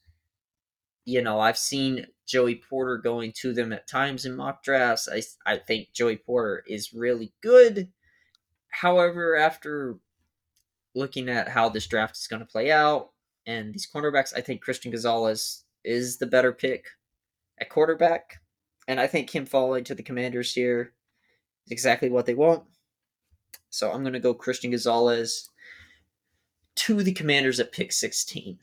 You 1.06 1.22
know, 1.22 1.40
I've 1.40 1.58
seen 1.58 2.08
Joey 2.26 2.56
Porter 2.56 2.98
going 2.98 3.32
to 3.42 3.54
them 3.54 3.72
at 3.72 3.88
times 3.88 4.26
in 4.26 4.36
mock 4.36 4.64
drafts. 4.64 5.08
I, 5.08 5.22
I 5.46 5.58
think 5.58 5.94
Joey 5.94 6.18
Porter 6.18 6.64
is 6.68 6.94
really 6.94 7.34
good. 7.42 7.92
However, 8.72 9.36
after 9.36 10.00
looking 10.96 11.30
at 11.30 11.50
how 11.50 11.70
this 11.70 11.88
draft 11.88 12.18
is 12.18 12.28
going 12.28 12.40
to 12.40 12.46
play 12.46 12.72
out 12.72 13.12
and 13.46 13.74
these 13.74 13.88
cornerbacks, 13.94 14.36
I 14.36 14.42
think 14.42 14.62
Christian 14.62 14.92
Gonzalez 14.92 15.64
is 15.84 16.18
the 16.18 16.26
better 16.26 16.52
pick 16.52 16.88
at 17.60 17.70
quarterback. 17.70 18.42
And 18.88 19.00
I 19.00 19.08
think 19.08 19.34
him 19.34 19.46
falling 19.46 19.84
to 19.86 19.96
the 19.96 20.04
Commanders 20.04 20.54
here 20.54 20.94
is 21.66 21.72
exactly 21.72 22.10
what 22.10 22.26
they 22.26 22.36
want. 22.36 22.64
So 23.70 23.92
I'm 23.92 24.02
going 24.02 24.14
to 24.14 24.20
go 24.20 24.34
Christian 24.34 24.72
Gonzalez 24.72 25.50
to 26.76 27.04
the 27.04 27.14
Commanders 27.14 27.60
at 27.60 27.72
pick 27.72 27.92
16. 27.92 28.60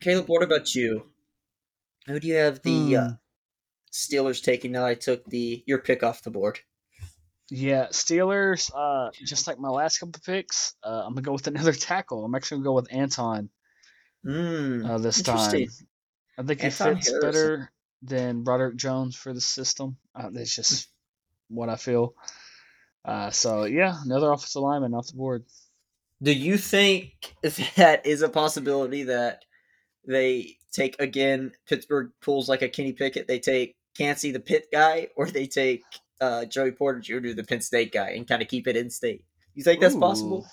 Caleb, 0.00 0.28
what 0.28 0.42
about 0.42 0.74
you? 0.74 1.06
Who 2.06 2.20
do 2.20 2.28
you 2.28 2.34
have 2.34 2.62
the 2.62 2.96
uh, 2.96 3.08
Hmm. 3.08 3.14
Steelers 3.92 4.42
taking 4.42 4.72
now 4.72 4.84
I 4.86 4.94
took 4.94 5.24
the 5.24 5.62
your 5.66 5.78
pick 5.78 6.02
off 6.02 6.22
the 6.22 6.30
board? 6.30 6.60
Yeah, 7.50 7.86
Steelers. 7.86 8.70
Uh, 8.74 9.10
just 9.24 9.46
like 9.46 9.58
my 9.58 9.70
last 9.70 9.98
couple 9.98 10.20
picks, 10.24 10.74
uh, 10.82 11.02
I'm 11.06 11.14
gonna 11.14 11.22
go 11.22 11.32
with 11.32 11.46
another 11.46 11.72
tackle. 11.72 12.24
I'm 12.24 12.34
actually 12.34 12.58
gonna 12.58 12.64
go 12.68 12.74
with 12.74 12.92
Anton 12.92 13.50
Mm, 14.26 14.88
uh, 14.88 14.98
this 14.98 15.22
time. 15.22 15.66
I 16.36 16.42
think 16.42 16.60
he 16.60 16.70
fits 16.70 16.78
Harrison. 16.78 17.20
better 17.20 17.72
than 18.02 18.42
Broderick 18.42 18.76
Jones 18.76 19.16
for 19.16 19.32
the 19.32 19.40
system. 19.40 19.96
Uh, 20.14 20.28
that's 20.30 20.54
just 20.54 20.88
what 21.48 21.68
I 21.68 21.76
feel. 21.76 22.14
Uh, 23.04 23.30
so 23.30 23.64
yeah, 23.64 23.96
another 24.04 24.30
offensive 24.30 24.62
lineman 24.62 24.94
off 24.94 25.06
the 25.06 25.16
board. 25.16 25.44
Do 26.22 26.32
you 26.32 26.56
think 26.58 27.34
that 27.76 28.06
is 28.06 28.22
a 28.22 28.28
possibility 28.28 29.04
that 29.04 29.44
they 30.06 30.56
take 30.72 31.00
again 31.00 31.52
Pittsburgh 31.68 32.10
pulls 32.20 32.48
like 32.48 32.62
a 32.62 32.68
Kenny 32.68 32.92
Pickett? 32.92 33.28
They 33.28 33.38
take 33.38 33.76
Kancey 33.96 34.30
the 34.30 34.40
Pitt 34.40 34.66
guy, 34.72 35.08
or 35.16 35.26
they 35.26 35.46
take 35.46 35.82
uh, 36.20 36.44
Joey 36.44 36.72
Porter 36.72 37.00
Jr. 37.00 37.32
the 37.34 37.44
Penn 37.48 37.60
State 37.60 37.92
guy, 37.92 38.10
and 38.10 38.26
kind 38.26 38.42
of 38.42 38.48
keep 38.48 38.66
it 38.66 38.76
in 38.76 38.90
state. 38.90 39.24
You 39.54 39.62
think 39.64 39.80
that's 39.80 39.96
possible? 39.96 40.46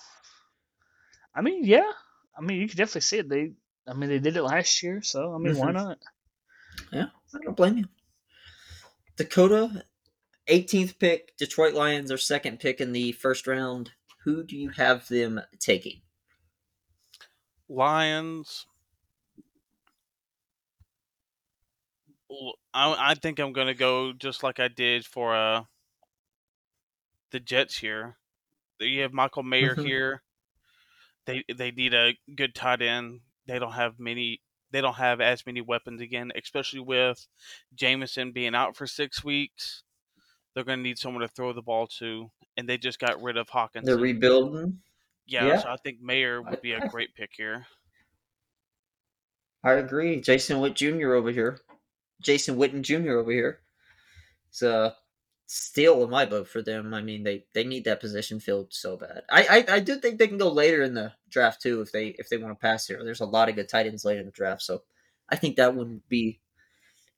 I 1.35 1.41
mean, 1.41 1.63
yeah. 1.63 1.91
I 2.37 2.41
mean, 2.41 2.59
you 2.59 2.67
could 2.67 2.77
definitely 2.77 3.01
see 3.01 3.17
it. 3.19 3.29
They, 3.29 3.51
I 3.87 3.93
mean, 3.93 4.09
they 4.09 4.19
did 4.19 4.35
it 4.37 4.43
last 4.43 4.81
year, 4.83 5.01
so 5.01 5.33
I 5.33 5.37
mean, 5.37 5.55
why 5.57 5.69
Mhm. 5.69 5.73
not? 5.73 5.97
Yeah, 6.91 7.05
I 7.33 7.39
don't 7.43 7.55
blame 7.55 7.77
you. 7.77 7.85
Dakota, 9.17 9.85
18th 10.47 10.99
pick, 10.99 11.35
Detroit 11.37 11.73
Lions 11.73 12.11
are 12.11 12.17
second 12.17 12.59
pick 12.59 12.81
in 12.81 12.91
the 12.91 13.11
first 13.13 13.47
round. 13.47 13.91
Who 14.25 14.43
do 14.43 14.57
you 14.57 14.71
have 14.71 15.07
them 15.07 15.39
taking? 15.57 16.01
Lions. 17.69 18.65
I, 22.73 23.11
I 23.11 23.15
think 23.15 23.39
I'm 23.39 23.53
gonna 23.53 23.73
go 23.73 24.13
just 24.13 24.43
like 24.43 24.59
I 24.59 24.67
did 24.67 25.05
for 25.05 25.35
uh 25.35 25.63
the 27.29 27.39
Jets 27.39 27.77
here. 27.77 28.17
You 28.79 29.01
have 29.03 29.13
Michael 29.13 29.43
Mayer 29.43 29.75
Mhm. 29.75 29.77
here. 29.77 30.23
They 31.25 31.43
they 31.53 31.71
need 31.71 31.93
a 31.93 32.17
good 32.35 32.55
tight 32.55 32.81
end. 32.81 33.21
They 33.45 33.59
don't 33.59 33.73
have 33.73 33.99
many. 33.99 34.41
They 34.71 34.81
don't 34.81 34.95
have 34.95 35.21
as 35.21 35.45
many 35.45 35.61
weapons 35.61 36.01
again, 36.01 36.31
especially 36.35 36.79
with 36.81 37.27
Jameson 37.73 38.31
being 38.31 38.55
out 38.55 38.75
for 38.75 38.87
six 38.87 39.23
weeks. 39.23 39.83
They're 40.55 40.63
going 40.63 40.79
to 40.79 40.83
need 40.83 40.97
someone 40.97 41.21
to 41.21 41.27
throw 41.27 41.51
the 41.53 41.61
ball 41.61 41.85
to, 41.99 42.31
and 42.55 42.67
they 42.67 42.77
just 42.77 42.99
got 42.99 43.21
rid 43.21 43.37
of 43.37 43.49
Hawkins. 43.49 43.85
They're 43.85 43.97
rebuilding. 43.97 44.79
yeah, 45.27 45.45
yeah. 45.45 45.57
so 45.59 45.69
I 45.69 45.75
think 45.77 46.01
Mayer 46.01 46.41
would 46.41 46.61
be 46.61 46.71
a 46.71 46.87
great 46.87 47.13
pick 47.13 47.31
here. 47.35 47.67
I 49.63 49.73
agree. 49.73 50.21
Jason 50.21 50.61
Witt 50.61 50.75
Jr. 50.75 51.13
over 51.13 51.31
here. 51.31 51.59
Jason 52.21 52.55
Witten 52.55 52.81
Jr. 52.81 53.17
over 53.17 53.31
here. 53.31 53.59
It's 54.49 54.61
a 54.61 54.95
steal 55.47 56.03
in 56.03 56.09
my 56.09 56.25
book 56.25 56.47
for 56.47 56.61
them. 56.61 56.93
I 56.93 57.01
mean, 57.01 57.23
they, 57.23 57.45
they 57.53 57.63
need 57.63 57.83
that 57.85 57.99
position 57.99 58.39
filled 58.39 58.73
so 58.73 58.95
bad. 58.95 59.23
I, 59.29 59.65
I 59.69 59.75
I 59.75 59.79
do 59.79 59.97
think 59.97 60.17
they 60.17 60.27
can 60.27 60.37
go 60.37 60.51
later 60.51 60.81
in 60.81 60.93
the 60.93 61.13
draft 61.29 61.61
too 61.61 61.81
if 61.81 61.91
they 61.91 62.09
if 62.19 62.29
they 62.29 62.37
want 62.37 62.57
to 62.57 62.61
pass 62.61 62.87
here. 62.87 63.03
There's 63.03 63.21
a 63.21 63.25
lot 63.25 63.49
of 63.49 63.55
good 63.55 63.69
tight 63.69 63.87
ends 63.87 64.05
later 64.05 64.21
in 64.21 64.25
the 64.25 64.31
draft, 64.31 64.61
so 64.61 64.83
I 65.29 65.35
think 65.35 65.57
that 65.57 65.75
would 65.75 66.07
be 66.07 66.39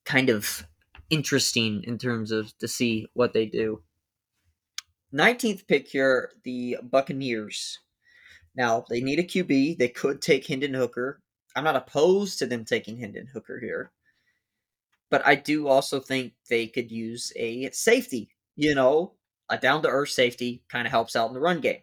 kind 0.06 0.30
of 0.30 0.66
interesting 1.10 1.84
in 1.84 1.98
terms 1.98 2.32
of 2.32 2.58
to 2.60 2.68
see 2.68 3.08
what 3.14 3.34
they 3.34 3.46
do. 3.46 3.82
19th 5.14 5.68
pick 5.68 5.88
here, 5.88 6.32
the 6.44 6.78
Buccaneers. 6.84 7.80
Now, 8.56 8.86
they 8.90 9.02
need 9.02 9.20
a 9.20 9.24
QB. 9.24 9.78
They 9.78 9.88
could 9.88 10.22
take 10.22 10.48
Hendon 10.48 10.74
Hooker. 10.74 11.22
I'm 11.56 11.64
not 11.64 11.76
opposed 11.76 12.40
to 12.40 12.46
them 12.46 12.66
taking 12.66 13.00
Hendon 13.00 13.28
Hooker 13.34 13.60
here. 13.60 13.92
But 15.10 15.26
I 15.26 15.36
do 15.36 15.68
also 15.68 16.00
think 16.00 16.34
they 16.50 16.68
could 16.68 16.92
use 16.92 17.32
a 17.36 17.70
safety. 17.72 18.30
You 18.56 18.76
know, 18.76 19.14
a 19.50 19.58
down 19.58 19.82
to 19.84 19.88
earth 19.88 20.10
safety 20.10 20.64
kind 20.70 20.86
of 20.86 20.92
helps 20.92 21.16
out 21.16 21.28
in 21.28 21.34
the 21.34 21.40
run 21.40 21.62
game. 21.62 21.82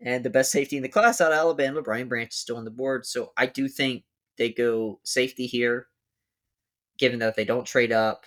And 0.00 0.24
the 0.24 0.30
best 0.30 0.50
safety 0.50 0.76
in 0.76 0.82
the 0.82 0.88
class 0.88 1.20
out 1.20 1.32
of 1.32 1.38
Alabama, 1.38 1.82
Brian 1.82 2.08
Branch, 2.08 2.32
is 2.32 2.38
still 2.38 2.56
on 2.56 2.64
the 2.64 2.70
board. 2.70 3.04
So 3.04 3.32
I 3.36 3.46
do 3.46 3.68
think 3.68 4.04
they 4.38 4.48
go 4.48 5.00
safety 5.04 5.46
here, 5.46 5.88
given 7.00 7.18
that 7.18 7.34
they 7.34 7.44
don't 7.44 7.64
trade 7.66 7.90
up. 7.90 8.24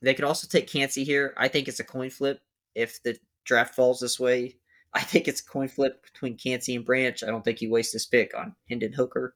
They 0.00 0.14
could 0.14 0.24
also 0.24 0.46
take 0.48 0.66
Kancey 0.68 1.04
here. 1.04 1.34
I 1.36 1.48
think 1.48 1.68
it's 1.68 1.80
a 1.80 1.84
coin 1.84 2.08
flip 2.08 2.40
if 2.74 3.02
the 3.02 3.18
draft 3.44 3.74
falls 3.74 4.00
this 4.00 4.18
way. 4.18 4.56
I 4.94 5.02
think 5.02 5.26
it's 5.28 5.40
a 5.40 5.44
coin 5.44 5.68
flip 5.68 6.02
between 6.04 6.36
Kancey 6.36 6.76
and 6.76 6.84
Branch. 6.84 7.22
I 7.22 7.26
don't 7.26 7.44
think 7.44 7.60
you 7.60 7.70
waste 7.70 7.92
this 7.92 8.06
pick 8.06 8.36
on 8.36 8.54
Hendon 8.68 8.92
Hooker 8.92 9.34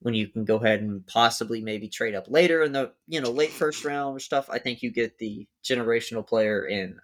when 0.00 0.14
you 0.14 0.26
can 0.26 0.44
go 0.44 0.56
ahead 0.56 0.80
and 0.80 1.06
possibly 1.06 1.60
maybe 1.60 1.88
trade 1.88 2.14
up 2.14 2.24
later 2.28 2.62
in 2.64 2.72
the 2.72 2.92
you 3.06 3.20
know 3.20 3.30
late 3.30 3.50
first 3.50 3.84
round 3.84 4.16
or 4.16 4.20
stuff. 4.20 4.48
I 4.50 4.58
think 4.58 4.82
you 4.82 4.90
get 4.90 5.18
the 5.18 5.46
generational 5.62 6.26
player 6.26 6.66
in 6.66 6.98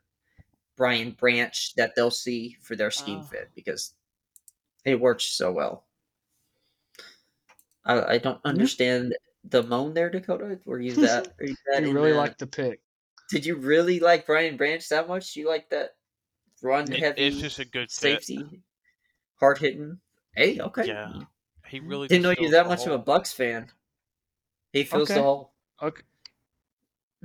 Brian 0.77 1.13
Branch 1.13 1.75
that 1.77 1.95
they'll 1.95 2.11
see 2.11 2.57
for 2.63 2.75
their 2.75 2.91
scheme 2.91 3.21
Oh. 3.23 3.27
fit 3.27 3.51
because 3.55 3.93
it 4.85 4.99
works 4.99 5.25
so 5.25 5.53
well. 5.53 5.85
I, 7.85 8.15
I 8.15 8.19
don't 8.19 8.41
understand 8.45 9.15
the 9.45 9.63
moan 9.63 9.95
there, 9.95 10.11
Dakota. 10.11 10.59
Were 10.65 10.81
you 10.81 10.95
that? 10.97 11.29
Are 11.41 11.45
you 11.47 11.57
that 11.73 11.83
You 11.83 11.93
really 11.93 12.13
like 12.13 12.39
the 12.39 12.47
pick. 12.47 12.81
Did 13.31 13.45
you 13.47 13.57
really 13.57 14.01
like 14.01 14.27
Brian 14.27 14.57
Branch 14.57 14.87
that 14.89 15.07
much? 15.09 15.37
You 15.37 15.49
like 15.49 15.69
that 15.71 15.91
run 16.63 16.91
It- 16.93 16.99
heavy? 17.01 17.27
it's 17.27 17.39
just 17.39 17.59
a 17.59 17.65
good 17.65 17.91
fit. 17.91 18.23
safety, 18.25 18.63
hard 19.41 19.59
hitting. 19.59 20.01
Hey, 20.35 20.59
okay. 20.61 20.87
Yeah, 20.87 21.13
He 21.69 21.81
really 21.81 22.09
Didn't 22.09 22.23
know 22.23 22.31
just 22.31 22.41
you 22.41 22.45
fills 22.51 22.53
that 22.53 22.63
the 22.65 22.69
much 22.69 22.87
of 22.87 22.93
a. 22.93 22.99
Bucks 22.99 23.33
fan. 23.33 23.71
He 24.73 24.85
feels 24.85 25.09
the 25.09 25.15
Okay. 25.15 25.23
whole. 25.23 25.53
Okay. 25.83 26.03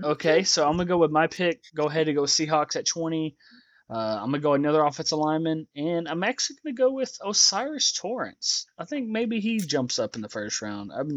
Okay, 0.04 0.44
so 0.44 0.66
I'm 0.68 0.74
gonna 0.76 0.86
go 0.86 0.98
with 0.98 1.12
my 1.12 1.28
pick. 1.28 1.64
Go 1.76 1.86
ahead 1.86 2.08
and 2.08 2.16
go 2.18 2.24
Seahawks 2.24 2.76
at 2.76 2.86
20. 2.88 3.38
Uh, 3.90 3.94
I'm 4.20 4.28
gonna 4.32 4.40
go 4.40 4.54
another 4.54 4.84
offensive 4.84 5.20
lineman, 5.20 5.68
and 5.76 6.08
I'm 6.08 6.24
actually 6.24 6.58
gonna 6.64 6.74
go 6.74 6.92
with 6.92 7.16
O'Cyrus 7.24 7.94
Torrence. 7.94 8.66
I 8.78 8.86
think 8.86 9.08
maybe 9.10 9.40
he 9.40 9.60
jumps 9.60 10.00
up 10.00 10.16
in 10.16 10.22
the 10.22 10.30
first 10.30 10.62
round. 10.64 10.92
I've 10.92 11.08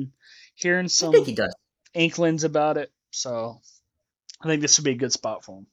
hearing 0.57 0.87
I 0.87 0.89
some 0.89 1.13
think 1.13 1.27
he 1.27 1.35
does. 1.35 1.55
inklings 1.95 2.45
about 2.45 2.77
it, 2.77 2.91
so 3.11 3.61
I 4.43 4.49
think 4.49 4.61
this 4.61 4.79
would 4.79 4.85
be 4.85 4.93
a 4.93 4.97
good 4.97 5.13
spot 5.13 5.45
for 5.45 5.59
him. 5.59 5.67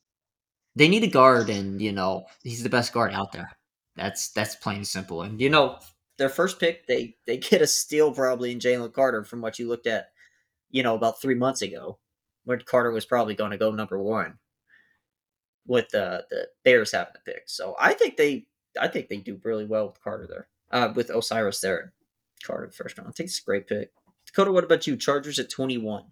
They 0.76 0.88
need 0.88 1.04
a 1.04 1.08
guard, 1.08 1.50
and 1.50 1.82
you 1.82 1.92
know 1.92 2.26
he's 2.44 2.64
the 2.64 2.70
best 2.70 2.94
guard 2.94 3.14
out 3.14 3.32
there. 3.32 3.50
That's 3.96 4.32
that's 4.32 4.56
plain 4.56 4.78
and 4.78 4.88
simple. 4.88 5.22
And 5.24 5.42
you 5.42 5.50
know 5.50 5.80
their 6.18 6.30
first 6.30 6.60
pick, 6.60 6.88
they 6.88 7.16
they 7.26 7.38
get 7.38 7.62
a 7.62 7.68
steal 7.68 8.14
probably 8.14 8.52
in 8.52 8.60
Jalen 8.60 8.94
Carter 8.94 9.24
from 9.24 9.42
what 9.42 9.60
you 9.60 9.68
looked 9.68 9.88
at, 9.88 10.10
you 10.70 10.84
know, 10.84 10.96
about 10.96 11.22
three 11.22 11.36
months 11.36 11.62
ago, 11.62 12.00
when 12.46 12.60
Carter 12.62 12.92
was 12.92 13.06
probably 13.06 13.36
going 13.36 13.52
to 13.52 13.58
go 13.58 13.72
number 13.72 14.00
one, 14.02 14.40
with 15.66 15.90
the 15.90 16.26
the 16.30 16.48
Bears 16.64 16.92
having 16.92 17.14
the 17.14 17.32
pick. 17.32 17.44
So 17.48 17.76
I 17.80 17.94
think 17.94 18.18
they 18.18 18.48
I 18.80 18.88
think 18.88 19.10
they 19.10 19.18
do 19.18 19.40
really 19.44 19.66
well 19.66 19.88
with 19.88 20.02
Carter 20.04 20.28
there, 20.28 20.48
uh, 20.72 20.94
with 20.96 21.12
O'Cyrus 21.12 21.62
there, 21.62 21.94
Carter 22.44 22.72
first 22.72 22.98
round. 22.98 23.10
I 23.10 23.12
think 23.12 23.28
it's 23.28 23.40
a 23.40 23.44
great 23.44 23.68
pick. 23.68 23.92
Dakota, 24.34 24.52
what 24.52 24.64
about 24.64 24.88
you? 24.88 24.98
Chargers 24.98 25.40
at 25.40 25.50
twenty 25.50 25.78
one. 25.78 26.06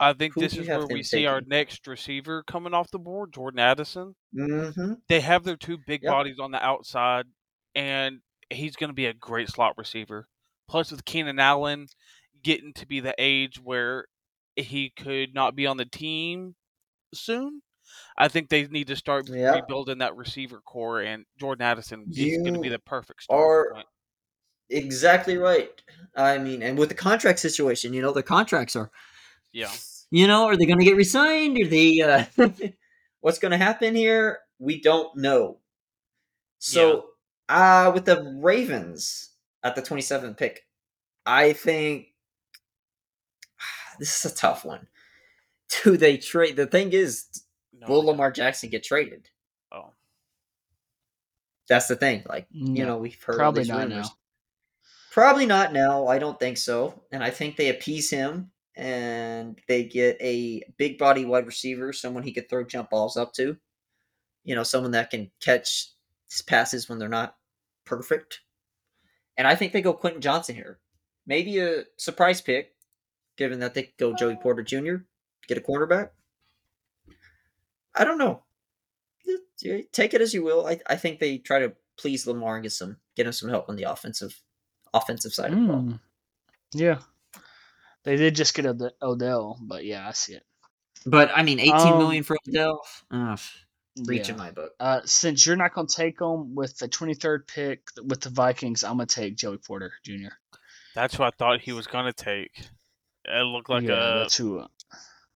I 0.00 0.12
think 0.12 0.34
Who 0.34 0.40
this 0.40 0.56
is 0.56 0.66
where 0.66 0.86
we 0.86 1.02
see 1.02 1.26
our 1.26 1.40
next 1.40 1.86
receiver 1.86 2.42
coming 2.42 2.74
off 2.74 2.90
the 2.90 2.98
board, 2.98 3.32
Jordan 3.32 3.60
Addison. 3.60 4.14
Mm-hmm. 4.34 4.94
They 5.08 5.20
have 5.20 5.44
their 5.44 5.56
two 5.56 5.78
big 5.86 6.02
Yep. 6.02 6.10
bodies 6.12 6.38
on 6.40 6.50
the 6.50 6.62
outside, 6.64 7.26
and 7.74 8.18
he's 8.50 8.76
going 8.76 8.88
to 8.90 8.94
be 8.94 9.06
a 9.06 9.14
great 9.14 9.48
slot 9.48 9.74
receiver. 9.78 10.26
Plus, 10.68 10.90
with 10.90 11.04
Keenan 11.04 11.38
Allen 11.38 11.86
getting 12.42 12.72
to 12.74 12.86
be 12.86 13.00
the 13.00 13.14
age 13.18 13.60
where 13.62 14.06
he 14.56 14.90
could 14.90 15.32
not 15.34 15.54
be 15.54 15.66
on 15.66 15.76
the 15.76 15.84
team 15.84 16.56
soon, 17.14 17.62
I 18.18 18.28
think 18.28 18.48
they 18.48 18.66
need 18.66 18.88
to 18.88 18.96
start 18.96 19.28
rebuilding 19.28 19.98
that 19.98 20.16
receiver 20.16 20.60
core, 20.60 21.02
and 21.02 21.24
Jordan 21.38 21.62
Addison 21.62 22.06
is 22.10 22.38
going 22.42 22.54
to 22.54 22.60
be 22.60 22.68
the 22.68 22.78
perfect 22.80 23.26
are- 23.30 23.72
point. 23.74 23.86
Exactly 24.70 25.36
right. 25.36 25.80
I 26.16 26.38
mean, 26.38 26.62
and 26.62 26.78
with 26.78 26.88
the 26.90 26.94
contract 26.94 27.38
situation, 27.40 27.92
you 27.92 28.00
know, 28.02 28.12
the 28.12 28.22
contracts 28.22 28.76
are, 28.76 28.90
Yeah. 29.52 29.70
you 30.10 30.26
know, 30.26 30.46
are 30.46 30.56
they 30.56 30.66
going 30.66 30.78
to 30.78 30.84
get 30.84 30.96
resigned? 30.96 31.58
Are 31.60 31.66
they, 31.66 32.00
uh, 32.00 32.24
what's 33.20 33.38
going 33.38 33.50
to 33.52 33.58
happen 33.58 33.94
here? 33.94 34.38
We 34.58 34.80
don't 34.80 35.16
know. 35.16 35.58
So, 36.58 37.06
uh, 37.48 37.90
with 37.92 38.04
the 38.04 38.38
Ravens 38.40 39.30
at 39.62 39.74
the 39.74 39.82
27th 39.82 40.36
pick, 40.36 40.66
I 41.26 41.52
think 41.52 42.08
this 43.98 44.24
is 44.24 44.32
a 44.32 44.34
tough 44.34 44.64
one. 44.64 44.86
Do 45.82 45.96
they 45.96 46.16
trade? 46.16 46.56
The 46.56 46.66
thing 46.66 46.92
is, 46.92 47.26
No, 47.72 47.88
will 47.88 48.04
Lamar 48.04 48.30
Jackson 48.30 48.70
get 48.70 48.84
traded? 48.84 49.28
Oh. 49.72 49.90
That's 51.68 51.88
the 51.88 51.96
thing. 51.96 52.22
Like, 52.28 52.46
you 52.50 52.84
know, 52.86 52.98
we've 52.98 53.20
heard 53.22 53.36
probably 53.36 53.64
not 53.64 53.88
rumors. 53.88 54.06
now. 54.06 54.16
Probably 55.14 55.46
not 55.46 55.72
now. 55.72 56.08
I 56.08 56.18
don't 56.18 56.40
think 56.40 56.56
so. 56.56 57.00
And 57.12 57.22
I 57.22 57.30
think 57.30 57.56
they 57.56 57.68
appease 57.68 58.10
him 58.10 58.50
and 58.74 59.56
they 59.68 59.84
get 59.84 60.16
a 60.20 60.64
big 60.76 60.98
body 60.98 61.24
wide 61.24 61.46
receiver, 61.46 61.92
someone 61.92 62.24
he 62.24 62.32
could 62.32 62.50
throw 62.50 62.64
jump 62.64 62.90
balls 62.90 63.16
up 63.16 63.32
to. 63.34 63.56
You 64.42 64.56
know, 64.56 64.64
someone 64.64 64.90
that 64.90 65.10
can 65.10 65.30
catch 65.40 65.92
his 66.28 66.42
passes 66.42 66.88
when 66.88 66.98
they're 66.98 67.08
not 67.08 67.36
perfect. 67.84 68.40
And 69.36 69.46
I 69.46 69.54
think 69.54 69.72
they 69.72 69.82
go 69.82 69.92
Quentin 69.92 70.20
Johnston 70.20 70.56
here. 70.56 70.80
Maybe 71.28 71.60
a 71.60 71.84
surprise 71.96 72.40
pick, 72.40 72.74
given 73.36 73.60
that 73.60 73.74
they 73.74 73.92
go 73.96 74.16
Joey 74.16 74.34
Porter 74.34 74.64
Jr., 74.64 75.04
get 75.46 75.58
a 75.58 75.60
cornerback. 75.60 76.08
I 77.94 78.02
don't 78.02 78.18
know. 78.18 78.42
Take 79.92 80.12
it 80.12 80.20
as 80.20 80.34
you 80.34 80.42
will. 80.42 80.66
I, 80.66 80.80
I 80.88 80.96
think 80.96 81.20
they 81.20 81.38
try 81.38 81.60
to 81.60 81.72
please 81.96 82.26
Lamar 82.26 82.56
and 82.56 82.64
get 82.64 82.72
some 82.72 82.96
get 83.14 83.26
him 83.26 83.32
some 83.32 83.48
help 83.48 83.68
on 83.68 83.76
the 83.76 83.84
offensive 83.84 84.42
offensive 84.94 85.34
side 85.34 85.52
of 85.52 85.58
the 85.60 85.66
ball. 85.66 85.82
Mm. 85.82 86.00
Yeah, 86.72 86.98
they 88.04 88.16
did 88.16 88.34
just 88.34 88.54
get 88.54 88.66
Ode- 88.66 88.92
Odell, 89.02 89.58
but 89.60 89.84
yeah, 89.84 90.08
I 90.08 90.12
see 90.12 90.34
it. 90.34 90.42
But 91.06 91.30
I 91.34 91.42
mean, 91.42 91.60
eighteen 91.60 91.98
million 91.98 92.20
Um, 92.20 92.24
for 92.24 92.36
Odell, 92.48 92.80
ugh, 93.10 93.38
reach 94.06 94.28
Yeah. 94.28 94.32
in 94.34 94.38
my 94.38 94.50
book. 94.50 94.72
Uh, 94.80 95.00
since 95.04 95.46
you're 95.46 95.56
not 95.56 95.74
going 95.74 95.86
to 95.86 95.94
take 95.94 96.18
them 96.18 96.54
with 96.54 96.78
the 96.78 96.88
23rd 96.88 97.46
pick 97.46 97.82
with 98.02 98.20
the 98.22 98.30
Vikings, 98.30 98.82
I'm 98.84 98.96
going 98.96 99.06
to 99.06 99.14
take 99.14 99.36
Joey 99.36 99.58
Porter 99.58 99.92
Jr. 100.02 100.32
That's 100.94 101.18
what 101.18 101.26
I 101.26 101.36
thought 101.36 101.60
he 101.60 101.72
was 101.72 101.86
going 101.86 102.06
to 102.06 102.12
take. 102.12 102.50
It 103.26 103.42
looked 103.44 103.68
like 103.70 103.84
yeah, 103.84 104.14
a 104.16 104.18
that's 104.20 104.36
who. 104.36 104.58
uh, 104.60 104.68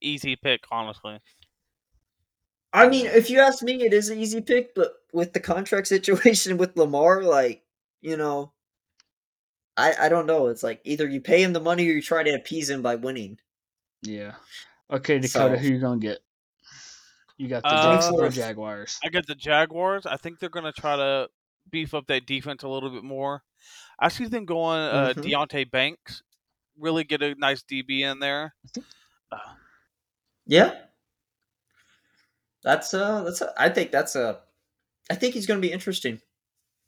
easy 0.01 0.35
pick, 0.35 0.61
honestly. 0.71 1.19
I 2.73 2.89
mean, 2.89 3.05
if 3.07 3.29
you 3.29 3.39
ask 3.39 3.63
me, 3.63 3.83
it 3.83 3.93
is 3.93 4.09
an 4.09 4.19
easy 4.19 4.41
pick, 4.41 4.75
but 4.75 4.93
with 5.13 5.33
the 5.33 5.39
contract 5.39 5.87
situation 5.95 6.57
with 6.57 6.77
Lamar, 6.77 7.23
like 7.23 7.63
you 8.01 8.17
know, 8.17 8.53
I 9.77 9.93
I 10.05 10.09
don't 10.09 10.25
know. 10.25 10.47
It's 10.47 10.63
like 10.63 10.81
either 10.83 11.07
you 11.07 11.21
pay 11.21 11.41
him 11.43 11.53
the 11.53 11.59
money 11.59 11.87
or 11.87 11.93
you 11.93 12.01
try 12.01 12.23
to 12.23 12.31
appease 12.33 12.69
him 12.69 12.81
by 12.81 12.95
winning. 12.95 13.39
Yeah. 14.01 14.33
Okay, 14.91 15.19
Dakota, 15.19 15.55
So- 15.55 15.57
who 15.57 15.67
you 15.73 15.79
going 15.79 15.99
to 15.99 16.07
get? 16.07 16.19
You 17.37 17.47
got 17.47 17.61
the 17.63 17.69
Uh, 17.69 17.93
Jacksonville 17.93 18.29
Jaguars. 18.31 18.99
I 19.03 19.09
got 19.09 19.27
the 19.27 19.35
Jaguars. 19.35 20.05
I 20.07 20.17
think 20.17 20.39
they're 20.39 20.49
going 20.49 20.65
to 20.65 20.71
try 20.71 20.95
to 20.95 21.29
beef 21.69 21.93
up 21.93 22.07
that 22.07 22.25
defense 22.25 22.63
a 22.63 22.67
little 22.67 22.89
bit 22.89 23.03
more. 23.03 23.43
I 23.99 24.07
see 24.09 24.25
them 24.25 24.45
going 24.45 24.79
uh, 24.79 25.13
Mhm. 25.15 25.23
Deonte 25.23 25.69
Banks, 25.69 26.23
really 26.79 27.03
get 27.03 27.21
a 27.21 27.35
nice 27.35 27.61
DB 27.63 28.01
in 28.01 28.19
there. 28.19 28.55
Yeah. 30.47 30.75
That's 32.63 32.93
uh 32.93 33.23
that's 33.23 33.41
a, 33.41 33.53
I 33.57 33.69
think 33.69 33.91
that's 33.91 34.15
a 34.15 34.39
I 35.09 35.15
think 35.15 35.33
he's 35.33 35.45
going 35.45 35.61
to 35.61 35.65
be 35.67 35.71
interesting 35.71 36.13
in 36.15 36.21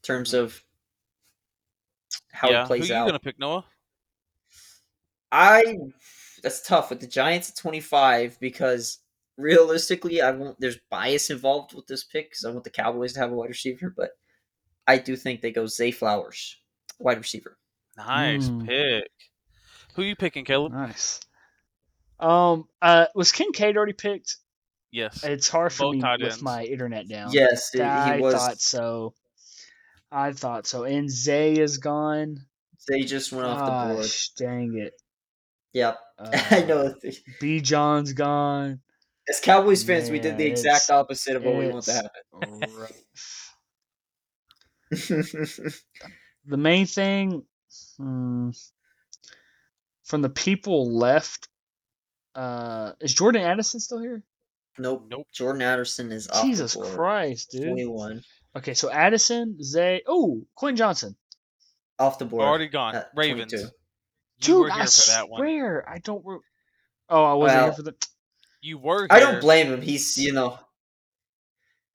terms 0.03 0.33
of 0.33 0.63
how 2.31 2.49
yeah, 2.49 2.63
it 2.63 2.67
plays 2.67 2.87
who 2.87 2.93
out. 2.93 2.99
you 2.99 3.03
going 3.03 3.13
to 3.13 3.19
pick, 3.19 3.39
Noah? 3.39 3.65
I 5.31 5.77
that's 6.41 6.61
tough 6.65 6.89
with 6.89 6.99
the 7.01 7.07
Giants 7.07 7.49
at 7.49 7.57
25 7.57 8.39
because 8.39 8.99
realistically 9.37 10.21
I 10.21 10.31
won't 10.31 10.59
there's 10.59 10.79
bias 10.89 11.29
involved 11.29 11.73
with 11.73 11.85
this 11.87 12.03
pick 12.03 12.31
cuz 12.31 12.45
I 12.45 12.51
want 12.51 12.63
the 12.63 12.69
Cowboys 12.69 13.13
to 13.13 13.19
have 13.19 13.31
a 13.31 13.35
wide 13.35 13.49
receiver, 13.49 13.93
but 13.95 14.11
I 14.87 14.97
do 14.97 15.15
think 15.15 15.41
they 15.41 15.51
go 15.51 15.67
Zay 15.67 15.91
Flowers, 15.91 16.57
wide 16.97 17.17
receiver. 17.19 17.57
Nice 17.97 18.47
Hmm. 18.47 18.65
pick. 18.65 19.11
Who 19.95 20.03
you 20.03 20.15
picking, 20.15 20.45
Caleb? 20.45 20.71
Nice. 20.71 21.19
Um, 22.19 22.67
uh, 22.81 23.05
was 23.15 23.31
Kincaid 23.31 23.77
already 23.77 23.93
picked? 23.93 24.37
Yes. 24.91 25.23
It's 25.23 25.47
hard 25.47 25.71
for 25.71 25.83
Both 25.83 25.95
me 25.95 26.01
tight 26.01 26.19
with 26.21 26.31
ends. 26.31 26.41
my 26.41 26.63
internet 26.63 27.07
down. 27.07 27.31
Yes, 27.31 27.69
he 27.71 27.81
I 27.81 28.19
was 28.19 28.33
thought 28.33 28.59
so. 28.59 29.13
I 30.11 30.33
thought 30.33 30.67
so. 30.67 30.83
And 30.83 31.09
Zay 31.09 31.53
is 31.53 31.77
gone. 31.77 32.45
they 32.87 33.01
just 33.01 33.31
went 33.31 33.45
off 33.45 33.65
the 33.65 33.93
board. 33.93 34.09
Dang 34.37 34.77
it. 34.77 34.93
Yep. 35.73 35.99
Uh, 36.19 36.37
I 36.51 36.63
know. 36.63 36.93
Bijan's 37.41 38.11
gone. 38.11 38.81
As 39.29 39.39
Cowboys 39.39 39.85
fans, 39.85 40.11
we 40.11 40.19
did 40.19 40.37
the 40.37 40.45
exact 40.45 40.89
opposite 40.89 41.37
of 41.37 41.45
what 41.45 41.55
we 41.55 41.69
want 41.69 41.85
to 41.85 42.09
it's 42.41 42.51
rough. 42.51 42.91
happen. 44.91 45.71
the 46.45 46.57
main 46.57 46.85
thing 46.85 47.43
hmm, 47.95 48.49
from 50.03 50.21
the 50.21 50.29
people 50.29 50.93
left 50.93 51.47
uh 52.35 52.91
is 52.99 53.13
Jordan 53.13 53.43
Addison 53.43 53.79
still 53.79 54.01
here? 54.01 54.23
nope. 54.77 55.05
Nope. 55.09 55.27
Jordan 55.31 55.61
Addison 55.61 56.11
is 56.11 56.27
off 56.29 56.43
Jesus 56.43 56.73
the 56.73 56.79
board. 56.79 56.95
Christ, 56.95 57.51
dude. 57.51 57.69
21 57.69 58.23
Okay, 58.55 58.73
so 58.73 58.89
Addison, 58.91 59.61
Zay, 59.63 60.01
oh, 60.07 60.41
Quentin 60.55 60.75
Johnston. 60.77 61.15
off 61.99 62.17
the 62.19 62.25
board. 62.25 62.43
Already 62.43 62.67
gone. 62.67 62.95
at 62.95 63.09
Ravens. 63.15 63.51
22. 63.51 63.57
You 63.67 63.71
Dude, 64.41 64.59
were 64.61 64.71
I 64.71 64.77
here 64.77 64.85
for 64.87 65.07
that 65.11 65.29
one. 65.29 65.39
swear, 65.39 65.89
I 65.89 65.97
don't. 65.99 66.25
Re- 66.25 66.39
oh, 67.09 67.23
I 67.23 67.33
wasn't 67.33 67.57
Well, 67.57 67.65
here 67.65 67.73
for 67.73 67.81
the. 67.83 67.95
You 68.61 68.77
were. 68.77 68.99
Here. 69.01 69.07
I 69.11 69.19
don't 69.19 69.41
blame 69.41 69.67
him. 69.67 69.81
He's 69.81 70.17
you 70.17 70.31
know 70.33 70.57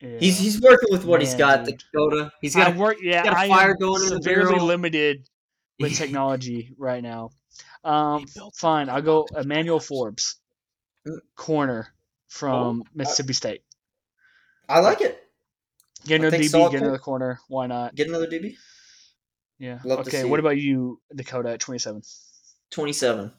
Yeah. 0.00 0.18
he's 0.18 0.38
he's 0.38 0.60
working 0.60 0.88
with 0.92 1.04
what 1.04 1.20
he's 1.20 1.34
got. 1.34 1.64
The 1.64 1.72
dude. 1.72 1.82
Dakota. 1.92 2.32
He's 2.42 2.54
I 2.56 2.66
got. 2.66 2.76
work. 2.76 2.96
Yeah, 3.02 3.24
got 3.24 3.32
a 3.34 3.38
I 3.38 3.48
fire 3.48 3.70
am 3.70 3.76
going 3.78 4.02
in 4.02 4.08
the 4.10 4.22
severely 4.22 4.52
barrel. 4.52 4.66
limited 4.66 5.28
with 5.80 5.96
technology 5.96 6.74
right 6.78 7.02
now. 7.02 7.30
Um, 7.82 8.26
fine. 8.54 8.88
I'll 8.90 9.02
go 9.02 9.26
Emmanuel 9.36 9.80
Forbes, 9.80 10.36
Mm. 11.06 11.18
corner 11.36 11.88
from 12.28 12.82
Oh, 12.82 12.86
Mississippi 12.94 13.32
State. 13.34 13.62
I 14.68 14.80
like 14.80 15.00
it. 15.00 15.20
Get 16.04 16.20
another 16.20 16.38
DB, 16.38 16.48
solid 16.48 16.72
get 16.72 16.82
another 16.82 16.98
corner. 16.98 17.40
Why 17.48 17.66
not? 17.66 17.94
Get 17.94 18.08
another 18.08 18.26
DB. 18.26 18.56
Yeah. 19.58 19.78
Love 19.84 20.00
okay. 20.00 20.24
What 20.24 20.38
it. 20.38 20.44
about 20.44 20.58
you, 20.58 21.00
Dakota, 21.14 21.50
at 21.50 21.60
twenty-seven? 21.60 22.02
27. 22.70 23.32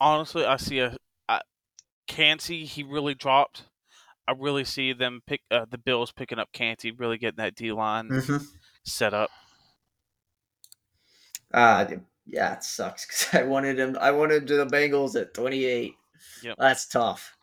Honestly, 0.00 0.44
I 0.44 0.56
see 0.56 0.80
a. 0.80 0.96
I 1.28 1.40
Kancey, 2.06 2.64
he 2.64 2.82
really 2.82 3.14
dropped. 3.14 3.64
I 4.26 4.32
really 4.32 4.64
see 4.64 4.92
them 4.92 5.20
pick 5.26 5.42
uh, 5.50 5.66
the 5.70 5.78
Bills 5.78 6.10
picking 6.12 6.38
up 6.38 6.48
Kancey, 6.52 6.90
really 6.90 7.18
getting 7.18 7.36
that 7.36 7.54
D 7.54 7.72
line 7.72 8.08
Mm-hmm. 8.08 8.44
set 8.84 9.14
up. 9.14 9.30
Uh, 11.52 11.86
yeah, 12.26 12.54
it 12.54 12.64
sucks 12.64 13.06
because 13.06 13.28
I 13.40 13.44
wanted 13.44 13.78
him. 13.78 13.96
I 14.00 14.10
wanted 14.10 14.46
the 14.46 14.66
Bengals 14.66 15.18
at 15.20 15.34
28. 15.34 15.94
Yep. 16.42 16.56
That's 16.58 16.86
tough. 16.86 17.36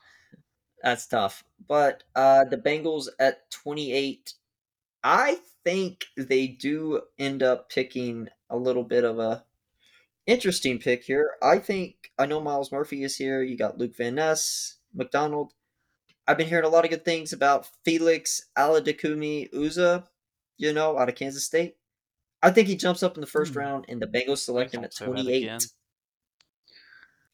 That's 0.83 1.07
tough. 1.07 1.43
But 1.67 2.03
uh, 2.15 2.45
the 2.45 2.57
Bengals 2.57 3.07
at 3.19 3.49
28, 3.51 4.33
I 5.03 5.39
think 5.63 6.05
they 6.17 6.47
do 6.47 7.01
end 7.17 7.43
up 7.43 7.69
picking 7.69 8.27
a 8.49 8.57
little 8.57 8.83
bit 8.83 9.03
of 9.03 9.19
a 9.19 9.45
interesting 10.27 10.79
pick 10.79 11.03
here. 11.03 11.31
I 11.41 11.57
think 11.59 12.11
I 12.17 12.25
know 12.25 12.39
Myles 12.41 12.71
Murphy 12.71 13.03
is 13.03 13.15
here. 13.15 13.41
You 13.41 13.57
got 13.57 13.77
Luke 13.77 13.95
Van 13.95 14.15
Ness, 14.15 14.77
McDonald. 14.93 15.53
I've 16.27 16.37
been 16.37 16.47
hearing 16.47 16.65
a 16.65 16.69
lot 16.69 16.83
of 16.85 16.91
good 16.91 17.03
things 17.05 17.33
about 17.33 17.67
Felix 17.83 18.49
Aladakumi 18.57 19.49
Uza, 19.53 20.07
you 20.57 20.71
know, 20.71 20.97
out 20.97 21.09
of 21.09 21.15
Kansas 21.15 21.45
State. 21.45 21.75
I 22.43 22.51
think 22.51 22.67
he 22.67 22.75
jumps 22.75 23.03
up 23.03 23.15
in 23.17 23.21
the 23.21 23.27
first 23.27 23.53
Hmm. 23.53 23.59
round, 23.59 23.85
and 23.89 24.01
the 24.01 24.07
Bengals 24.07 24.39
select 24.39 24.73
him 24.73 24.83
at 24.83 24.93
say 24.93 25.05
28. 25.05 25.67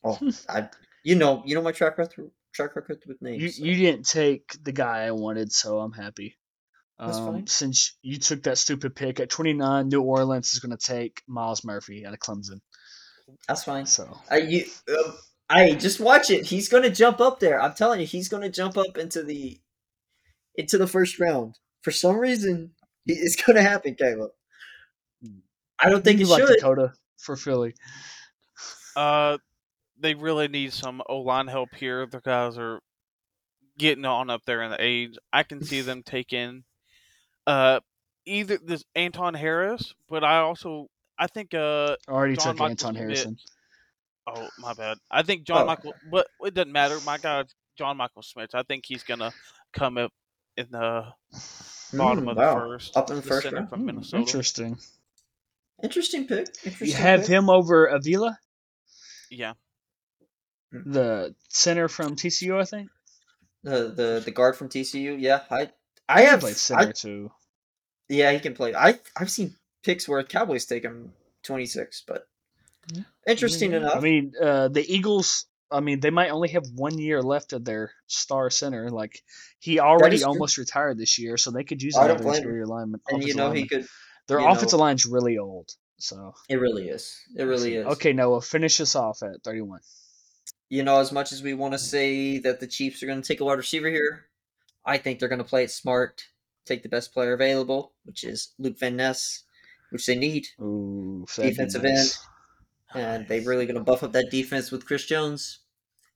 Oh, 0.03 0.20
I, 0.49 0.70
you 1.03 1.15
know, 1.15 1.43
you 1.45 1.55
know 1.55 1.61
my 1.61 1.72
track 1.72 1.97
record, 1.97 2.32
track 2.53 2.76
record 2.76 3.03
with 3.07 3.22
names. 3.22 3.41
You 3.41 3.49
so. 3.49 3.63
you 3.65 3.76
didn't 3.76 4.05
take 4.07 4.55
the 4.63 4.72
guy 4.72 5.05
I 5.05 5.11
wanted, 5.11 5.51
so 5.51 5.80
I'm 5.80 5.93
happy. 5.93 6.38
That's 7.00 7.18
Um, 7.18 7.26
fine. 7.34 7.48
since 7.48 7.95
you 8.02 8.18
took 8.18 8.43
that 8.43 8.58
stupid 8.58 8.95
pick 8.95 9.20
at 9.20 9.30
29, 9.30 9.88
New 9.89 10.02
Orleans 10.02 10.54
is 10.54 10.60
going 10.60 10.76
to 10.76 10.84
take 10.84 11.22
Myles 11.28 11.64
Murphy 11.64 12.06
out 12.06 12.14
of 12.14 12.20
Clemson. 12.20 12.60
That's 13.48 13.64
fine. 13.66 13.86
So 13.86 14.18
I 14.32 14.38
you, 14.38 14.66
uh, 14.89 15.12
I 15.50 15.74
just 15.74 16.00
watch 16.00 16.30
it. 16.30 16.45
He's 16.45 16.70
gonna 16.70 16.89
jump 16.89 17.20
up 17.20 17.39
there. 17.41 17.62
I'm 17.62 17.74
telling 17.74 18.00
you, 18.00 18.06
he's 18.06 18.30
gonna 18.30 18.50
jump 18.50 18.78
up 18.78 18.98
into 18.98 19.22
the 19.22 19.60
into 20.56 20.78
the 20.78 20.88
first 20.88 21.20
round. 21.20 21.56
For 21.82 21.91
some 21.91 22.16
reason, 22.18 22.72
it's 23.06 23.36
gonna 23.41 23.62
happen, 23.62 23.95
Caleb. 23.95 24.32
I 25.80 25.89
don't 25.89 26.04
think 26.06 26.20
you 26.20 26.26
it 26.26 26.30
like 26.30 26.41
should. 26.48 26.56
Dakota 26.56 26.93
for 27.18 27.36
Philly. 27.36 27.76
Uh, 28.95 29.38
they 30.00 30.14
really 30.16 30.48
need 30.48 30.72
some 30.74 31.02
O 31.10 31.20
line 31.20 31.48
help 31.48 31.76
here. 31.76 32.06
The 32.06 32.22
guys 32.22 32.58
are 32.58 32.80
getting 33.78 34.06
on 34.06 34.30
up 34.30 34.41
there 34.45 34.64
in 34.64 34.72
the 34.72 34.82
age. 34.82 35.18
I 35.34 35.43
can 35.43 35.62
see 35.64 35.82
them 35.82 36.02
taking 36.06 36.64
uh 37.48 37.80
either 38.28 38.60
this 38.64 38.84
Anton 38.95 39.34
Harris, 39.34 39.95
but 40.10 40.24
I 40.24 40.38
also 40.39 40.88
I 41.18 41.26
think 41.28 41.54
uh 41.56 41.95
I 42.08 42.12
already 42.12 42.36
John 42.36 42.54
took 42.56 42.60
Michael 42.60 42.70
Anton 42.72 42.93
Schmidt. 42.93 43.04
Harrison. 43.08 43.38
oh 44.28 44.48
my 44.60 44.74
bad. 44.74 44.98
I 45.10 45.24
think 45.24 45.45
John 45.45 45.64
Oh. 45.64 45.66
Michael, 45.66 45.93
but 46.12 46.28
it 46.41 46.54
doesn't 46.54 46.72
matter. 46.72 47.00
My 47.06 47.18
guy 47.18 47.45
John 47.78 47.98
Michael 47.98 48.22
Smith. 48.24 48.52
I 48.54 48.64
think 48.64 48.84
he's 48.86 49.04
gonna 49.04 49.32
come 49.74 49.98
up 49.98 50.12
in 50.58 50.68
the 50.72 51.06
bottom 51.93 52.26
Mm, 52.26 52.32
of 52.32 52.38
wow. 52.38 52.56
the 52.56 52.60
first. 52.60 52.98
Up 52.98 53.10
in 53.10 53.16
the 53.18 53.22
first 53.22 53.52
round? 53.52 53.70
from 53.70 53.80
Hmm, 53.80 53.86
Minnesota. 53.88 54.18
Interesting. 54.24 54.78
Interesting 55.84 56.28
pick. 56.28 56.48
Interesting 56.66 56.88
You 56.88 56.93
have 56.95 57.22
pick. 57.22 57.30
him 57.30 57.50
over 57.50 57.86
Avila, 57.86 58.38
Yeah, 59.30 59.54
the 60.72 61.36
center 61.50 61.88
from 61.88 62.16
TCU, 62.16 62.60
I 62.60 62.66
think. 62.66 62.89
the 63.64 63.89
the 63.89 64.22
the 64.26 64.32
guard 64.32 64.56
from 64.56 64.70
TCU. 64.70 65.16
Yeah, 65.20 65.43
I 65.50 65.70
I 66.10 66.22
He 66.22 66.28
have 66.28 66.39
played 66.39 66.58
center 66.58 66.89
I, 66.89 66.91
too. 66.93 67.32
Yeah 68.10 68.32
he 68.32 68.39
can 68.39 68.53
play. 68.53 68.74
I 68.76 68.99
I've 69.16 69.32
seen 69.32 69.55
picks 69.84 70.08
where 70.08 70.22
Cowboys 70.24 70.66
take 70.66 70.84
him 70.84 71.14
26, 71.43 72.03
but 72.08 72.28
Yeah. 72.93 73.03
interesting 73.28 73.74
I 73.74 73.78
mean, 73.78 73.82
enough. 73.84 73.95
I 73.95 73.99
mean, 73.99 74.34
uh, 74.41 74.68
the 74.70 74.86
Eagles. 74.93 75.45
I 75.70 75.82
mean, 75.82 75.99
they 75.99 76.12
might 76.12 76.30
only 76.30 76.47
have 76.49 76.64
one 76.76 76.97
year 76.97 77.22
left 77.22 77.51
of 77.51 77.66
their 77.66 77.91
star 78.08 78.49
center. 78.49 78.89
Like 78.89 79.22
he 79.60 79.80
already 79.82 80.16
is 80.16 80.22
true. 80.22 80.30
almost 80.32 80.58
retired 80.58 80.97
this 80.97 81.20
year, 81.20 81.36
so 81.36 81.51
they 81.51 81.66
could 81.66 81.84
use 81.84 81.97
I 81.97 82.08
don't 82.08 82.22
another 82.22 82.38
interior 82.38 82.66
lineman. 82.66 83.01
and 83.10 83.22
you 83.24 83.36
know 83.36 83.47
lineman. 83.47 83.64
he 83.64 83.68
could. 83.68 83.86
Their 84.28 84.39
you 84.39 84.45
know- 84.45 84.51
offensive 84.53 84.80
line's 84.80 85.05
really 85.05 85.38
old. 85.38 85.70
So 85.99 86.36
It 86.47 86.58
really 86.58 86.88
is. 86.89 87.20
It 87.36 87.43
really 87.43 87.76
is. 87.76 87.86
Okay, 87.88 88.14
Noah, 88.14 88.41
finish 88.41 88.80
us 88.80 88.95
off 88.95 89.24
at 89.24 89.43
thirty-one. 89.43 89.80
you 90.70 90.84
know, 90.84 90.99
as 90.99 91.12
much 91.12 91.32
as 91.32 91.41
we 91.41 91.53
want 91.55 91.74
to 91.74 91.80
say 91.80 92.38
that 92.39 92.60
the 92.60 92.68
Chiefs 92.68 93.01
are 93.01 93.08
going 93.08 93.22
to 93.22 93.28
take 93.28 93.41
a 93.41 93.45
wide 93.45 93.58
receiver 93.58 93.89
here, 93.89 94.26
I 94.86 94.97
think 94.99 95.20
they're 95.20 95.28
going 95.30 95.39
to 95.39 95.43
play 95.45 95.64
it 95.64 95.72
smart, 95.72 96.24
take 96.68 96.84
the 96.84 96.89
best 96.89 97.13
player 97.13 97.34
available, 97.34 97.93
which 98.03 98.24
is 98.24 98.53
Luke 98.59 98.78
Van 98.80 98.95
Ness, 98.95 99.43
which 99.91 100.05
they 100.05 100.15
need, 100.15 100.47
Ooh, 100.61 101.26
that'd 101.28 101.43
be 101.43 101.49
Defensive 101.51 101.84
nice. 101.84 102.20
and 102.93 103.28
they're 103.28 103.41
really 103.41 103.65
going 103.65 103.78
to 103.78 103.84
buff 103.84 104.03
up 104.03 104.11
that 104.13 104.30
defense 104.32 104.72
with 104.72 104.86
Chris 104.86 105.05
Jones. 105.05 105.59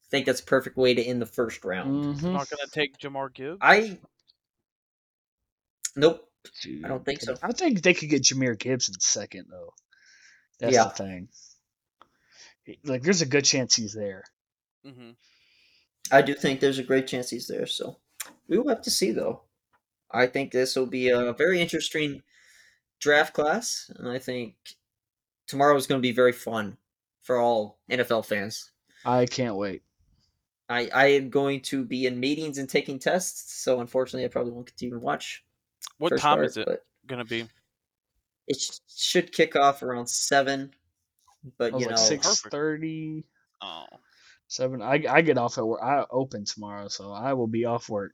I 0.06 0.08
think 0.12 0.26
that's 0.26 0.42
a 0.42 0.46
perfect 0.46 0.76
way 0.78 0.94
to 0.94 1.02
end 1.04 1.22
the 1.22 1.26
first 1.26 1.64
round. 1.64 2.18
Mhm. 2.18 2.34
not 2.34 2.50
gonna 2.50 2.68
take 2.72 2.98
Jahmyr 2.98 3.34
Gibbs. 3.34 3.60
I 3.62 3.98
nope. 5.96 6.28
Dude, 6.64 6.84
I 6.84 6.88
don't 6.90 7.06
think 7.06 7.22
so. 7.22 7.36
I 7.42 7.52
think 7.52 7.82
they 7.82 7.94
could 7.94 8.10
get 8.10 8.24
Jahmyr 8.24 8.58
Gibbs 8.58 8.90
in 8.90 9.00
second 9.00 9.48
though. 9.50 9.74
That's 10.60 10.74
Yeah. 10.74 10.86
the 10.86 10.90
thing. 10.92 11.30
Like, 12.84 13.02
there's 13.04 13.22
a 13.22 13.26
good 13.26 13.44
chance 13.46 13.76
he's 13.76 13.94
there. 13.94 14.24
Mm-hmm. 14.86 15.12
I 16.12 16.22
do 16.22 16.34
think 16.36 16.60
there's 16.60 16.78
a 16.80 16.84
great 16.84 17.08
chance 17.08 17.30
he's 17.30 17.48
there. 17.48 17.66
So 17.66 17.98
we 18.48 18.58
will 18.58 18.70
have 18.70 18.82
to 18.84 18.92
see, 18.92 19.12
though. 19.12 19.42
I 20.14 20.28
think 20.28 20.52
this 20.52 20.76
will 20.76 20.86
be 20.86 21.10
a 21.10 21.34
very 21.34 21.62
interesting 21.62 22.24
draft 23.00 23.34
class, 23.34 23.92
and 23.96 24.08
I 24.10 24.20
think 24.20 24.56
tomorrow 25.48 25.76
is 25.76 25.88
going 25.88 26.00
to 26.00 26.08
be 26.08 26.12
very 26.12 26.32
fun 26.32 26.78
for 27.22 27.38
all 27.38 27.80
NFL 27.90 28.26
fans. 28.26 28.72
I 29.06 29.26
can't 29.26 29.56
wait. 29.56 29.84
I 30.70 30.90
I 30.94 31.06
am 31.08 31.30
going 31.30 31.62
to 31.64 31.84
be 31.84 32.06
in 32.06 32.20
meetings 32.20 32.58
and 32.58 32.70
taking 32.70 33.00
tests, 33.00 33.62
so 33.62 33.82
unfortunately, 33.82 34.26
I 34.26 34.30
probably 34.30 34.54
won't 34.54 34.68
get 34.68 34.78
to 34.78 34.86
even 34.88 35.02
watch. 35.02 35.44
What 35.98 36.18
time 36.18 36.38
part, 36.38 36.46
is 36.46 36.58
it 36.58 36.68
gonna 37.08 37.26
be? 37.26 37.48
it 38.48 38.60
sh- 38.60 38.80
should 38.88 39.32
kick 39.32 39.56
off 39.56 39.82
around 39.82 40.08
seven. 40.08 40.72
But 41.58 41.74
I 41.74 41.78
you 41.78 41.86
like 41.86 41.92
know, 41.92 42.02
six 42.02 42.42
thirty. 42.42 43.26
Oh, 43.62 43.86
Seven. 44.48 44.82
I 44.82 45.02
I 45.10 45.22
get 45.22 45.38
off 45.38 45.58
at 45.58 45.66
work. 45.66 45.82
I 45.82 46.04
open 46.12 46.44
tomorrow, 46.44 46.90
so 46.90 47.12
I 47.12 47.34
will 47.34 47.48
be 47.48 47.66
off 47.66 47.90
work. 47.90 48.12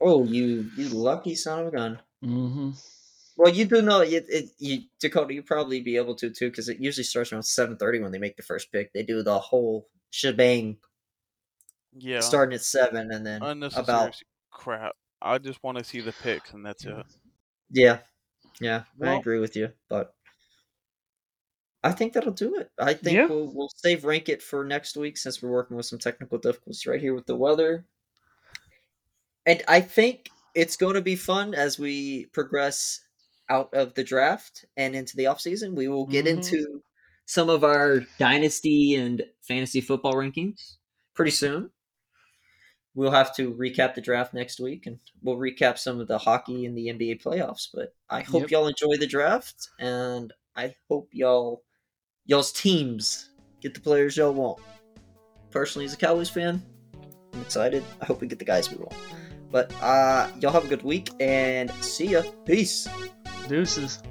Oh 0.00 0.24
you 0.24 0.70
you 0.76 0.88
lucky 0.88 1.34
son 1.34 1.60
of 1.60 1.66
a 1.68 1.70
gun. 1.70 2.00
Mm-hmm. 2.24 2.70
Well, 3.36 3.52
you 3.52 3.64
do 3.66 3.82
know 3.82 4.00
it, 4.00 4.24
it 4.28 4.50
you 4.58 4.82
Dakota. 5.00 5.32
You 5.32 5.42
probably 5.42 5.80
be 5.80 5.96
able 5.96 6.14
to 6.16 6.30
too, 6.30 6.50
because 6.50 6.68
it 6.68 6.80
usually 6.80 7.04
starts 7.04 7.32
around 7.32 7.44
seven 7.44 7.76
thirty 7.76 8.00
when 8.00 8.10
they 8.12 8.18
make 8.18 8.36
the 8.36 8.42
first 8.42 8.72
pick. 8.72 8.92
They 8.92 9.04
do 9.04 9.22
the 9.22 9.38
whole 9.38 9.88
shebang, 10.10 10.78
yeah. 11.96 12.20
starting 12.20 12.54
at 12.54 12.62
seven, 12.62 13.10
and 13.12 13.24
then 13.24 13.42
Unnecessary 13.42 13.84
about 13.84 14.16
crap. 14.50 14.96
I 15.22 15.38
just 15.38 15.62
want 15.62 15.78
to 15.78 15.84
see 15.84 16.00
the 16.00 16.12
picks, 16.12 16.52
and 16.52 16.64
that's 16.66 16.84
it. 16.84 16.96
yeah, 17.70 17.98
yeah. 18.60 18.82
I 19.02 19.14
agree 19.14 19.38
with 19.38 19.54
you, 19.56 19.70
but 19.88 20.14
I 21.84 21.92
think 21.92 22.12
that'll 22.12 22.32
do 22.32 22.56
it. 22.56 22.70
I 22.78 22.94
think 22.94 23.16
Yeah. 23.16 23.26
we'll 23.26 23.52
we'll 23.54 23.70
save 23.76 24.04
rank 24.04 24.28
it 24.28 24.42
for 24.42 24.64
next 24.64 24.96
week 24.96 25.16
since 25.16 25.40
we're 25.40 25.50
working 25.50 25.76
with 25.76 25.86
some 25.86 25.98
technical 25.98 26.38
difficulties 26.38 26.86
right 26.86 27.00
here 27.00 27.14
with 27.14 27.26
the 27.26 27.36
weather, 27.36 27.86
and 29.48 29.62
I 29.66 29.80
think 29.80 30.30
it's 30.54 30.76
going 30.76 30.94
to 30.94 31.00
be 31.00 31.16
fun 31.16 31.54
as 31.54 31.78
we 31.78 32.26
progress 32.26 33.00
out 33.48 33.72
of 33.74 33.94
the 33.94 34.04
draft 34.04 34.64
and 34.76 34.94
into 34.94 35.16
the 35.16 35.26
off 35.26 35.40
season. 35.40 35.74
We 35.74 35.88
will 35.88 36.06
get 36.06 36.26
Mhm. 36.26 36.30
into 36.36 36.82
Some 37.26 37.50
of 37.50 37.62
our 37.62 38.00
dynasty 38.18 38.94
and 38.94 39.22
fantasy 39.42 39.80
football 39.82 40.14
rankings. 40.14 40.76
pretty 41.14 41.30
soon. 41.32 41.70
We'll 42.94 43.10
have 43.10 43.34
to 43.36 43.52
recap 43.54 43.94
the 43.94 44.00
draft 44.00 44.32
next 44.32 44.58
week, 44.58 44.86
and 44.86 44.98
we'll 45.22 45.36
recap 45.36 45.78
some 45.78 46.00
of 46.00 46.08
the 46.08 46.16
hockey 46.18 46.64
and 46.64 46.76
the 46.76 46.88
NBA 46.88 47.16
playoffs. 47.16 47.68
But 47.72 47.94
I 48.08 48.22
hope 48.22 48.42
Yep. 48.42 48.50
y'all 48.50 48.66
enjoy 48.68 48.96
the 48.96 49.06
draft, 49.06 49.68
and 49.78 50.32
I 50.56 50.74
hope 50.88 51.08
y'all 51.12 51.64
y'all's 52.24 52.52
teams 52.52 53.30
get 53.60 53.72
the 53.74 53.80
players 53.80 54.16
y'all 54.16 54.32
want. 54.34 54.60
Personally, 55.50 55.84
as 55.86 55.92
a 55.94 55.96
Cowboys 55.96 56.28
fan, 56.30 56.62
I'm 57.34 57.40
excited. 57.42 57.84
I 58.00 58.04
hope 58.06 58.20
we 58.20 58.26
get 58.26 58.38
the 58.38 58.44
guys 58.44 58.70
we 58.70 58.76
want. 58.76 58.94
But 59.50 59.72
uh, 59.82 60.28
y'all 60.40 60.52
have 60.52 60.64
a 60.64 60.68
good 60.68 60.82
week, 60.82 61.10
and 61.20 61.70
see 61.80 62.10
ya. 62.10 62.22
Peace. 62.44 62.88
Deuces. 63.48 64.02